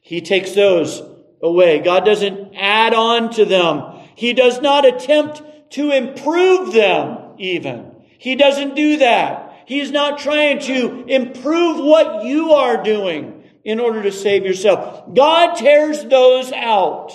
He 0.00 0.22
takes 0.22 0.52
those 0.52 1.02
away. 1.42 1.80
God 1.80 2.06
doesn't 2.06 2.54
add 2.54 2.94
on 2.94 3.30
to 3.34 3.44
them. 3.44 4.00
He 4.14 4.32
does 4.32 4.62
not 4.62 4.86
attempt 4.86 5.42
to 5.72 5.90
improve 5.90 6.72
them 6.72 7.34
even. 7.36 7.91
He 8.22 8.36
doesn't 8.36 8.76
do 8.76 8.98
that. 8.98 9.64
He's 9.66 9.90
not 9.90 10.20
trying 10.20 10.60
to 10.60 11.06
improve 11.08 11.84
what 11.84 12.24
you 12.24 12.52
are 12.52 12.80
doing 12.80 13.42
in 13.64 13.80
order 13.80 14.00
to 14.04 14.12
save 14.12 14.44
yourself. 14.44 15.12
God 15.12 15.56
tears 15.56 16.04
those 16.04 16.52
out. 16.52 17.10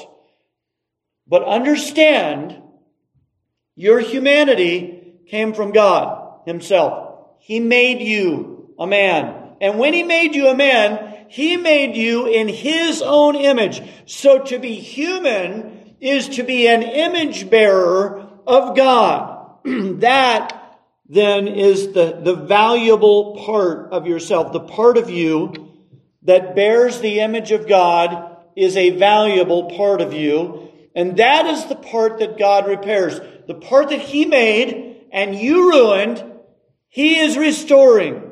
But 1.26 1.46
understand, 1.46 2.62
your 3.78 4.02
humanity 4.02 5.14
came 5.28 5.54
from 5.54 5.72
God 5.72 6.42
Himself. 6.46 7.20
He 7.40 7.62
made 7.62 8.02
you 8.02 8.76
a 8.78 8.86
man. 8.86 9.54
And 9.62 9.80
when 9.80 9.94
He 9.94 10.04
made 10.04 10.36
you 10.36 10.50
a 10.50 10.58
man, 10.58 11.28
He 11.30 11.56
made 11.56 11.96
you 11.96 12.28
in 12.28 12.50
His 12.50 13.02
own 13.02 13.38
image. 13.38 13.82
So 14.08 14.40
to 14.40 14.60
be 14.60 14.74
human 14.74 15.96
is 16.02 16.28
to 16.36 16.44
be 16.44 16.68
an 16.68 16.84
image 16.84 17.50
bearer 17.50 18.28
of 18.46 18.76
God. 18.76 19.36
that 20.02 20.57
then 21.10 21.48
is 21.48 21.94
the, 21.94 22.20
the 22.22 22.36
valuable 22.36 23.38
part 23.46 23.92
of 23.92 24.08
yourself. 24.08 24.52
The 24.52 24.60
part 24.60 24.98
of 24.98 25.10
you 25.10 25.74
that 26.24 26.56
bears 26.56 27.00
the 27.00 27.22
image 27.22 27.52
of 27.52 27.68
God 27.68 28.38
is 28.56 28.76
a 28.76 28.92
valuable 28.92 29.72
part 29.72 30.02
of 30.02 30.14
you. 30.14 30.70
And 30.96 31.18
that 31.18 31.46
is 31.46 31.66
the 31.66 31.76
part 31.76 32.20
that 32.20 32.38
God 32.38 32.68
repairs. 32.68 33.20
The 33.48 33.54
part 33.54 33.90
that 33.90 34.02
He 34.02 34.26
made 34.26 35.06
and 35.12 35.36
you 35.36 35.70
ruined 35.70 36.24
he 36.90 37.20
is 37.20 37.38
restoring. 37.38 38.24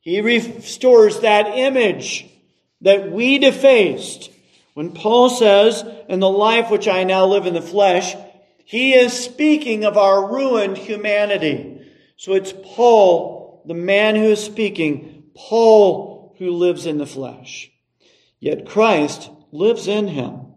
He 0.00 0.20
restores 0.20 1.20
that 1.20 1.58
image 1.58 2.26
that 2.80 3.12
we 3.12 3.38
defaced. 3.38 4.30
When 4.74 4.92
Paul 4.92 5.28
says, 5.28 5.84
in 6.08 6.20
the 6.20 6.30
life 6.30 6.70
which 6.70 6.88
I 6.88 7.04
now 7.04 7.26
live 7.26 7.46
in 7.46 7.54
the 7.54 7.60
flesh, 7.60 8.14
he 8.68 8.92
is 8.92 9.14
speaking 9.14 9.86
of 9.86 9.96
our 9.96 10.30
ruined 10.30 10.76
humanity. 10.76 11.80
So 12.16 12.34
it's 12.34 12.52
Paul, 12.52 13.62
the 13.66 13.72
man 13.72 14.14
who 14.14 14.24
is 14.24 14.44
speaking, 14.44 15.22
Paul 15.34 16.36
who 16.38 16.50
lives 16.50 16.84
in 16.84 16.98
the 16.98 17.06
flesh. 17.06 17.72
Yet 18.40 18.68
Christ 18.68 19.30
lives 19.52 19.88
in 19.88 20.06
him. 20.06 20.52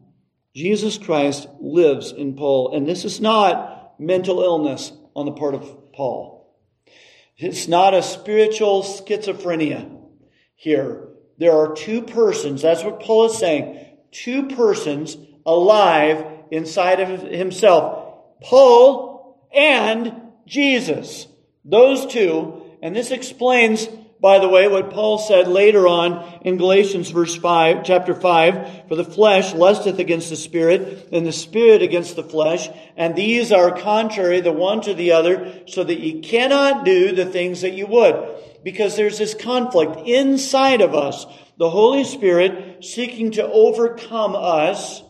Jesus 0.54 0.98
Christ 0.98 1.48
lives 1.62 2.12
in 2.12 2.36
Paul. 2.36 2.76
And 2.76 2.86
this 2.86 3.06
is 3.06 3.22
not 3.22 3.98
mental 3.98 4.44
illness 4.44 4.92
on 5.16 5.26
the 5.26 5.32
part 5.32 5.56
of 5.56 5.94
Paul. 5.94 6.54
It's 7.38 7.70
not 7.70 7.94
a 7.94 8.04
spiritual 8.04 8.84
schizophrenia 8.84 9.90
here. 10.56 11.08
There 11.38 11.58
are 11.58 11.74
two 11.74 12.02
persons. 12.02 12.62
That's 12.62 12.84
what 12.84 13.00
Paul 13.00 13.28
is 13.28 13.38
saying. 13.38 13.86
two 14.12 14.50
persons 14.50 15.16
alive 15.46 16.26
inside 16.52 17.00
of 17.00 17.22
himself 17.22 18.01
Paul 18.42 19.48
and 19.54 20.14
Jesus. 20.46 21.28
Those 21.64 22.06
two. 22.12 22.64
And 22.82 22.96
this 22.96 23.12
explains 23.12 23.88
by 24.22 24.38
the 24.38 24.48
way, 24.48 24.68
what 24.68 24.92
Paul 24.92 25.18
said 25.18 25.48
later 25.48 25.88
on 25.88 26.42
in 26.44 26.58
Galatians 26.58 27.10
verse 27.10 27.36
5, 27.36 27.84
chapter 27.84 28.14
5, 28.14 28.88
for 28.88 28.96
the 28.96 29.04
flesh 29.04 29.56
lusteth 29.56 29.98
against 29.98 30.30
the 30.30 30.36
spirit, 30.36 31.10
and 31.12 31.26
the 31.26 31.32
spirit 31.32 31.82
against 31.82 32.16
the 32.16 32.24
flesh, 32.24 32.70
and 32.96 33.16
these 33.16 33.52
are 33.52 33.76
contrary 33.76 34.40
the 34.40 34.52
one 34.52 34.82
to 34.82 34.94
the 34.94 35.14
other, 35.14 35.64
so 35.66 35.84
that 35.84 36.00
ye 36.00 36.22
cannot 36.22 36.86
do 36.86 37.16
the 37.16 37.26
things 37.26 37.62
that 37.62 37.74
you 37.74 37.88
would. 37.88 38.36
Because 38.64 38.96
there's 38.96 39.18
this 39.18 39.34
conflict 39.34 40.08
inside 40.08 40.82
of 40.82 40.94
us. 40.94 41.26
The 41.58 41.72
Holy 41.72 42.04
Spirit 42.04 42.86
seeking 42.86 43.32
to 43.32 43.44
overcome 43.44 44.36
us 44.36 45.02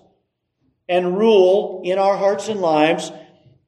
and 0.87 1.17
rule 1.17 1.81
in 1.83 1.99
our 1.99 2.15
hearts 2.15 2.47
and 2.47 2.61
lives, 2.61 3.11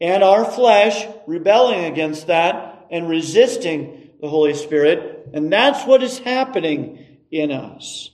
and 0.03 0.21
our 0.21 0.43
flesh 0.43 1.07
rebelling 1.27 1.85
against 1.85 2.27
that 2.27 2.87
and 2.91 3.07
resisting 3.07 4.09
the 4.19 4.27
Holy 4.27 4.53
Spirit. 4.53 5.29
And 5.33 5.51
that's 5.51 5.87
what 5.87 6.03
is 6.03 6.19
happening 6.19 7.21
in 7.31 7.51
us. 7.51 8.11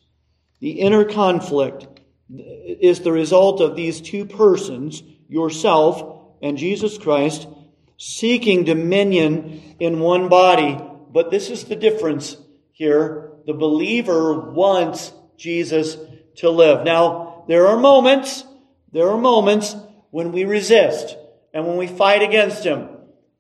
The 0.60 0.82
inner 0.82 1.04
conflict 1.04 1.88
is 2.30 3.00
the 3.00 3.12
result 3.12 3.60
of 3.60 3.76
these 3.76 4.02
two 4.02 4.26
persons, 4.26 5.02
yourself 5.28 6.28
and 6.44 6.60
Jesus 6.60 7.00
Christ, 7.00 7.48
seeking 7.98 8.66
dominion 8.66 9.76
in 9.80 10.00
one 10.00 10.30
body. 10.30 10.80
But 11.12 11.32
this 11.32 11.50
is 11.50 11.64
the 11.64 11.76
difference 11.76 12.38
here. 12.72 13.32
The 13.48 13.54
believer 13.56 14.52
wants 14.52 15.12
Jesus 15.38 15.98
to 16.36 16.52
live. 16.52 16.86
Now, 16.86 17.46
there 17.48 17.66
are 17.66 17.78
moments, 17.78 18.44
there 18.94 19.10
are 19.10 19.18
moments 19.18 19.76
when 20.12 20.32
we 20.32 20.46
resist 20.46 21.16
and 21.54 21.66
when 21.66 21.78
we 21.78 21.88
fight 21.88 22.22
against 22.22 22.64
him. 22.64 22.90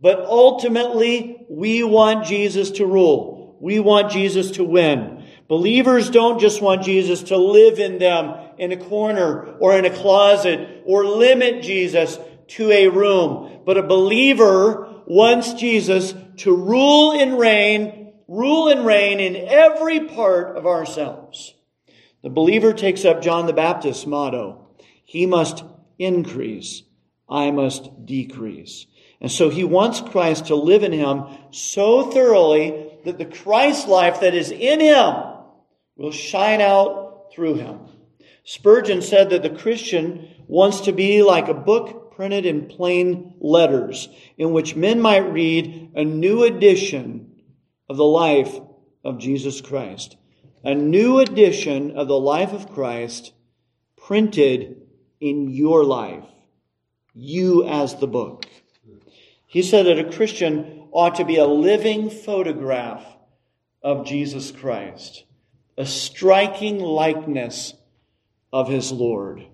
But 0.02 0.20
ultimately, 0.22 1.46
we 1.50 1.84
want 1.84 2.26
Jesus 2.26 2.72
to 2.72 2.86
rule. 2.86 3.58
We 3.60 3.80
want 3.80 4.12
Jesus 4.12 4.52
to 4.52 4.64
win. 4.64 5.26
Believers 5.48 6.10
don't 6.10 6.40
just 6.40 6.62
want 6.62 6.84
Jesus 6.84 7.24
to 7.24 7.38
live 7.38 7.80
in 7.80 7.98
them 7.98 8.36
in 8.58 8.72
a 8.72 8.78
corner 8.78 9.58
or 9.60 9.78
in 9.78 9.86
a 9.86 9.90
closet 9.90 10.84
or 10.86 11.06
limit 11.06 11.64
Jesus 11.64 12.18
to 12.50 12.72
a 12.72 12.88
room. 12.88 13.62
But 13.66 13.78
a 13.78 13.84
believer 13.84 15.02
wants 15.06 15.54
Jesus 15.54 16.14
to 16.38 16.56
rule 16.56 17.12
and 17.14 17.38
reign, 17.38 18.14
rule 18.28 18.70
and 18.70 18.86
reign 18.86 19.20
in 19.20 19.36
every 19.36 20.02
part 20.02 20.56
of 20.56 20.66
ourselves. 20.66 21.56
The 22.22 22.30
believer 22.30 22.74
takes 22.74 23.04
up 23.04 23.22
John 23.22 23.46
the 23.46 23.54
Baptist's 23.54 24.06
motto. 24.06 24.68
He 25.04 25.26
must 25.26 25.64
increase. 25.98 26.84
I 27.30 27.52
must 27.52 28.06
decrease. 28.06 28.88
And 29.22 29.32
so 29.32 29.50
he 29.50 29.64
wants 29.64 30.02
Christ 30.02 30.48
to 30.48 30.56
live 30.56 30.84
in 30.84 30.94
him 30.94 31.24
so 31.52 32.10
thoroughly 32.12 32.88
that 33.06 33.18
the 33.18 33.26
Christ 33.26 33.88
life 33.88 34.22
that 34.22 34.34
is 34.34 34.52
in 34.52 34.80
him 34.80 35.14
will 35.98 36.12
shine 36.12 36.62
out 36.62 37.32
through 37.34 37.56
him. 37.56 37.80
Spurgeon 38.44 39.02
said 39.02 39.30
that 39.30 39.44
the 39.44 39.50
Christian 39.50 40.28
wants 40.48 40.82
to 40.82 40.92
be 40.92 41.22
like 41.22 41.50
a 41.50 41.54
book 41.54 42.14
printed 42.16 42.46
in 42.46 42.68
plain 42.68 43.36
letters 43.40 44.10
in 44.38 44.52
which 44.52 44.76
men 44.76 45.00
might 45.00 45.32
read 45.32 45.92
a 45.96 46.04
new 46.04 46.44
edition 46.44 47.36
of 47.90 47.98
the 47.98 48.06
life 48.06 48.60
of 49.04 49.20
Jesus 49.20 49.62
Christ. 49.62 50.18
A 50.64 50.76
new 50.76 51.20
edition 51.20 51.92
of 51.92 52.08
the 52.08 52.20
life 52.20 52.54
of 52.54 52.74
Christ 52.74 53.34
printed 53.96 54.82
in 55.22 55.50
your 55.50 55.84
life. 55.84 56.26
You 57.14 57.66
as 57.68 57.96
the 57.96 58.08
book. 58.08 58.46
He 59.46 59.64
said 59.64 59.86
that 59.88 60.00
a 60.00 60.12
Christian 60.12 60.88
ought 60.92 61.16
to 61.16 61.26
be 61.26 61.38
a 61.38 61.46
living 61.46 62.10
photograph 62.10 63.04
of 63.82 64.06
Jesus 64.06 64.52
Christ, 64.52 65.24
a 65.78 65.86
striking 65.86 66.80
likeness 66.80 67.74
of 68.52 68.68
his 68.68 68.92
Lord. 68.92 69.46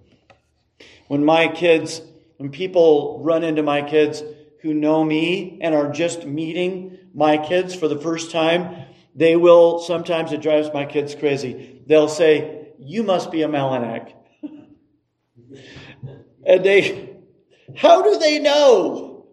When 1.07 1.23
my 1.23 1.47
kids, 1.47 2.01
when 2.37 2.49
people 2.49 3.21
run 3.23 3.43
into 3.43 3.63
my 3.63 3.81
kids 3.81 4.23
who 4.61 4.73
know 4.73 5.03
me 5.03 5.59
and 5.61 5.75
are 5.75 5.91
just 5.91 6.25
meeting 6.25 6.97
my 7.13 7.37
kids 7.37 7.75
for 7.75 7.87
the 7.87 7.99
first 7.99 8.31
time, 8.31 8.85
they 9.13 9.35
will, 9.35 9.79
sometimes 9.79 10.31
it 10.33 10.41
drives 10.41 10.69
my 10.73 10.85
kids 10.85 11.15
crazy. 11.15 11.81
They'll 11.87 12.09
say, 12.09 12.73
You 12.79 13.03
must 13.03 13.31
be 13.31 13.43
a 13.43 13.47
Melanek. 13.47 14.11
and 16.45 16.65
they, 16.65 17.14
how 17.75 18.01
do 18.03 18.19
they 18.19 18.39
know? 18.39 19.25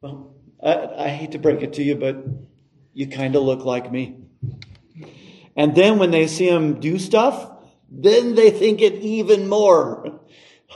Well, 0.00 0.34
I, 0.62 1.04
I 1.04 1.08
hate 1.08 1.32
to 1.32 1.38
break 1.38 1.62
it 1.62 1.74
to 1.74 1.82
you, 1.82 1.96
but 1.96 2.24
you 2.94 3.08
kind 3.08 3.36
of 3.36 3.42
look 3.42 3.64
like 3.64 3.90
me. 3.90 4.16
And 5.56 5.74
then 5.74 5.98
when 5.98 6.10
they 6.10 6.26
see 6.26 6.48
him 6.48 6.80
do 6.80 6.98
stuff, 6.98 7.50
then 7.90 8.34
they 8.34 8.50
think 8.50 8.80
it 8.80 8.94
even 8.94 9.48
more. 9.48 10.20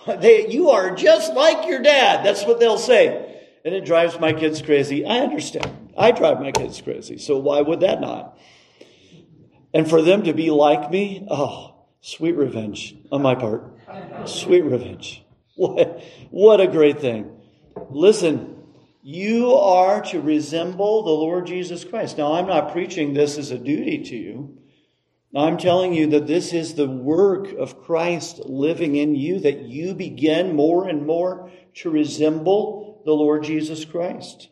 They, 0.07 0.49
you 0.49 0.71
are 0.71 0.95
just 0.95 1.35
like 1.35 1.67
your 1.67 1.83
dad. 1.83 2.25
That's 2.25 2.45
what 2.47 2.61
they'll 2.61 2.79
say. 2.79 3.43
And 3.65 3.75
it 3.75 3.85
drives 3.85 4.19
my 4.19 4.33
kids 4.33 4.63
crazy. 4.63 5.05
I 5.05 5.19
understand. 5.19 5.93
I 5.99 6.13
drive 6.13 6.41
my 6.41 6.53
kids 6.53 6.81
crazy. 6.81 7.19
So 7.19 7.37
why 7.37 7.61
would 7.61 7.81
that 7.81 8.01
not? 8.01 8.39
And 9.75 9.91
for 9.91 10.01
them 10.01 10.23
to 10.23 10.33
be 10.33 10.51
like 10.51 10.91
me, 10.91 11.27
oh, 11.29 11.75
sweet 12.01 12.37
revenge 12.37 12.97
on 13.13 13.21
my 13.21 13.35
part. 13.35 13.77
Sweet 14.25 14.63
revenge. 14.63 15.25
What, 15.59 16.05
what 16.31 16.61
a 16.61 16.69
great 16.69 17.01
thing. 17.01 17.37
Listen, 17.91 18.63
you 19.03 19.55
are 19.55 20.01
to 20.03 20.21
resemble 20.21 21.03
the 21.03 21.11
Lord 21.11 21.49
Jesus 21.49 21.85
Christ. 21.85 22.17
Now, 22.17 22.35
I'm 22.35 22.47
not 22.47 22.71
preaching 22.71 23.13
this 23.13 23.37
as 23.39 23.51
a 23.51 23.59
duty 23.59 24.05
to 24.05 24.17
you. 24.17 24.59
I'm 25.35 25.59
telling 25.59 25.93
you 25.93 26.07
that 26.11 26.29
this 26.29 26.53
is 26.53 26.75
the 26.75 26.89
work 26.89 27.53
of 27.53 27.83
Christ 27.83 28.39
living 28.47 28.95
in 28.95 29.17
you, 29.17 29.41
that 29.41 29.63
you 29.63 29.95
begin 29.95 30.55
more 30.55 30.89
and 30.89 31.05
more 31.05 31.51
to 31.75 31.91
resemble 31.91 33.03
the 33.05 33.13
Lord 33.13 33.43
Jesus 33.43 33.85
Christ. 33.85 34.49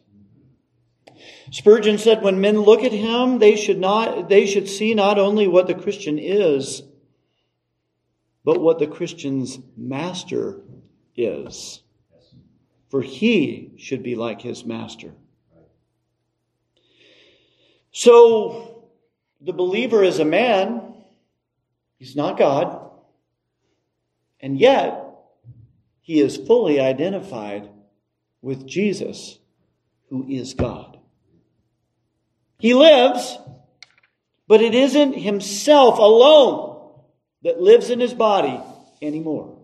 Spurgeon 1.52 1.98
said, 1.98 2.22
when 2.22 2.40
men 2.40 2.60
look 2.60 2.82
at 2.82 2.92
him, 2.92 3.38
they 3.38 3.54
should 3.54 3.78
not, 3.78 4.28
they 4.28 4.44
should 4.44 4.68
see 4.68 4.92
not 4.92 5.18
only 5.18 5.46
what 5.46 5.68
the 5.68 5.74
Christian 5.74 6.18
is, 6.18 6.82
but 8.44 8.60
what 8.60 8.78
the 8.78 8.86
Christian's 8.86 9.58
master 9.76 10.60
is 11.16 11.82
for 12.88 13.02
he 13.02 13.72
should 13.76 14.02
be 14.02 14.14
like 14.14 14.40
his 14.40 14.64
master. 14.64 15.12
So, 17.92 18.88
the 19.40 19.52
believer 19.52 20.02
is 20.02 20.18
a 20.18 20.24
man, 20.24 20.94
he's 21.98 22.14
not 22.14 22.38
God, 22.38 22.90
and 24.40 24.58
yet 24.58 25.04
he 26.00 26.20
is 26.20 26.36
fully 26.36 26.78
identified 26.78 27.68
with 28.42 28.66
Jesus, 28.66 29.38
who 30.10 30.26
is 30.28 30.54
God. 30.54 30.98
He 32.58 32.74
lives, 32.74 33.38
but 34.46 34.60
it 34.60 34.74
isn't 34.74 35.14
himself 35.14 35.98
alone 35.98 36.92
that 37.42 37.60
lives 37.60 37.90
in 37.90 38.00
his 38.00 38.14
body 38.14 38.60
anymore. 39.02 39.55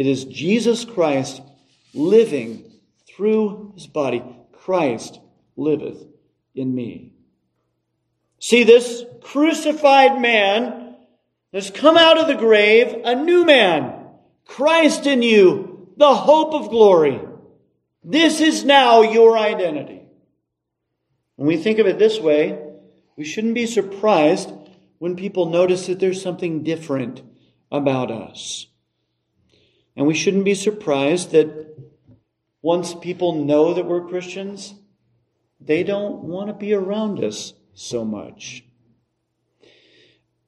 It 0.00 0.06
is 0.06 0.24
Jesus 0.24 0.86
Christ 0.86 1.42
living 1.92 2.64
through 3.06 3.72
his 3.74 3.86
body. 3.86 4.24
Christ 4.50 5.20
liveth 5.58 6.02
in 6.54 6.74
me. 6.74 7.12
See, 8.38 8.64
this 8.64 9.04
crucified 9.20 10.18
man 10.18 10.96
has 11.52 11.70
come 11.70 11.98
out 11.98 12.16
of 12.16 12.28
the 12.28 12.34
grave, 12.34 13.02
a 13.04 13.14
new 13.14 13.44
man, 13.44 14.06
Christ 14.46 15.04
in 15.04 15.20
you, 15.20 15.92
the 15.98 16.14
hope 16.14 16.54
of 16.54 16.70
glory. 16.70 17.20
This 18.02 18.40
is 18.40 18.64
now 18.64 19.02
your 19.02 19.36
identity. 19.36 20.00
When 21.36 21.46
we 21.46 21.58
think 21.58 21.78
of 21.78 21.86
it 21.86 21.98
this 21.98 22.18
way, 22.18 22.58
we 23.18 23.24
shouldn't 23.24 23.52
be 23.52 23.66
surprised 23.66 24.50
when 24.96 25.14
people 25.14 25.50
notice 25.50 25.88
that 25.88 26.00
there's 26.00 26.22
something 26.22 26.62
different 26.62 27.20
about 27.70 28.10
us. 28.10 28.69
And 29.96 30.06
we 30.06 30.14
shouldn't 30.14 30.44
be 30.44 30.54
surprised 30.54 31.32
that 31.32 31.76
once 32.62 32.94
people 32.94 33.44
know 33.44 33.74
that 33.74 33.86
we're 33.86 34.06
Christians, 34.08 34.74
they 35.60 35.82
don't 35.82 36.22
want 36.22 36.48
to 36.48 36.54
be 36.54 36.72
around 36.72 37.22
us 37.22 37.54
so 37.74 38.04
much. 38.04 38.64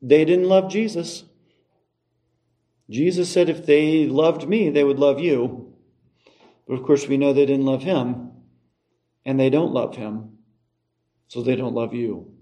They 0.00 0.24
didn't 0.24 0.48
love 0.48 0.70
Jesus. 0.70 1.24
Jesus 2.90 3.30
said 3.30 3.48
if 3.48 3.64
they 3.64 4.06
loved 4.06 4.48
me, 4.48 4.70
they 4.70 4.84
would 4.84 4.98
love 4.98 5.20
you. 5.20 5.74
But 6.66 6.74
of 6.74 6.82
course, 6.84 7.06
we 7.06 7.16
know 7.16 7.32
they 7.32 7.46
didn't 7.46 7.66
love 7.66 7.82
him, 7.82 8.30
and 9.24 9.38
they 9.38 9.50
don't 9.50 9.72
love 9.72 9.96
him, 9.96 10.38
so 11.28 11.42
they 11.42 11.56
don't 11.56 11.74
love 11.74 11.94
you. 11.94 12.32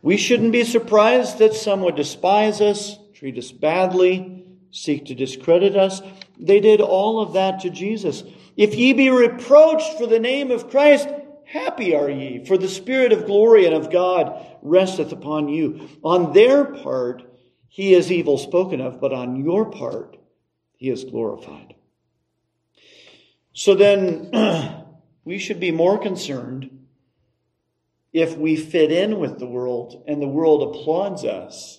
We 0.00 0.16
shouldn't 0.16 0.52
be 0.52 0.64
surprised 0.64 1.38
that 1.38 1.54
some 1.54 1.82
would 1.82 1.96
despise 1.96 2.60
us, 2.60 2.98
treat 3.14 3.36
us 3.36 3.50
badly, 3.50 4.46
seek 4.70 5.06
to 5.06 5.14
discredit 5.14 5.76
us. 5.76 6.02
They 6.38 6.60
did 6.60 6.80
all 6.80 7.20
of 7.20 7.32
that 7.34 7.60
to 7.60 7.70
Jesus. 7.70 8.22
If 8.56 8.74
ye 8.74 8.92
be 8.92 9.10
reproached 9.10 9.98
for 9.98 10.06
the 10.06 10.18
name 10.18 10.50
of 10.50 10.70
Christ, 10.70 11.08
happy 11.44 11.94
are 11.94 12.10
ye, 12.10 12.44
for 12.44 12.58
the 12.58 12.68
Spirit 12.68 13.12
of 13.12 13.26
glory 13.26 13.66
and 13.66 13.74
of 13.74 13.90
God 13.90 14.46
resteth 14.62 15.12
upon 15.12 15.48
you. 15.48 15.88
On 16.02 16.32
their 16.32 16.64
part, 16.64 17.22
he 17.68 17.94
is 17.94 18.10
evil 18.10 18.38
spoken 18.38 18.80
of, 18.80 19.00
but 19.00 19.12
on 19.12 19.36
your 19.44 19.70
part, 19.70 20.16
he 20.76 20.90
is 20.90 21.04
glorified. 21.04 21.74
So 23.52 23.74
then, 23.74 24.30
we 25.24 25.38
should 25.38 25.60
be 25.60 25.72
more 25.72 25.98
concerned 25.98 26.78
if 28.12 28.36
we 28.36 28.56
fit 28.56 28.90
in 28.90 29.18
with 29.18 29.38
the 29.38 29.46
world 29.46 30.04
and 30.06 30.20
the 30.20 30.28
world 30.28 30.74
applauds 30.74 31.24
us 31.24 31.77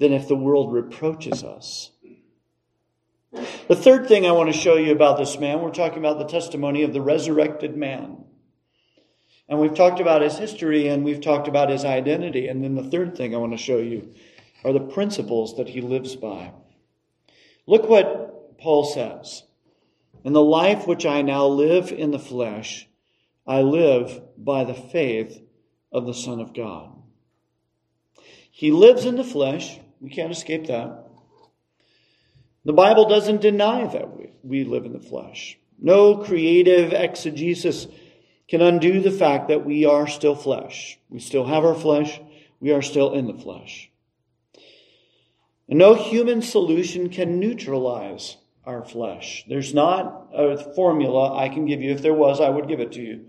than 0.00 0.12
if 0.12 0.26
the 0.26 0.34
world 0.34 0.72
reproaches 0.72 1.44
us. 1.44 1.92
The 3.68 3.76
third 3.76 4.08
thing 4.08 4.26
I 4.26 4.32
want 4.32 4.52
to 4.52 4.58
show 4.58 4.76
you 4.76 4.90
about 4.90 5.18
this 5.18 5.38
man, 5.38 5.60
we're 5.60 5.70
talking 5.70 5.98
about 5.98 6.18
the 6.18 6.24
testimony 6.24 6.82
of 6.82 6.92
the 6.92 7.00
resurrected 7.00 7.76
man. 7.76 8.24
And 9.48 9.60
we've 9.60 9.74
talked 9.74 10.00
about 10.00 10.22
his 10.22 10.38
history 10.38 10.88
and 10.88 11.04
we've 11.04 11.20
talked 11.20 11.46
about 11.46 11.70
his 11.70 11.84
identity. 11.84 12.48
And 12.48 12.64
then 12.64 12.74
the 12.74 12.90
third 12.90 13.16
thing 13.16 13.34
I 13.34 13.38
want 13.38 13.52
to 13.52 13.58
show 13.58 13.78
you 13.78 14.14
are 14.64 14.72
the 14.72 14.80
principles 14.80 15.56
that 15.58 15.68
he 15.68 15.80
lives 15.80 16.16
by. 16.16 16.52
Look 17.66 17.88
what 17.88 18.58
Paul 18.58 18.84
says. 18.84 19.44
In 20.24 20.32
the 20.32 20.42
life 20.42 20.86
which 20.86 21.06
I 21.06 21.22
now 21.22 21.46
live 21.46 21.92
in 21.92 22.10
the 22.10 22.18
flesh, 22.18 22.88
I 23.46 23.62
live 23.62 24.20
by 24.36 24.64
the 24.64 24.74
faith 24.74 25.40
of 25.92 26.06
the 26.06 26.14
Son 26.14 26.40
of 26.40 26.54
God. 26.54 26.96
He 28.50 28.72
lives 28.72 29.06
in 29.06 29.16
the 29.16 29.24
flesh. 29.24 29.78
We 30.00 30.10
can't 30.10 30.32
escape 30.32 30.66
that. 30.66 31.06
The 32.64 32.72
Bible 32.72 33.08
doesn't 33.08 33.40
deny 33.40 33.86
that 33.86 34.16
we, 34.16 34.32
we 34.42 34.64
live 34.64 34.84
in 34.84 34.92
the 34.92 35.00
flesh. 35.00 35.58
No 35.78 36.16
creative 36.16 36.92
exegesis 36.92 37.86
can 38.48 38.60
undo 38.60 39.00
the 39.00 39.10
fact 39.10 39.48
that 39.48 39.64
we 39.64 39.86
are 39.86 40.06
still 40.06 40.34
flesh. 40.34 40.98
We 41.08 41.20
still 41.20 41.46
have 41.46 41.64
our 41.64 41.74
flesh. 41.74 42.20
We 42.60 42.72
are 42.72 42.82
still 42.82 43.14
in 43.14 43.26
the 43.26 43.40
flesh. 43.40 43.90
And 45.68 45.78
no 45.78 45.94
human 45.94 46.42
solution 46.42 47.08
can 47.10 47.38
neutralize 47.38 48.36
our 48.64 48.84
flesh. 48.84 49.44
There's 49.48 49.72
not 49.72 50.28
a 50.34 50.74
formula 50.74 51.36
I 51.36 51.48
can 51.48 51.64
give 51.64 51.80
you. 51.80 51.92
If 51.92 52.02
there 52.02 52.12
was, 52.12 52.40
I 52.40 52.50
would 52.50 52.68
give 52.68 52.80
it 52.80 52.92
to 52.92 53.00
you. 53.00 53.26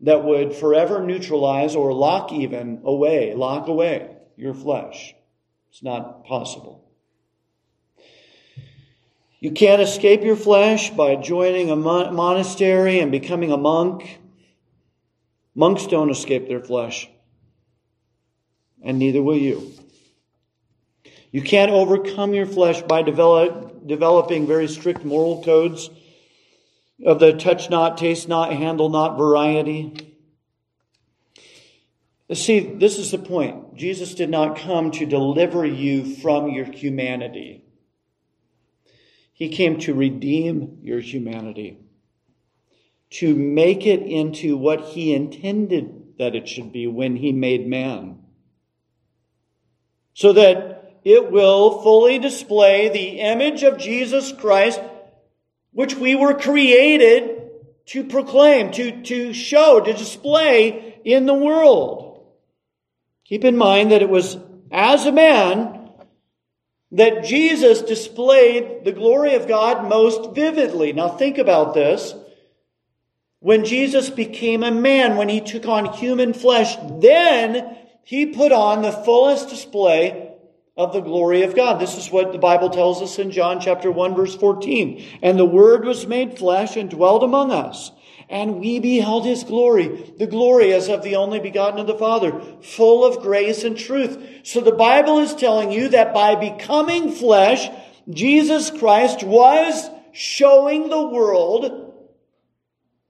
That 0.00 0.24
would 0.24 0.54
forever 0.54 1.04
neutralize 1.04 1.76
or 1.76 1.92
lock 1.92 2.32
even 2.32 2.80
away, 2.84 3.34
lock 3.34 3.68
away 3.68 4.16
your 4.36 4.54
flesh. 4.54 5.14
It's 5.72 5.82
not 5.82 6.26
possible. 6.26 6.84
You 9.40 9.52
can't 9.52 9.80
escape 9.80 10.22
your 10.22 10.36
flesh 10.36 10.90
by 10.90 11.16
joining 11.16 11.70
a 11.70 11.76
monastery 11.76 13.00
and 13.00 13.10
becoming 13.10 13.50
a 13.50 13.56
monk. 13.56 14.20
Monks 15.54 15.86
don't 15.86 16.10
escape 16.10 16.46
their 16.46 16.60
flesh, 16.60 17.08
and 18.82 18.98
neither 18.98 19.22
will 19.22 19.38
you. 19.38 19.72
You 21.30 21.40
can't 21.40 21.72
overcome 21.72 22.34
your 22.34 22.44
flesh 22.46 22.82
by 22.82 23.00
develop, 23.00 23.86
developing 23.86 24.46
very 24.46 24.68
strict 24.68 25.06
moral 25.06 25.42
codes 25.42 25.88
of 27.02 27.18
the 27.18 27.32
touch 27.32 27.70
not, 27.70 27.96
taste 27.96 28.28
not, 28.28 28.52
handle 28.52 28.90
not 28.90 29.16
variety. 29.16 30.11
See, 32.34 32.60
this 32.60 32.98
is 32.98 33.10
the 33.10 33.18
point. 33.18 33.76
Jesus 33.76 34.14
did 34.14 34.30
not 34.30 34.58
come 34.58 34.90
to 34.92 35.06
deliver 35.06 35.66
you 35.66 36.16
from 36.16 36.48
your 36.48 36.64
humanity. 36.64 37.64
He 39.32 39.48
came 39.48 39.80
to 39.80 39.94
redeem 39.94 40.78
your 40.82 41.00
humanity, 41.00 41.78
to 43.10 43.34
make 43.34 43.86
it 43.86 44.02
into 44.02 44.56
what 44.56 44.80
He 44.80 45.12
intended 45.12 46.18
that 46.18 46.36
it 46.36 46.48
should 46.48 46.72
be 46.72 46.86
when 46.86 47.16
He 47.16 47.32
made 47.32 47.66
man. 47.66 48.20
So 50.14 50.32
that 50.34 51.00
it 51.04 51.32
will 51.32 51.82
fully 51.82 52.18
display 52.18 52.88
the 52.88 53.20
image 53.20 53.64
of 53.64 53.78
Jesus 53.78 54.32
Christ, 54.32 54.80
which 55.72 55.96
we 55.96 56.14
were 56.14 56.34
created 56.34 57.48
to 57.86 58.04
proclaim, 58.04 58.70
to, 58.72 59.02
to 59.02 59.32
show, 59.32 59.80
to 59.80 59.92
display 59.92 61.00
in 61.04 61.26
the 61.26 61.34
world. 61.34 62.11
Keep 63.32 63.46
in 63.46 63.56
mind 63.56 63.92
that 63.92 64.02
it 64.02 64.10
was 64.10 64.36
as 64.70 65.06
a 65.06 65.10
man 65.10 65.88
that 66.90 67.24
Jesus 67.24 67.80
displayed 67.80 68.84
the 68.84 68.92
glory 68.92 69.36
of 69.36 69.48
God 69.48 69.88
most 69.88 70.34
vividly. 70.34 70.92
Now 70.92 71.08
think 71.08 71.38
about 71.38 71.72
this. 71.72 72.12
When 73.40 73.64
Jesus 73.64 74.10
became 74.10 74.62
a 74.62 74.70
man, 74.70 75.16
when 75.16 75.30
he 75.30 75.40
took 75.40 75.66
on 75.66 75.94
human 75.94 76.34
flesh, 76.34 76.76
then 77.00 77.74
he 78.04 78.26
put 78.26 78.52
on 78.52 78.82
the 78.82 78.92
fullest 78.92 79.48
display 79.48 80.34
of 80.76 80.92
the 80.92 81.00
glory 81.00 81.42
of 81.42 81.56
God. 81.56 81.80
This 81.80 81.96
is 81.96 82.12
what 82.12 82.32
the 82.32 82.38
Bible 82.38 82.68
tells 82.68 83.00
us 83.00 83.18
in 83.18 83.30
John 83.30 83.62
chapter 83.62 83.90
1 83.90 84.14
verse 84.14 84.34
14. 84.34 85.02
And 85.22 85.38
the 85.38 85.46
word 85.46 85.86
was 85.86 86.06
made 86.06 86.36
flesh 86.36 86.76
and 86.76 86.90
dwelt 86.90 87.22
among 87.22 87.50
us 87.50 87.92
and 88.32 88.60
we 88.60 88.80
beheld 88.80 89.26
his 89.26 89.44
glory, 89.44 90.14
the 90.16 90.26
glory 90.26 90.72
as 90.72 90.88
of 90.88 91.02
the 91.02 91.16
only 91.16 91.38
begotten 91.38 91.78
of 91.78 91.86
the 91.86 91.98
Father, 91.98 92.40
full 92.62 93.04
of 93.04 93.22
grace 93.22 93.62
and 93.62 93.76
truth. 93.76 94.40
So 94.42 94.62
the 94.62 94.72
Bible 94.72 95.18
is 95.18 95.34
telling 95.34 95.70
you 95.70 95.90
that 95.90 96.14
by 96.14 96.36
becoming 96.36 97.12
flesh, 97.12 97.68
Jesus 98.08 98.70
Christ 98.70 99.22
was 99.22 99.90
showing 100.12 100.88
the 100.88 101.06
world 101.06 101.92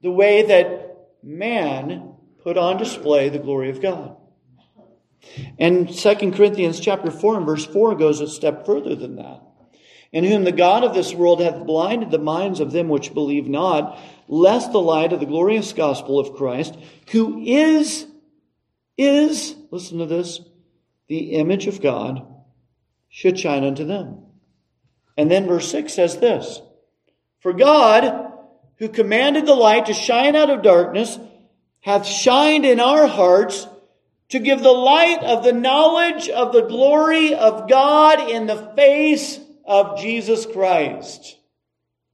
the 0.01 0.11
way 0.11 0.43
that 0.43 1.07
man 1.23 2.15
put 2.43 2.57
on 2.57 2.75
display 2.75 3.29
the 3.29 3.39
glory 3.39 3.69
of 3.69 3.81
God. 3.81 4.17
And 5.57 5.87
2 5.87 6.15
Corinthians 6.33 6.81
chapter 6.81 7.09
4 7.09 7.37
and 7.37 7.45
verse 7.45 7.65
4 7.65 7.95
goes 7.95 8.19
a 8.19 8.27
step 8.27 8.65
further 8.65 8.93
than 8.93 9.15
that. 9.15 9.41
In 10.11 10.25
whom 10.25 10.43
the 10.43 10.51
God 10.51 10.83
of 10.83 10.93
this 10.93 11.13
world 11.13 11.41
hath 11.41 11.65
blinded 11.65 12.11
the 12.11 12.19
minds 12.19 12.59
of 12.59 12.71
them 12.71 12.87
which 12.89 13.15
believe 13.15 13.47
not, 13.47 13.97
lest 14.27 14.71
the 14.71 14.81
light 14.81 15.13
of 15.13 15.19
the 15.19 15.25
glorious 15.25 15.73
gospel 15.73 16.19
of 16.19 16.35
Christ, 16.35 16.77
who 17.11 17.43
is, 17.43 18.05
is, 18.97 19.55
listen 19.71 19.99
to 19.99 20.05
this, 20.05 20.39
the 21.07 21.33
image 21.33 21.67
of 21.67 21.81
God, 21.81 22.25
should 23.09 23.39
shine 23.39 23.63
unto 23.63 23.85
them. 23.85 24.19
And 25.17 25.29
then 25.29 25.47
verse 25.47 25.69
6 25.69 25.93
says 25.93 26.17
this 26.17 26.61
For 27.39 27.53
God, 27.53 28.31
who 28.77 28.89
commanded 28.89 29.45
the 29.45 29.55
light 29.55 29.85
to 29.87 29.93
shine 29.93 30.35
out 30.35 30.49
of 30.49 30.63
darkness, 30.63 31.19
hath 31.81 32.05
shined 32.05 32.65
in 32.65 32.79
our 32.79 33.07
hearts 33.07 33.67
to 34.29 34.39
give 34.39 34.63
the 34.63 34.71
light 34.71 35.21
of 35.21 35.43
the 35.43 35.53
knowledge 35.53 36.27
of 36.29 36.53
the 36.53 36.63
glory 36.63 37.35
of 37.35 37.69
God 37.69 38.29
in 38.31 38.47
the 38.47 38.71
face 38.75 39.39
of 39.65 39.99
Jesus 39.99 40.45
Christ. 40.45 41.37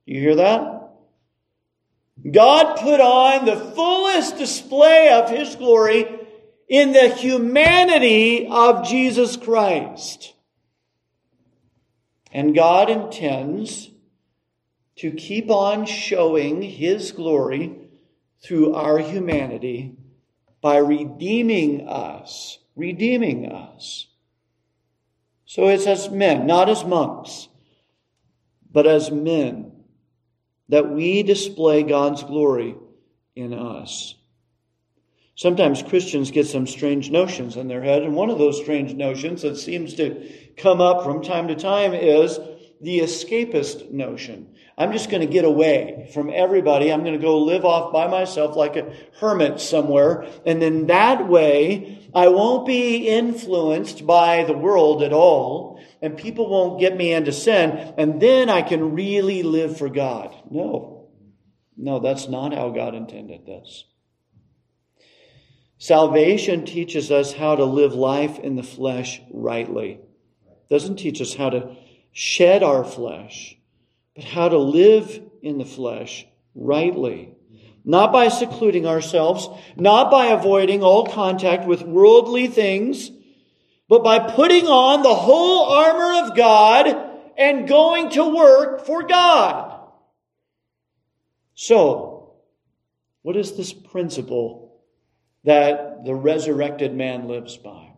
You 0.06 0.20
hear 0.20 0.36
that? 0.36 0.89
God 2.30 2.76
put 2.78 3.00
on 3.00 3.46
the 3.46 3.56
fullest 3.56 4.38
display 4.38 5.10
of 5.10 5.30
His 5.30 5.56
glory 5.56 6.06
in 6.68 6.92
the 6.92 7.10
humanity 7.10 8.48
of 8.48 8.88
Jesus 8.88 9.38
Christ. 9.38 10.34
And 12.32 12.54
God 12.54 12.90
intends 12.90 13.90
to 14.98 15.12
keep 15.12 15.50
on 15.50 15.86
showing 15.86 16.62
His 16.62 17.12
glory 17.12 17.76
through 18.44 18.76
our 18.76 19.00
humanity 19.00 19.96
by 20.62 20.78
redeeming 20.78 21.88
us, 21.88 22.60
redeeming 22.76 23.50
us. 23.52 24.08
So 25.46 25.68
it's 25.68 25.88
as 25.88 26.10
men, 26.10 26.46
not 26.46 26.70
as 26.70 26.84
monks, 26.84 27.48
but 28.72 28.86
as 28.86 29.10
men 29.10 29.69
that 30.70 30.90
we 30.90 31.24
display 31.24 31.84
God's 31.84 32.24
glory 32.24 32.76
in 33.36 33.54
us. 33.54 34.16
Sometimes 35.36 35.82
Christians 35.82 36.32
get 36.32 36.48
some 36.48 36.68
strange 36.68 37.10
notions 37.10 37.56
in 37.56 37.68
their 37.68 37.82
head, 37.82 38.04
and 38.04 38.14
one 38.14 38.30
of 38.30 38.38
those 38.38 38.62
strange 38.62 38.94
notions 38.94 39.42
that 39.44 39.56
seems 39.56 39.94
to 39.96 40.30
come 40.58 40.82
up 40.82 41.04
from 41.04 41.24
time 41.24 41.48
to 41.48 41.56
time 41.56 41.94
is 41.94 42.40
the 42.82 43.00
escapist 43.00 43.92
notion. 43.92 44.56
I'm 44.78 44.94
just 44.94 45.10
going 45.10 45.26
to 45.26 45.32
get 45.32 45.44
away 45.46 46.10
from 46.14 46.30
everybody. 46.34 46.92
I'm 46.92 47.04
going 47.04 47.14
to 47.14 47.20
go 47.20 47.40
live 47.40 47.66
off 47.66 47.92
by 47.92 48.08
myself 48.08 48.56
like 48.56 48.78
a 48.78 48.94
hermit 49.20 49.60
somewhere. 49.60 50.26
And 50.46 50.62
then 50.62 50.88
that 50.88 51.28
way, 51.28 52.10
I 52.16 52.30
won't 52.30 52.66
be 52.66 53.08
influenced 53.08 54.08
by 54.08 54.46
the 54.46 54.58
world 54.58 55.04
at 55.04 55.12
all 55.12 55.80
and 56.02 56.18
people 56.18 56.50
won't 56.50 56.80
get 56.80 56.96
me 56.96 57.14
into 57.14 57.32
sin, 57.32 57.94
and 57.98 58.22
then 58.22 58.50
I 58.50 58.62
can 58.62 58.94
really 58.94 59.44
live 59.44 59.78
for 59.78 59.90
God. 59.90 60.34
No. 60.50 61.10
No, 61.76 62.00
that's 62.00 62.28
not 62.28 62.54
how 62.54 62.70
God 62.70 62.96
intended 62.96 63.46
this. 63.46 63.86
Salvation 65.78 66.66
teaches 66.66 67.10
us 67.10 67.34
how 67.34 67.56
to 67.56 67.64
live 67.64 67.94
life 67.94 68.40
in 68.40 68.56
the 68.56 68.64
flesh 68.64 69.22
rightly. 69.32 69.92
It 69.92 70.70
doesn't 70.70 70.98
teach 70.98 71.22
us 71.22 71.34
how 71.34 71.50
to 71.50 71.76
shed 72.12 72.64
our 72.64 72.84
flesh, 72.84 73.58
but 74.16 74.24
how 74.24 74.50
to 74.50 74.58
live 74.58 75.22
in 75.42 75.58
the 75.58 75.66
flesh 75.66 76.26
rightly. 76.56 77.34
Not 77.86 78.12
by 78.12 78.28
secluding 78.28 78.86
ourselves, 78.86 79.48
not 79.76 80.12
by 80.12 80.28
avoiding 80.28 80.84
all 80.84 81.06
contact 81.06 81.66
with 81.66 81.82
worldly 81.82 82.48
things, 82.48 83.10
but 83.88 84.04
by 84.04 84.20
putting 84.20 84.68
on 84.68 85.02
the 85.02 85.16
whole 85.16 85.72
armor 85.72 86.28
of 86.28 86.36
God 86.36 87.10
and 87.38 87.68
going 87.68 88.10
to 88.12 88.36
work 88.36 88.86
for 88.86 89.04
God. 89.04 89.82
So, 91.56 92.36
what 93.22 93.36
is 93.36 93.58
this 93.58 93.74
principle 93.74 94.82
that 95.44 96.06
the 96.06 96.16
resurrected 96.16 96.94
man 96.94 97.28
lives 97.28 97.58
by? 97.58 97.94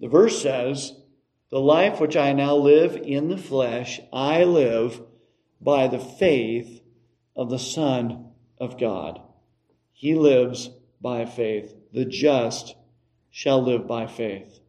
The 0.00 0.08
verse 0.08 0.40
says, 0.40 0.92
The 1.50 1.60
life 1.60 2.00
which 2.00 2.16
I 2.16 2.32
now 2.32 2.56
live 2.56 2.96
in 2.96 3.28
the 3.28 3.38
flesh, 3.38 4.00
I 4.12 4.44
live 4.44 5.00
by 5.60 5.88
the 5.88 5.98
faith 5.98 6.82
of 7.36 7.50
the 7.50 7.58
Son 7.58 8.30
of 8.58 8.78
God. 8.78 9.20
He 9.92 10.14
lives 10.14 10.70
by 11.00 11.26
faith. 11.26 11.74
The 11.92 12.04
just 12.04 12.74
shall 13.30 13.62
live 13.62 13.86
by 13.86 14.06
faith. 14.06 14.60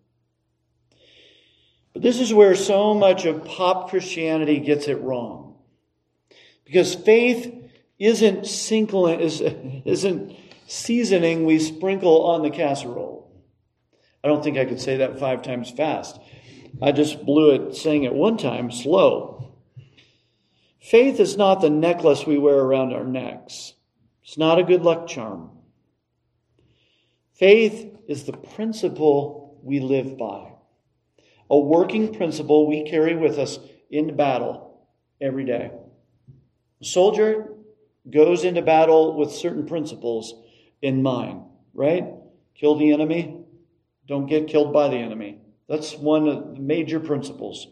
But 1.93 2.01
this 2.01 2.19
is 2.19 2.33
where 2.33 2.55
so 2.55 2.93
much 2.93 3.25
of 3.25 3.45
pop 3.45 3.89
Christianity 3.89 4.59
gets 4.59 4.87
it 4.87 5.01
wrong. 5.01 5.55
Because 6.65 6.93
faith 6.93 7.53
isn't, 7.97 8.45
isn't 9.85 10.35
seasoning 10.67 11.45
we 11.45 11.59
sprinkle 11.59 12.25
on 12.25 12.41
the 12.41 12.49
casserole. 12.49 13.31
I 14.23 14.27
don't 14.27 14.43
think 14.43 14.57
I 14.57 14.65
could 14.65 14.81
say 14.81 14.97
that 14.97 15.19
five 15.19 15.43
times 15.43 15.69
fast. 15.69 16.19
I 16.81 16.91
just 16.91 17.25
blew 17.25 17.51
it 17.51 17.75
saying 17.75 18.03
it 18.03 18.13
one 18.13 18.37
time 18.37 18.71
slow. 18.71 19.53
Faith 20.79 21.19
is 21.19 21.37
not 21.37 21.61
the 21.61 21.69
necklace 21.69 22.27
we 22.27 22.37
wear 22.37 22.57
around 22.57 22.93
our 22.93 23.03
necks. 23.03 23.73
It's 24.23 24.37
not 24.37 24.59
a 24.59 24.63
good 24.63 24.83
luck 24.83 25.07
charm. 25.07 25.51
Faith 27.33 27.91
is 28.07 28.23
the 28.23 28.33
principle 28.33 29.59
we 29.63 29.79
live 29.79 30.17
by, 30.17 30.53
a 31.49 31.57
working 31.57 32.13
principle 32.13 32.67
we 32.67 32.89
carry 32.89 33.15
with 33.15 33.39
us 33.39 33.59
into 33.89 34.13
battle 34.13 34.87
every 35.19 35.43
day. 35.43 35.71
A 36.81 36.85
soldier 36.85 37.53
goes 38.09 38.43
into 38.43 38.61
battle 38.61 39.17
with 39.17 39.31
certain 39.31 39.65
principles 39.65 40.33
in 40.81 41.01
mind, 41.01 41.41
right? 41.73 42.05
Kill 42.53 42.77
the 42.77 42.93
enemy, 42.93 43.37
don't 44.07 44.27
get 44.27 44.47
killed 44.47 44.71
by 44.71 44.89
the 44.89 44.97
enemy. 44.97 45.39
That's 45.67 45.95
one 45.95 46.27
of 46.27 46.55
the 46.55 46.61
major 46.61 46.99
principles. 46.99 47.67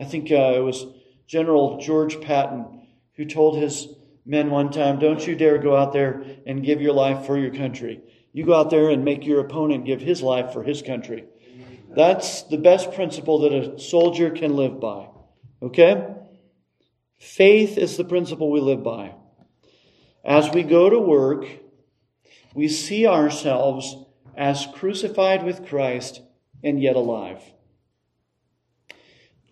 I 0.00 0.04
think 0.04 0.30
uh, 0.30 0.54
it 0.56 0.64
was 0.64 0.86
General 1.26 1.78
George 1.78 2.20
Patton 2.20 2.86
who 3.16 3.24
told 3.24 3.58
his 3.58 3.88
men 4.24 4.50
one 4.50 4.70
time, 4.70 4.98
Don't 4.98 5.26
you 5.26 5.36
dare 5.36 5.58
go 5.58 5.76
out 5.76 5.92
there 5.92 6.24
and 6.46 6.64
give 6.64 6.80
your 6.80 6.92
life 6.92 7.26
for 7.26 7.38
your 7.38 7.54
country. 7.54 8.00
You 8.32 8.46
go 8.46 8.54
out 8.54 8.70
there 8.70 8.90
and 8.90 9.04
make 9.04 9.26
your 9.26 9.40
opponent 9.40 9.84
give 9.84 10.00
his 10.00 10.22
life 10.22 10.52
for 10.52 10.62
his 10.62 10.82
country. 10.82 11.24
That's 11.94 12.42
the 12.42 12.58
best 12.58 12.92
principle 12.92 13.40
that 13.40 13.52
a 13.52 13.78
soldier 13.78 14.30
can 14.30 14.54
live 14.56 14.80
by. 14.80 15.08
Okay? 15.62 16.14
Faith 17.18 17.76
is 17.76 17.96
the 17.96 18.04
principle 18.04 18.50
we 18.50 18.60
live 18.60 18.82
by. 18.82 19.14
As 20.24 20.50
we 20.50 20.62
go 20.62 20.88
to 20.88 20.98
work, 20.98 21.46
we 22.54 22.68
see 22.68 23.06
ourselves 23.06 23.96
as 24.36 24.66
crucified 24.74 25.44
with 25.44 25.66
Christ 25.66 26.22
and 26.62 26.82
yet 26.82 26.96
alive. 26.96 27.42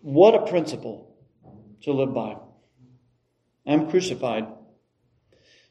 What 0.02 0.34
a 0.34 0.46
principle 0.46 1.16
to 1.82 1.92
live 1.92 2.14
by. 2.14 2.36
I'm 3.66 3.90
crucified. 3.90 4.46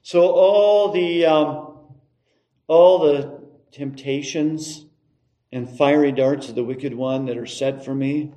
So 0.02 0.30
all 0.30 0.92
the 0.92 1.26
um, 1.26 1.78
all 2.68 3.00
the 3.00 3.42
temptations 3.72 4.86
and 5.52 5.70
fiery 5.70 6.12
darts 6.12 6.50
of 6.50 6.56
the 6.56 6.64
wicked 6.64 6.94
one 6.94 7.26
that 7.26 7.38
are 7.38 7.46
set 7.46 7.84
for 7.84 7.96
me, 7.96 8.34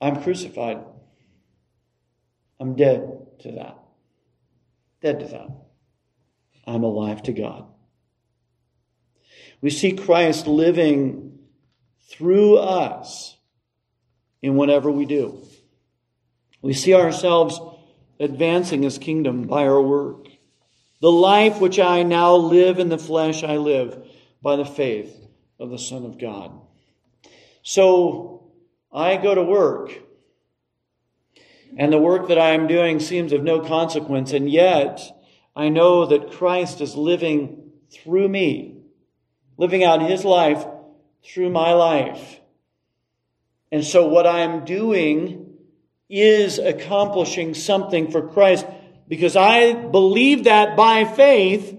I'm 0.00 0.22
crucified. 0.22 0.78
I'm 2.60 2.74
dead 2.76 3.08
to 3.40 3.52
that. 3.52 3.78
Dead 5.00 5.20
to 5.20 5.26
that. 5.26 5.48
I'm 6.66 6.82
alive 6.82 7.22
to 7.24 7.32
God. 7.32 7.66
We 9.60 9.70
see 9.70 9.92
Christ 9.92 10.46
living 10.46 11.38
through 12.08 12.58
us 12.58 13.36
in 14.40 14.54
whatever 14.54 14.90
we 14.90 15.04
do. 15.04 15.42
We 16.62 16.72
see 16.72 16.94
ourselves 16.94 17.60
advancing 18.20 18.82
his 18.82 18.98
kingdom 18.98 19.46
by 19.46 19.66
our 19.66 19.80
work. 19.80 20.26
The 21.00 21.10
life 21.12 21.60
which 21.60 21.78
I 21.78 22.02
now 22.02 22.34
live 22.34 22.78
in 22.78 22.88
the 22.88 22.98
flesh, 22.98 23.44
I 23.44 23.56
live 23.56 24.04
by 24.42 24.56
the 24.56 24.64
faith 24.64 25.14
of 25.58 25.70
the 25.70 25.78
Son 25.78 26.04
of 26.04 26.18
God. 26.18 26.52
So 27.62 28.50
I 28.92 29.16
go 29.16 29.34
to 29.34 29.42
work, 29.42 29.92
and 31.76 31.92
the 31.92 31.98
work 31.98 32.28
that 32.28 32.38
I 32.38 32.50
am 32.50 32.66
doing 32.66 32.98
seems 32.98 33.32
of 33.32 33.42
no 33.42 33.60
consequence, 33.60 34.32
and 34.32 34.50
yet 34.50 35.00
I 35.54 35.68
know 35.68 36.06
that 36.06 36.32
Christ 36.32 36.80
is 36.80 36.96
living 36.96 37.70
through 37.90 38.28
me, 38.28 38.77
living 39.58 39.84
out 39.84 40.00
his 40.00 40.24
life 40.24 40.64
through 41.22 41.50
my 41.50 41.72
life. 41.74 42.40
And 43.70 43.84
so 43.84 44.06
what 44.06 44.26
I'm 44.26 44.64
doing 44.64 45.58
is 46.08 46.58
accomplishing 46.58 47.52
something 47.52 48.10
for 48.10 48.28
Christ 48.28 48.66
because 49.08 49.36
I 49.36 49.74
believe 49.74 50.44
that 50.44 50.76
by 50.76 51.04
faith. 51.04 51.76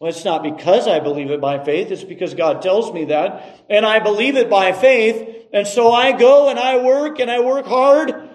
Well, 0.00 0.10
it's 0.10 0.24
not 0.24 0.42
because 0.42 0.88
I 0.88 1.00
believe 1.00 1.30
it 1.30 1.40
by 1.40 1.62
faith, 1.62 1.90
it's 1.90 2.04
because 2.04 2.34
God 2.34 2.62
tells 2.62 2.92
me 2.92 3.06
that. 3.06 3.64
And 3.68 3.84
I 3.84 3.98
believe 3.98 4.36
it 4.36 4.48
by 4.48 4.72
faith. 4.72 5.46
And 5.52 5.66
so 5.66 5.92
I 5.92 6.12
go 6.12 6.48
and 6.48 6.58
I 6.58 6.82
work 6.82 7.18
and 7.18 7.30
I 7.30 7.40
work 7.40 7.66
hard. 7.66 8.30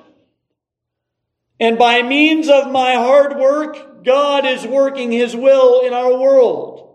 And 1.60 1.78
by 1.78 2.02
means 2.02 2.50
of 2.50 2.72
my 2.72 2.96
hard 2.96 3.38
work, 3.38 4.04
God 4.04 4.46
is 4.46 4.66
working 4.66 5.12
His 5.12 5.36
will 5.36 5.86
in 5.86 5.94
our 5.94 6.18
world. 6.18 6.91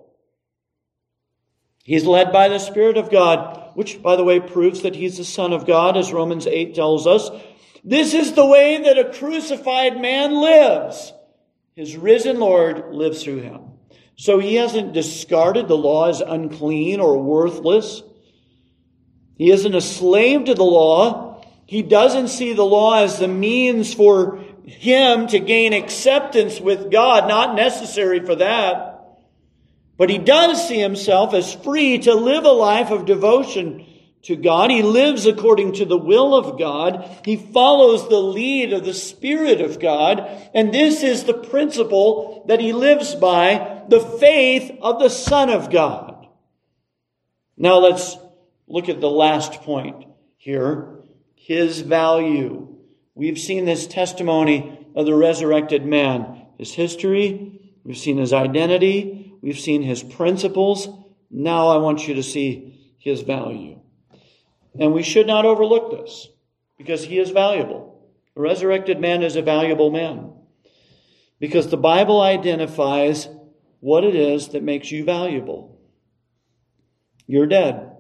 He's 1.87 2.05
led 2.05 2.33
by 2.33 2.49
the 2.49 2.59
Spirit 2.59 2.97
of 2.97 3.13
God, 3.13 3.71
which, 3.75 4.03
by 4.03 4.17
the 4.17 4.25
way, 4.25 4.41
proves 4.41 4.83
that 4.83 4.97
He's 4.97 5.19
the 5.19 5.25
Son 5.25 5.53
of 5.53 5.69
God, 5.69 5.97
as 5.97 6.13
Romans 6.13 6.49
8 6.49 6.75
tells 6.75 7.07
us. 7.07 7.31
This 7.85 8.13
is 8.13 8.33
the 8.33 8.45
way 8.45 8.83
that 8.83 8.99
a 8.99 9.17
crucified 9.17 10.01
man 10.01 10.35
lives. 10.35 11.13
His 11.77 11.97
risen 11.97 12.41
Lord 12.41 12.93
lives 12.93 13.23
through 13.23 13.43
him. 13.43 13.61
So 14.17 14.41
he 14.41 14.57
hasn't 14.57 14.95
discarded 14.95 15.69
the 15.69 15.77
law 15.77 16.09
as 16.09 16.21
unclean 16.21 16.99
or 16.99 17.23
worthless. 17.23 18.03
He 19.37 19.53
isn't 19.53 19.75
a 19.75 19.81
slave 19.81 20.47
to 20.47 20.55
the 20.55 20.65
law. 20.65 21.45
He 21.67 21.83
doesn't 21.83 22.29
see 22.29 22.53
the 22.53 22.65
law 22.65 23.05
as 23.05 23.21
the 23.21 23.29
means 23.29 23.95
for 23.95 24.39
him 24.65 25.29
to 25.29 25.39
gain 25.39 25.73
acceptance 25.73 26.61
with 26.61 26.91
God, 26.91 27.29
not 27.29 27.55
necessary 27.55 28.27
for 28.27 28.35
that. 28.35 28.96
But 29.97 30.11
he 30.11 30.19
does 30.19 30.67
see 30.67 30.79
himself 30.79 31.33
as 31.33 31.55
free 31.55 31.99
to 32.01 32.15
live 32.15 32.45
a 32.45 32.51
life 32.51 32.91
of 32.91 33.07
devotion 33.07 33.87
to 34.23 34.37
God. 34.37 34.71
He 34.71 34.83
lives 34.83 35.25
according 35.25 35.75
to 35.75 35.85
the 35.85 35.97
will 35.97 36.35
of 36.35 36.59
God. 36.59 37.09
He 37.25 37.37
follows 37.37 38.09
the 38.09 38.21
lead 38.21 38.73
of 38.73 38.85
the 38.85 38.95
Spirit 38.95 39.61
of 39.61 39.81
God. 39.81 40.29
And 40.53 40.75
this 40.75 41.03
is 41.03 41.25
the 41.25 41.35
principle 41.35 42.45
that 42.49 42.61
he 42.61 42.73
lives 42.73 43.15
by, 43.15 43.85
the 43.89 44.01
faith 44.01 44.71
of 44.83 44.99
the 44.99 45.11
Son 45.11 45.49
of 45.49 45.71
God. 45.71 46.27
Now 47.57 47.79
let's 47.79 48.19
look 48.69 48.89
at 48.89 49.01
the 49.01 49.11
last 49.11 49.63
point 49.63 50.05
here. 50.37 50.93
His 51.37 51.81
value. 51.81 52.77
We've 53.15 53.39
seen 53.39 53.65
this 53.65 53.87
testimony 53.87 54.87
of 54.95 55.07
the 55.07 55.15
resurrected 55.15 55.87
man. 55.87 56.47
His 56.59 56.75
history. 56.75 57.61
We've 57.85 57.97
seen 57.97 58.19
his 58.19 58.33
identity. 58.33 59.26
We've 59.47 59.57
seen 59.57 59.83
his 59.83 60.03
principles. 60.03 60.89
Now 61.31 61.69
I 61.69 61.77
want 61.77 62.09
you 62.09 62.15
to 62.15 62.23
see 62.25 62.97
his 62.99 63.21
value. 63.21 63.79
And 64.77 64.93
we 64.93 65.05
should 65.05 65.29
not 65.29 65.47
overlook 65.47 65.93
this 65.93 66.27
because 66.77 67.05
he 67.05 67.21
is 67.21 67.31
valuable. 67.31 68.11
A 68.35 68.41
resurrected 68.41 68.99
man 68.99 69.23
is 69.23 69.37
a 69.37 69.43
valuable 69.43 69.93
man 69.93 70.33
because 71.39 71.69
the 71.69 71.77
Bible 71.77 72.21
identifies 72.21 73.29
what 73.79 74.03
it 74.03 74.17
is 74.17 74.49
that 74.49 74.65
makes 74.65 74.91
you 74.91 75.05
valuable. 75.05 75.81
You're 77.29 77.47
dead, 77.47 77.93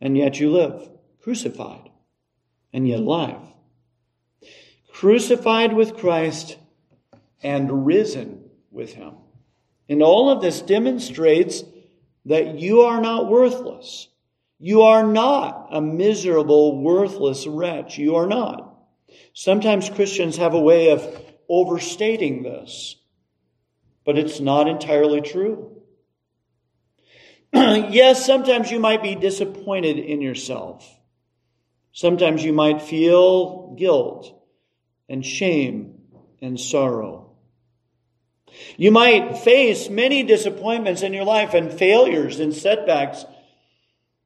and 0.00 0.18
yet 0.18 0.40
you 0.40 0.50
live, 0.50 0.90
crucified, 1.20 1.88
and 2.72 2.88
yet 2.88 2.98
alive. 2.98 3.46
Crucified 4.92 5.72
with 5.72 5.96
Christ 5.96 6.58
and 7.44 7.86
risen 7.86 8.50
with 8.72 8.94
him. 8.94 9.21
And 9.92 10.02
all 10.02 10.30
of 10.30 10.40
this 10.40 10.62
demonstrates 10.62 11.64
that 12.24 12.58
you 12.58 12.80
are 12.80 13.02
not 13.02 13.28
worthless. 13.28 14.08
You 14.58 14.80
are 14.80 15.06
not 15.06 15.68
a 15.70 15.82
miserable, 15.82 16.80
worthless 16.80 17.46
wretch. 17.46 17.98
You 17.98 18.16
are 18.16 18.26
not. 18.26 18.74
Sometimes 19.34 19.90
Christians 19.90 20.38
have 20.38 20.54
a 20.54 20.60
way 20.60 20.92
of 20.92 21.06
overstating 21.46 22.42
this, 22.42 22.96
but 24.06 24.16
it's 24.16 24.40
not 24.40 24.66
entirely 24.66 25.20
true. 25.20 25.82
yes, 27.52 28.24
sometimes 28.24 28.70
you 28.70 28.80
might 28.80 29.02
be 29.02 29.14
disappointed 29.14 29.98
in 29.98 30.22
yourself. 30.22 30.90
Sometimes 31.92 32.42
you 32.42 32.54
might 32.54 32.80
feel 32.80 33.74
guilt 33.76 34.42
and 35.10 35.22
shame 35.22 35.98
and 36.40 36.58
sorrow. 36.58 37.31
You 38.76 38.90
might 38.90 39.38
face 39.38 39.88
many 39.88 40.22
disappointments 40.22 41.02
in 41.02 41.12
your 41.12 41.24
life 41.24 41.54
and 41.54 41.72
failures 41.72 42.40
and 42.40 42.54
setbacks. 42.54 43.24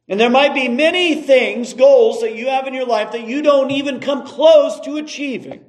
And 0.09 0.21
there 0.21 0.31
might 0.31 0.55
be 0.55 0.69
many 0.69 1.23
things, 1.23 1.75
goals 1.75 2.21
that 2.21 2.37
you 2.37 2.49
have 2.49 2.67
in 2.67 2.75
your 2.75 2.87
life 2.87 3.13
that 3.13 3.27
you 3.27 3.43
don't 3.43 3.71
even 3.71 4.01
come 4.01 4.27
close 4.27 4.81
to 4.81 4.97
achieving. 4.97 5.65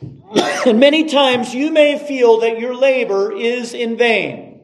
and 0.66 0.80
many 0.80 1.04
times 1.08 1.54
you 1.54 1.70
may 1.70 1.98
feel 1.98 2.40
that 2.40 2.58
your 2.58 2.74
labor 2.74 3.32
is 3.32 3.72
in 3.74 3.96
vain. 3.96 4.60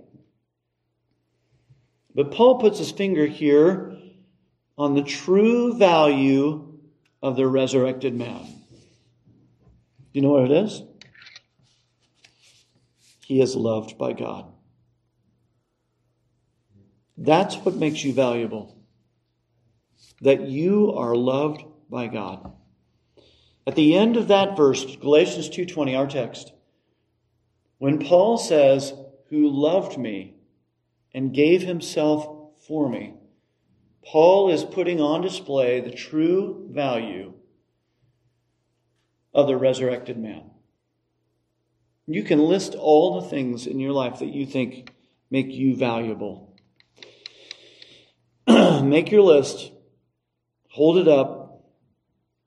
But 2.14 2.30
Paul 2.30 2.58
puts 2.60 2.78
his 2.78 2.90
finger 2.90 3.26
here 3.26 3.96
on 4.78 4.94
the 4.94 5.02
true 5.02 5.76
value 5.76 6.78
of 7.22 7.36
the 7.36 7.46
resurrected 7.46 8.14
man. 8.14 8.42
Do 8.42 10.20
you 10.20 10.22
know 10.22 10.30
what 10.30 10.50
it 10.50 10.64
is? 10.64 10.82
He 13.26 13.40
is 13.40 13.56
loved 13.56 13.96
by 13.96 14.12
God. 14.12 14.52
That's 17.16 17.56
what 17.56 17.76
makes 17.76 18.04
you 18.04 18.12
valuable. 18.12 18.76
That 20.20 20.48
you 20.48 20.92
are 20.92 21.14
loved 21.14 21.64
by 21.88 22.08
God. 22.08 22.52
At 23.66 23.76
the 23.76 23.94
end 23.94 24.16
of 24.16 24.28
that 24.28 24.56
verse, 24.56 24.96
Galatians 24.96 25.48
2:20, 25.48 25.94
our 25.94 26.06
text, 26.06 26.52
when 27.78 27.98
Paul 27.98 28.36
says, 28.36 28.92
"Who 29.28 29.48
loved 29.48 29.96
me 29.96 30.34
and 31.12 31.32
gave 31.32 31.62
himself 31.62 32.26
for 32.58 32.88
me," 32.88 33.14
Paul 34.02 34.50
is 34.50 34.64
putting 34.64 35.00
on 35.00 35.22
display 35.22 35.80
the 35.80 35.90
true 35.90 36.68
value 36.70 37.32
of 39.32 39.46
the 39.46 39.56
resurrected 39.56 40.18
man. 40.18 40.50
You 42.06 42.22
can 42.22 42.38
list 42.38 42.74
all 42.74 43.20
the 43.20 43.28
things 43.28 43.66
in 43.66 43.80
your 43.80 43.92
life 43.92 44.18
that 44.18 44.28
you 44.28 44.44
think 44.46 44.92
make 45.30 45.48
you 45.48 45.76
valuable. 45.76 46.56
make 48.46 49.10
your 49.10 49.22
list, 49.22 49.72
hold 50.70 50.98
it 50.98 51.08
up. 51.08 51.64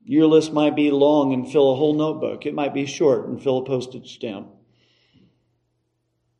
Your 0.04 0.28
list 0.28 0.54
might 0.54 0.76
be 0.76 0.92
long 0.92 1.34
and 1.34 1.52
fill 1.52 1.72
a 1.72 1.76
whole 1.76 1.94
notebook, 1.94 2.46
it 2.46 2.54
might 2.54 2.74
be 2.74 2.86
short 2.86 3.28
and 3.28 3.42
fill 3.42 3.58
a 3.58 3.66
postage 3.66 4.14
stamp. 4.14 4.50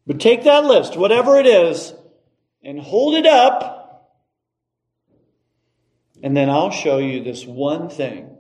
But 0.06 0.22
take 0.22 0.46
that 0.46 0.64
list, 0.64 0.96
whatever 0.96 1.38
it 1.38 1.46
is, 1.46 1.94
and 2.64 2.80
hold 2.80 3.16
it 3.16 3.26
up, 3.26 3.78
and 6.24 6.36
then 6.36 6.50
I'll 6.50 6.72
show 6.72 6.98
you 6.98 7.24
this 7.24 7.46
one 7.46 7.90
thing. 7.90 8.38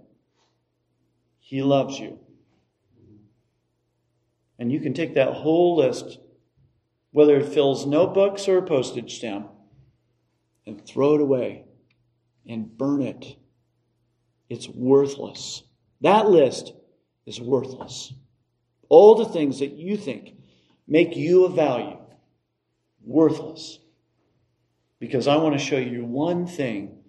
He 1.40 1.62
loves 1.62 2.00
you. 2.00 2.20
And 4.60 4.72
you 4.72 4.80
can 4.80 4.94
take 4.94 5.16
that 5.16 5.34
whole 5.34 5.78
list, 5.78 6.20
whether 7.12 7.38
it 7.38 7.54
fills 7.54 7.86
notebooks 7.86 8.48
or 8.48 8.58
a 8.58 8.64
postage 8.64 9.18
stamp, 9.18 9.52
and 10.66 10.86
throw 10.86 11.16
it 11.16 11.22
away 11.22 11.66
and 12.48 12.78
burn 12.78 13.02
it. 13.02 13.38
It's 14.50 14.68
worthless. 14.68 15.64
That 16.02 16.30
list 16.30 16.74
is 17.26 17.40
worthless. 17.40 18.14
All 18.90 19.16
the 19.16 19.26
things 19.26 19.60
that 19.60 19.74
you 19.74 19.98
think 19.98 20.36
make 20.88 21.16
you 21.16 21.46
of 21.46 21.56
value, 21.56 21.98
worthless. 23.04 23.80
Because 25.00 25.28
I 25.28 25.36
want 25.38 25.58
to 25.58 25.64
show 25.64 25.78
you 25.78 26.06
one 26.06 26.48
thing 26.48 27.00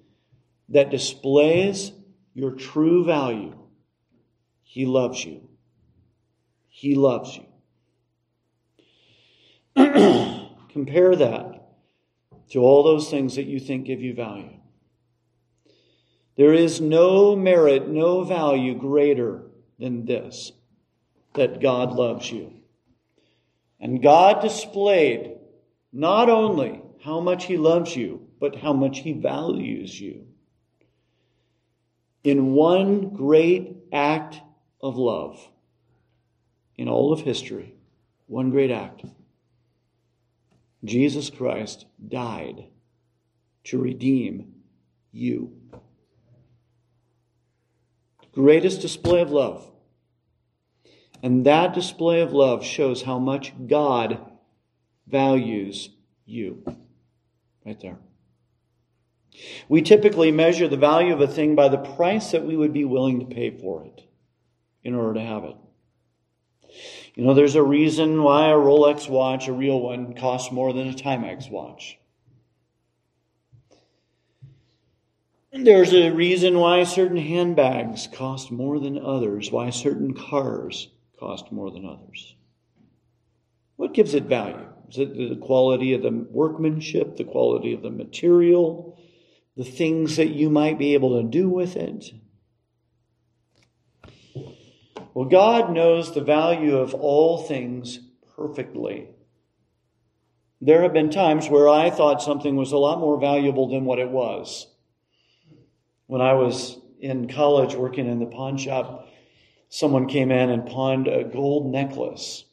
that 0.68 0.90
displays 0.90 1.92
your 2.34 2.52
true 2.52 3.04
value. 3.04 3.56
He 4.62 4.84
loves 4.84 5.24
you. 5.24 5.47
He 6.78 6.94
loves 6.94 7.36
you. 7.36 7.44
Compare 10.68 11.16
that 11.16 11.70
to 12.50 12.60
all 12.60 12.84
those 12.84 13.10
things 13.10 13.34
that 13.34 13.46
you 13.46 13.58
think 13.58 13.84
give 13.84 14.00
you 14.00 14.14
value. 14.14 14.60
There 16.36 16.52
is 16.52 16.80
no 16.80 17.34
merit, 17.34 17.88
no 17.88 18.22
value 18.22 18.78
greater 18.78 19.50
than 19.80 20.04
this 20.04 20.52
that 21.34 21.60
God 21.60 21.94
loves 21.94 22.30
you. 22.30 22.52
And 23.80 24.00
God 24.00 24.40
displayed 24.40 25.34
not 25.92 26.30
only 26.30 26.80
how 27.02 27.18
much 27.18 27.46
He 27.46 27.56
loves 27.56 27.96
you, 27.96 28.28
but 28.38 28.54
how 28.54 28.72
much 28.72 29.00
He 29.00 29.14
values 29.14 30.00
you. 30.00 30.28
In 32.22 32.52
one 32.52 33.08
great 33.08 33.74
act 33.92 34.40
of 34.80 34.96
love 34.96 35.44
in 36.78 36.88
all 36.88 37.12
of 37.12 37.20
history, 37.20 37.74
one 38.26 38.50
great 38.50 38.70
act. 38.70 39.04
Jesus 40.84 41.28
Christ 41.28 41.84
died 42.06 42.68
to 43.64 43.78
redeem 43.78 44.54
you. 45.10 45.52
Greatest 48.32 48.80
display 48.80 49.20
of 49.20 49.32
love. 49.32 49.68
And 51.20 51.44
that 51.44 51.74
display 51.74 52.20
of 52.20 52.32
love 52.32 52.64
shows 52.64 53.02
how 53.02 53.18
much 53.18 53.52
God 53.66 54.20
values 55.08 55.90
you. 56.24 56.62
Right 57.66 57.80
there. 57.80 57.98
We 59.68 59.82
typically 59.82 60.30
measure 60.30 60.68
the 60.68 60.76
value 60.76 61.12
of 61.12 61.20
a 61.20 61.26
thing 61.26 61.56
by 61.56 61.68
the 61.68 61.78
price 61.78 62.30
that 62.30 62.44
we 62.44 62.56
would 62.56 62.72
be 62.72 62.84
willing 62.84 63.18
to 63.20 63.34
pay 63.34 63.50
for 63.50 63.84
it 63.84 64.04
in 64.84 64.94
order 64.94 65.14
to 65.14 65.26
have 65.26 65.44
it. 65.44 65.56
You 67.18 67.24
know, 67.24 67.34
there's 67.34 67.56
a 67.56 67.62
reason 67.64 68.22
why 68.22 68.50
a 68.50 68.54
Rolex 68.54 69.08
watch, 69.08 69.48
a 69.48 69.52
real 69.52 69.80
one, 69.80 70.14
costs 70.14 70.52
more 70.52 70.72
than 70.72 70.88
a 70.88 70.92
Timex 70.92 71.50
watch. 71.50 71.98
There's 75.52 75.92
a 75.92 76.10
reason 76.10 76.60
why 76.60 76.84
certain 76.84 77.16
handbags 77.16 78.06
cost 78.06 78.52
more 78.52 78.78
than 78.78 79.04
others, 79.04 79.50
why 79.50 79.70
certain 79.70 80.14
cars 80.14 80.90
cost 81.18 81.50
more 81.50 81.72
than 81.72 81.84
others. 81.84 82.36
What 83.74 83.94
gives 83.94 84.14
it 84.14 84.26
value? 84.26 84.68
Is 84.88 84.98
it 84.98 85.12
the 85.16 85.40
quality 85.44 85.94
of 85.94 86.02
the 86.02 86.24
workmanship, 86.30 87.16
the 87.16 87.24
quality 87.24 87.72
of 87.72 87.82
the 87.82 87.90
material, 87.90 88.96
the 89.56 89.64
things 89.64 90.18
that 90.18 90.28
you 90.28 90.50
might 90.50 90.78
be 90.78 90.94
able 90.94 91.20
to 91.20 91.28
do 91.28 91.48
with 91.48 91.74
it? 91.74 92.12
Well, 95.18 95.28
God 95.28 95.72
knows 95.72 96.14
the 96.14 96.20
value 96.20 96.76
of 96.76 96.94
all 96.94 97.38
things 97.38 97.98
perfectly. 98.36 99.08
There 100.60 100.82
have 100.82 100.92
been 100.92 101.10
times 101.10 101.48
where 101.48 101.68
I 101.68 101.90
thought 101.90 102.22
something 102.22 102.54
was 102.54 102.70
a 102.70 102.78
lot 102.78 103.00
more 103.00 103.18
valuable 103.18 103.66
than 103.66 103.84
what 103.84 103.98
it 103.98 104.10
was. 104.10 104.68
When 106.06 106.20
I 106.20 106.34
was 106.34 106.78
in 107.00 107.26
college 107.26 107.74
working 107.74 108.06
in 108.06 108.20
the 108.20 108.26
pawn 108.26 108.58
shop, 108.58 109.08
someone 109.68 110.06
came 110.06 110.30
in 110.30 110.50
and 110.50 110.66
pawned 110.66 111.08
a 111.08 111.24
gold 111.24 111.66
necklace. 111.66 112.44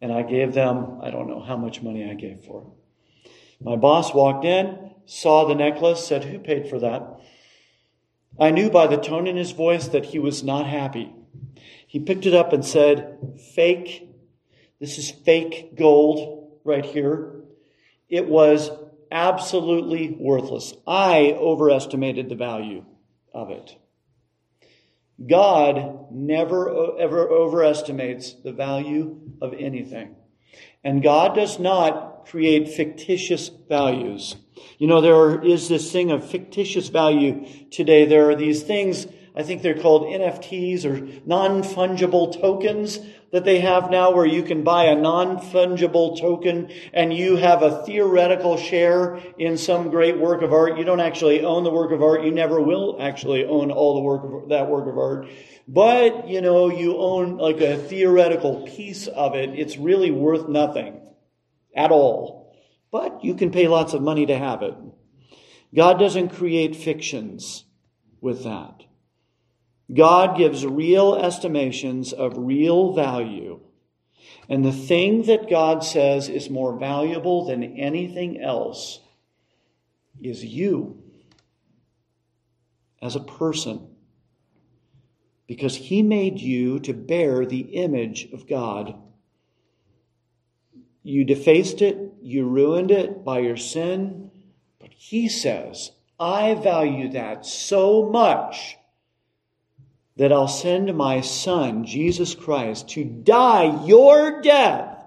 And 0.00 0.10
I 0.10 0.22
gave 0.22 0.54
them, 0.54 1.00
I 1.02 1.10
don't 1.10 1.28
know 1.28 1.42
how 1.42 1.58
much 1.58 1.82
money 1.82 2.10
I 2.10 2.14
gave 2.14 2.40
for 2.40 2.62
it. 2.62 3.30
My 3.60 3.76
boss 3.76 4.14
walked 4.14 4.46
in, 4.46 4.92
saw 5.04 5.44
the 5.44 5.54
necklace, 5.54 6.06
said, 6.06 6.24
Who 6.24 6.38
paid 6.38 6.70
for 6.70 6.78
that? 6.78 7.20
I 8.40 8.50
knew 8.50 8.70
by 8.70 8.86
the 8.86 8.96
tone 8.96 9.26
in 9.26 9.36
his 9.36 9.50
voice 9.50 9.88
that 9.88 10.06
he 10.06 10.18
was 10.18 10.42
not 10.42 10.66
happy. 10.66 11.12
He 11.88 11.98
picked 12.00 12.26
it 12.26 12.34
up 12.34 12.52
and 12.52 12.64
said, 12.64 13.18
Fake. 13.54 14.04
This 14.78 14.98
is 14.98 15.10
fake 15.10 15.74
gold 15.74 16.60
right 16.62 16.84
here. 16.84 17.42
It 18.08 18.28
was 18.28 18.70
absolutely 19.10 20.16
worthless. 20.20 20.74
I 20.86 21.34
overestimated 21.36 22.28
the 22.28 22.36
value 22.36 22.84
of 23.34 23.50
it. 23.50 23.74
God 25.26 26.12
never 26.12 27.00
ever 27.00 27.28
overestimates 27.28 28.34
the 28.34 28.52
value 28.52 29.18
of 29.40 29.54
anything. 29.54 30.14
And 30.84 31.02
God 31.02 31.34
does 31.34 31.58
not 31.58 32.26
create 32.26 32.68
fictitious 32.68 33.48
values. 33.48 34.36
You 34.76 34.86
know, 34.86 35.00
there 35.00 35.42
is 35.42 35.68
this 35.68 35.90
thing 35.90 36.10
of 36.12 36.28
fictitious 36.28 36.88
value 36.88 37.46
today. 37.70 38.04
There 38.04 38.30
are 38.30 38.36
these 38.36 38.62
things 38.62 39.06
I 39.34 39.42
think 39.42 39.62
they're 39.62 39.80
called 39.80 40.02
NFTs 40.02 40.84
or 40.84 41.20
non 41.26 41.62
fungible 41.62 42.40
tokens 42.40 42.98
that 43.30 43.44
they 43.44 43.60
have 43.60 43.90
now 43.90 44.10
where 44.10 44.26
you 44.26 44.42
can 44.42 44.64
buy 44.64 44.84
a 44.84 44.94
non-fungible 44.94 46.18
token 46.18 46.70
and 46.94 47.12
you 47.12 47.36
have 47.36 47.62
a 47.62 47.84
theoretical 47.84 48.56
share 48.56 49.16
in 49.38 49.58
some 49.58 49.90
great 49.90 50.18
work 50.18 50.42
of 50.42 50.52
art. 50.52 50.78
You 50.78 50.84
don't 50.84 51.00
actually 51.00 51.44
own 51.44 51.62
the 51.62 51.70
work 51.70 51.92
of 51.92 52.02
art. 52.02 52.24
You 52.24 52.30
never 52.30 52.60
will 52.60 52.96
actually 53.00 53.44
own 53.44 53.70
all 53.70 53.96
the 53.96 54.00
work 54.00 54.24
of 54.24 54.48
that 54.48 54.68
work 54.68 54.88
of 54.88 54.96
art. 54.96 55.28
But, 55.66 56.28
you 56.28 56.40
know, 56.40 56.70
you 56.70 56.96
own 56.96 57.36
like 57.36 57.60
a 57.60 57.76
theoretical 57.76 58.66
piece 58.66 59.06
of 59.06 59.34
it. 59.34 59.50
It's 59.50 59.76
really 59.76 60.10
worth 60.10 60.48
nothing 60.48 61.02
at 61.76 61.90
all. 61.90 62.56
But 62.90 63.22
you 63.22 63.34
can 63.34 63.50
pay 63.50 63.68
lots 63.68 63.92
of 63.92 64.00
money 64.00 64.24
to 64.24 64.38
have 64.38 64.62
it. 64.62 64.74
God 65.74 65.98
doesn't 65.98 66.30
create 66.30 66.74
fictions 66.74 67.66
with 68.22 68.44
that. 68.44 68.84
God 69.92 70.36
gives 70.36 70.66
real 70.66 71.14
estimations 71.14 72.12
of 72.12 72.34
real 72.36 72.92
value. 72.92 73.60
And 74.48 74.64
the 74.64 74.72
thing 74.72 75.22
that 75.24 75.48
God 75.48 75.84
says 75.84 76.28
is 76.28 76.50
more 76.50 76.78
valuable 76.78 77.46
than 77.46 77.62
anything 77.62 78.40
else 78.40 79.00
is 80.22 80.44
you 80.44 81.02
as 83.00 83.14
a 83.14 83.20
person. 83.20 83.88
Because 85.46 85.76
He 85.76 86.02
made 86.02 86.40
you 86.40 86.78
to 86.80 86.92
bear 86.92 87.46
the 87.46 87.60
image 87.60 88.28
of 88.32 88.46
God. 88.46 88.94
You 91.02 91.24
defaced 91.24 91.80
it, 91.80 91.98
you 92.20 92.44
ruined 92.44 92.90
it 92.90 93.24
by 93.24 93.38
your 93.38 93.56
sin, 93.56 94.30
but 94.78 94.90
He 94.92 95.28
says, 95.28 95.92
I 96.20 96.54
value 96.54 97.10
that 97.12 97.46
so 97.46 98.10
much 98.10 98.77
that 100.18 100.32
I'll 100.32 100.48
send 100.48 100.94
my 100.96 101.20
Son, 101.20 101.84
Jesus 101.84 102.34
Christ, 102.34 102.88
to 102.90 103.04
die 103.04 103.86
your 103.86 104.42
death 104.42 105.04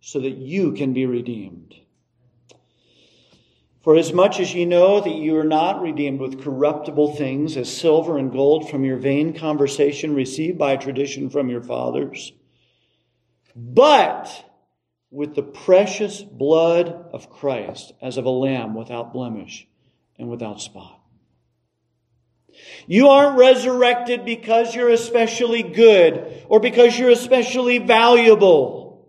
so 0.00 0.20
that 0.20 0.38
you 0.38 0.72
can 0.72 0.94
be 0.94 1.04
redeemed. 1.04 1.74
For 3.82 3.94
as 3.94 4.12
much 4.12 4.40
as 4.40 4.54
ye 4.54 4.64
know 4.64 5.00
that 5.00 5.14
you 5.14 5.36
are 5.36 5.44
not 5.44 5.82
redeemed 5.82 6.20
with 6.20 6.42
corruptible 6.42 7.14
things, 7.16 7.58
as 7.58 7.76
silver 7.76 8.16
and 8.16 8.32
gold 8.32 8.70
from 8.70 8.84
your 8.84 8.96
vain 8.96 9.34
conversation 9.34 10.14
received 10.14 10.56
by 10.56 10.76
tradition 10.76 11.28
from 11.28 11.50
your 11.50 11.62
fathers, 11.62 12.32
but 13.54 14.50
with 15.10 15.34
the 15.34 15.42
precious 15.42 16.22
blood 16.22 16.88
of 17.12 17.28
Christ, 17.28 17.92
as 18.00 18.16
of 18.16 18.24
a 18.24 18.30
lamb 18.30 18.74
without 18.74 19.12
blemish 19.12 19.68
and 20.18 20.30
without 20.30 20.60
spot. 20.60 21.01
You 22.86 23.08
aren't 23.08 23.38
resurrected 23.38 24.24
because 24.24 24.74
you're 24.74 24.90
especially 24.90 25.62
good 25.62 26.44
or 26.48 26.60
because 26.60 26.98
you're 26.98 27.10
especially 27.10 27.78
valuable. 27.78 29.08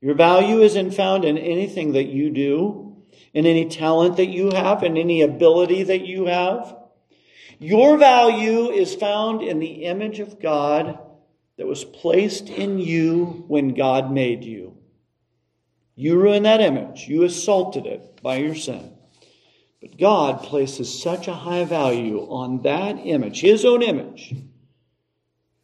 Your 0.00 0.14
value 0.14 0.60
isn't 0.60 0.92
found 0.92 1.24
in 1.24 1.38
anything 1.38 1.92
that 1.92 2.06
you 2.06 2.30
do, 2.30 2.96
in 3.32 3.46
any 3.46 3.68
talent 3.68 4.16
that 4.16 4.26
you 4.26 4.50
have, 4.50 4.82
in 4.82 4.96
any 4.96 5.22
ability 5.22 5.84
that 5.84 6.06
you 6.06 6.26
have. 6.26 6.76
Your 7.58 7.96
value 7.96 8.70
is 8.70 8.94
found 8.94 9.42
in 9.42 9.60
the 9.60 9.84
image 9.84 10.18
of 10.18 10.40
God 10.40 10.98
that 11.56 11.66
was 11.66 11.84
placed 11.84 12.48
in 12.48 12.80
you 12.80 13.44
when 13.46 13.74
God 13.74 14.10
made 14.10 14.42
you. 14.42 14.76
You 15.94 16.20
ruined 16.20 16.46
that 16.46 16.60
image. 16.60 17.06
You 17.06 17.22
assaulted 17.22 17.86
it 17.86 18.20
by 18.22 18.36
your 18.38 18.56
sin. 18.56 18.92
But 19.82 19.98
God 19.98 20.44
places 20.44 21.02
such 21.02 21.26
a 21.26 21.34
high 21.34 21.64
value 21.64 22.20
on 22.20 22.62
that 22.62 22.98
image, 23.04 23.40
His 23.40 23.64
own 23.64 23.82
image, 23.82 24.32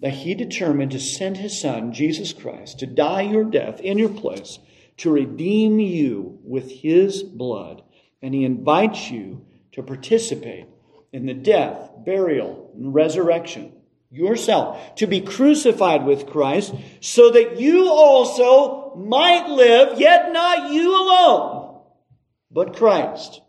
that 0.00 0.12
He 0.12 0.34
determined 0.34 0.90
to 0.90 0.98
send 0.98 1.36
His 1.36 1.58
Son, 1.60 1.92
Jesus 1.92 2.32
Christ, 2.32 2.80
to 2.80 2.86
die 2.86 3.22
your 3.22 3.44
death 3.44 3.78
in 3.78 3.96
your 3.96 4.08
place, 4.08 4.58
to 4.98 5.12
redeem 5.12 5.78
you 5.78 6.40
with 6.42 6.68
His 6.68 7.22
blood. 7.22 7.82
And 8.20 8.34
He 8.34 8.44
invites 8.44 9.08
you 9.08 9.46
to 9.72 9.84
participate 9.84 10.66
in 11.12 11.26
the 11.26 11.34
death, 11.34 11.88
burial, 12.04 12.72
and 12.74 12.92
resurrection 12.92 13.72
yourself, 14.10 14.96
to 14.96 15.06
be 15.06 15.20
crucified 15.20 16.04
with 16.04 16.26
Christ, 16.26 16.74
so 17.00 17.30
that 17.30 17.60
you 17.60 17.88
also 17.88 18.96
might 18.96 19.48
live, 19.48 20.00
yet 20.00 20.32
not 20.32 20.72
you 20.72 20.90
alone, 20.90 21.82
but 22.50 22.74
Christ 22.74 23.42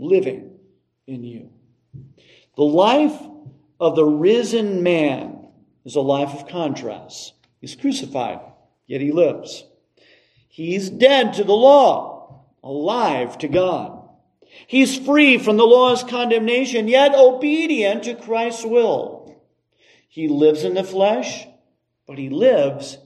living 0.00 0.58
in 1.06 1.24
you. 1.24 1.50
The 2.56 2.64
life 2.64 3.20
of 3.78 3.96
the 3.96 4.04
risen 4.04 4.82
man 4.82 5.46
is 5.84 5.96
a 5.96 6.00
life 6.00 6.34
of 6.34 6.48
contrast. 6.48 7.34
He's 7.60 7.76
crucified, 7.76 8.40
yet 8.86 9.00
he 9.00 9.12
lives. 9.12 9.64
He's 10.48 10.90
dead 10.90 11.34
to 11.34 11.44
the 11.44 11.52
law, 11.52 12.44
alive 12.62 13.38
to 13.38 13.48
God. 13.48 14.08
He's 14.66 14.98
free 14.98 15.38
from 15.38 15.56
the 15.56 15.66
law's 15.66 16.02
condemnation, 16.02 16.88
yet 16.88 17.14
obedient 17.14 18.04
to 18.04 18.14
Christ's 18.14 18.64
will. 18.64 19.40
He 20.08 20.28
lives 20.28 20.64
in 20.64 20.74
the 20.74 20.84
flesh, 20.84 21.46
but 22.06 22.18
he 22.18 22.30
lives 22.30 22.98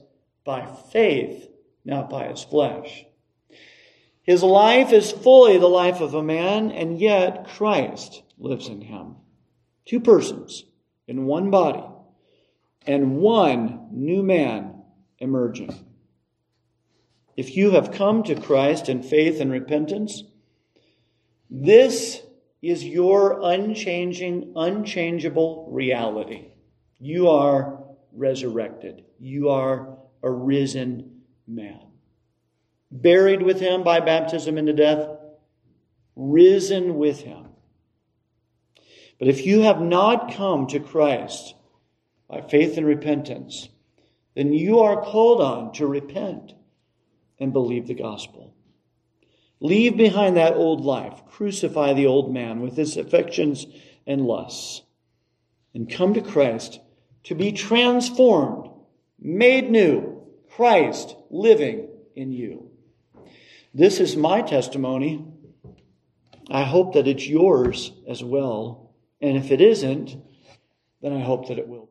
by 0.43 0.65
faith, 0.91 1.47
not 1.83 2.09
by 2.09 2.27
his 2.27 2.43
flesh. 2.43 3.05
His 4.25 4.41
life 4.41 4.91
is 4.91 5.11
fully 5.11 5.59
the 5.59 5.67
life 5.67 6.01
of 6.01 6.15
a 6.15 6.23
man, 6.23 6.71
and 6.71 6.99
yet 6.99 7.47
Christ 7.47 8.23
lives 8.39 8.67
in 8.67 8.81
him. 8.81 9.17
Two 9.85 9.99
persons 9.99 10.63
in 11.07 11.27
one 11.27 11.51
body, 11.51 11.83
and 12.87 13.17
one 13.17 13.87
new 13.91 14.23
man 14.23 14.81
emerging. 15.19 15.75
If 17.37 17.55
you 17.55 17.71
have 17.71 17.91
come 17.91 18.23
to 18.23 18.33
Christ 18.33 18.89
in 18.89 19.03
faith 19.03 19.39
and 19.39 19.51
repentance, 19.51 20.23
this 21.51 22.23
is 22.63 22.83
your 22.83 23.39
unchanging, 23.43 24.53
unchangeable 24.55 25.67
reality. 25.69 26.47
You 26.97 27.29
are 27.29 27.83
resurrected. 28.11 29.03
You 29.19 29.49
are 29.49 29.99
a 30.23 30.31
risen 30.31 31.21
man 31.45 31.94
buried 33.01 33.41
with 33.41 33.59
him 33.59 33.83
by 33.83 33.99
baptism 33.99 34.57
into 34.57 34.73
death, 34.73 35.07
risen 36.15 36.95
with 36.95 37.21
him. 37.21 37.47
But 39.19 39.27
if 39.27 39.45
you 39.45 39.61
have 39.61 39.81
not 39.81 40.33
come 40.33 40.67
to 40.67 40.79
Christ 40.79 41.55
by 42.29 42.41
faith 42.41 42.77
and 42.77 42.85
repentance, 42.85 43.69
then 44.35 44.51
you 44.51 44.79
are 44.79 45.01
called 45.01 45.41
on 45.41 45.73
to 45.73 45.87
repent 45.87 46.53
and 47.39 47.53
believe 47.53 47.87
the 47.87 47.93
gospel. 47.93 48.53
Leave 49.61 49.95
behind 49.95 50.35
that 50.35 50.53
old 50.53 50.81
life, 50.81 51.21
crucify 51.27 51.93
the 51.93 52.05
old 52.05 52.33
man 52.33 52.59
with 52.59 52.75
his 52.75 52.97
affections 52.97 53.65
and 54.05 54.25
lusts, 54.25 54.81
and 55.73 55.89
come 55.89 56.13
to 56.13 56.21
Christ 56.21 56.79
to 57.23 57.35
be 57.35 57.51
transformed, 57.51 58.69
made 59.19 59.71
new, 59.71 60.21
Christ 60.49 61.15
living 61.29 61.87
in 62.15 62.31
you. 62.31 62.64
This 63.75 63.99
is 63.99 64.15
my 64.15 64.41
testimony. 64.41 65.25
I 66.49 66.63
hope 66.63 66.93
that 66.93 67.09
it's 67.09 67.27
yours 67.27 67.91
as 68.07 68.23
well. 68.23 68.95
And 69.19 69.35
if 69.35 69.51
it 69.51 69.59
isn't, 69.59 70.15
then 71.01 71.11
I 71.11 71.19
hope 71.19 71.49
that 71.49 71.59
it 71.59 71.67
will. 71.67 71.89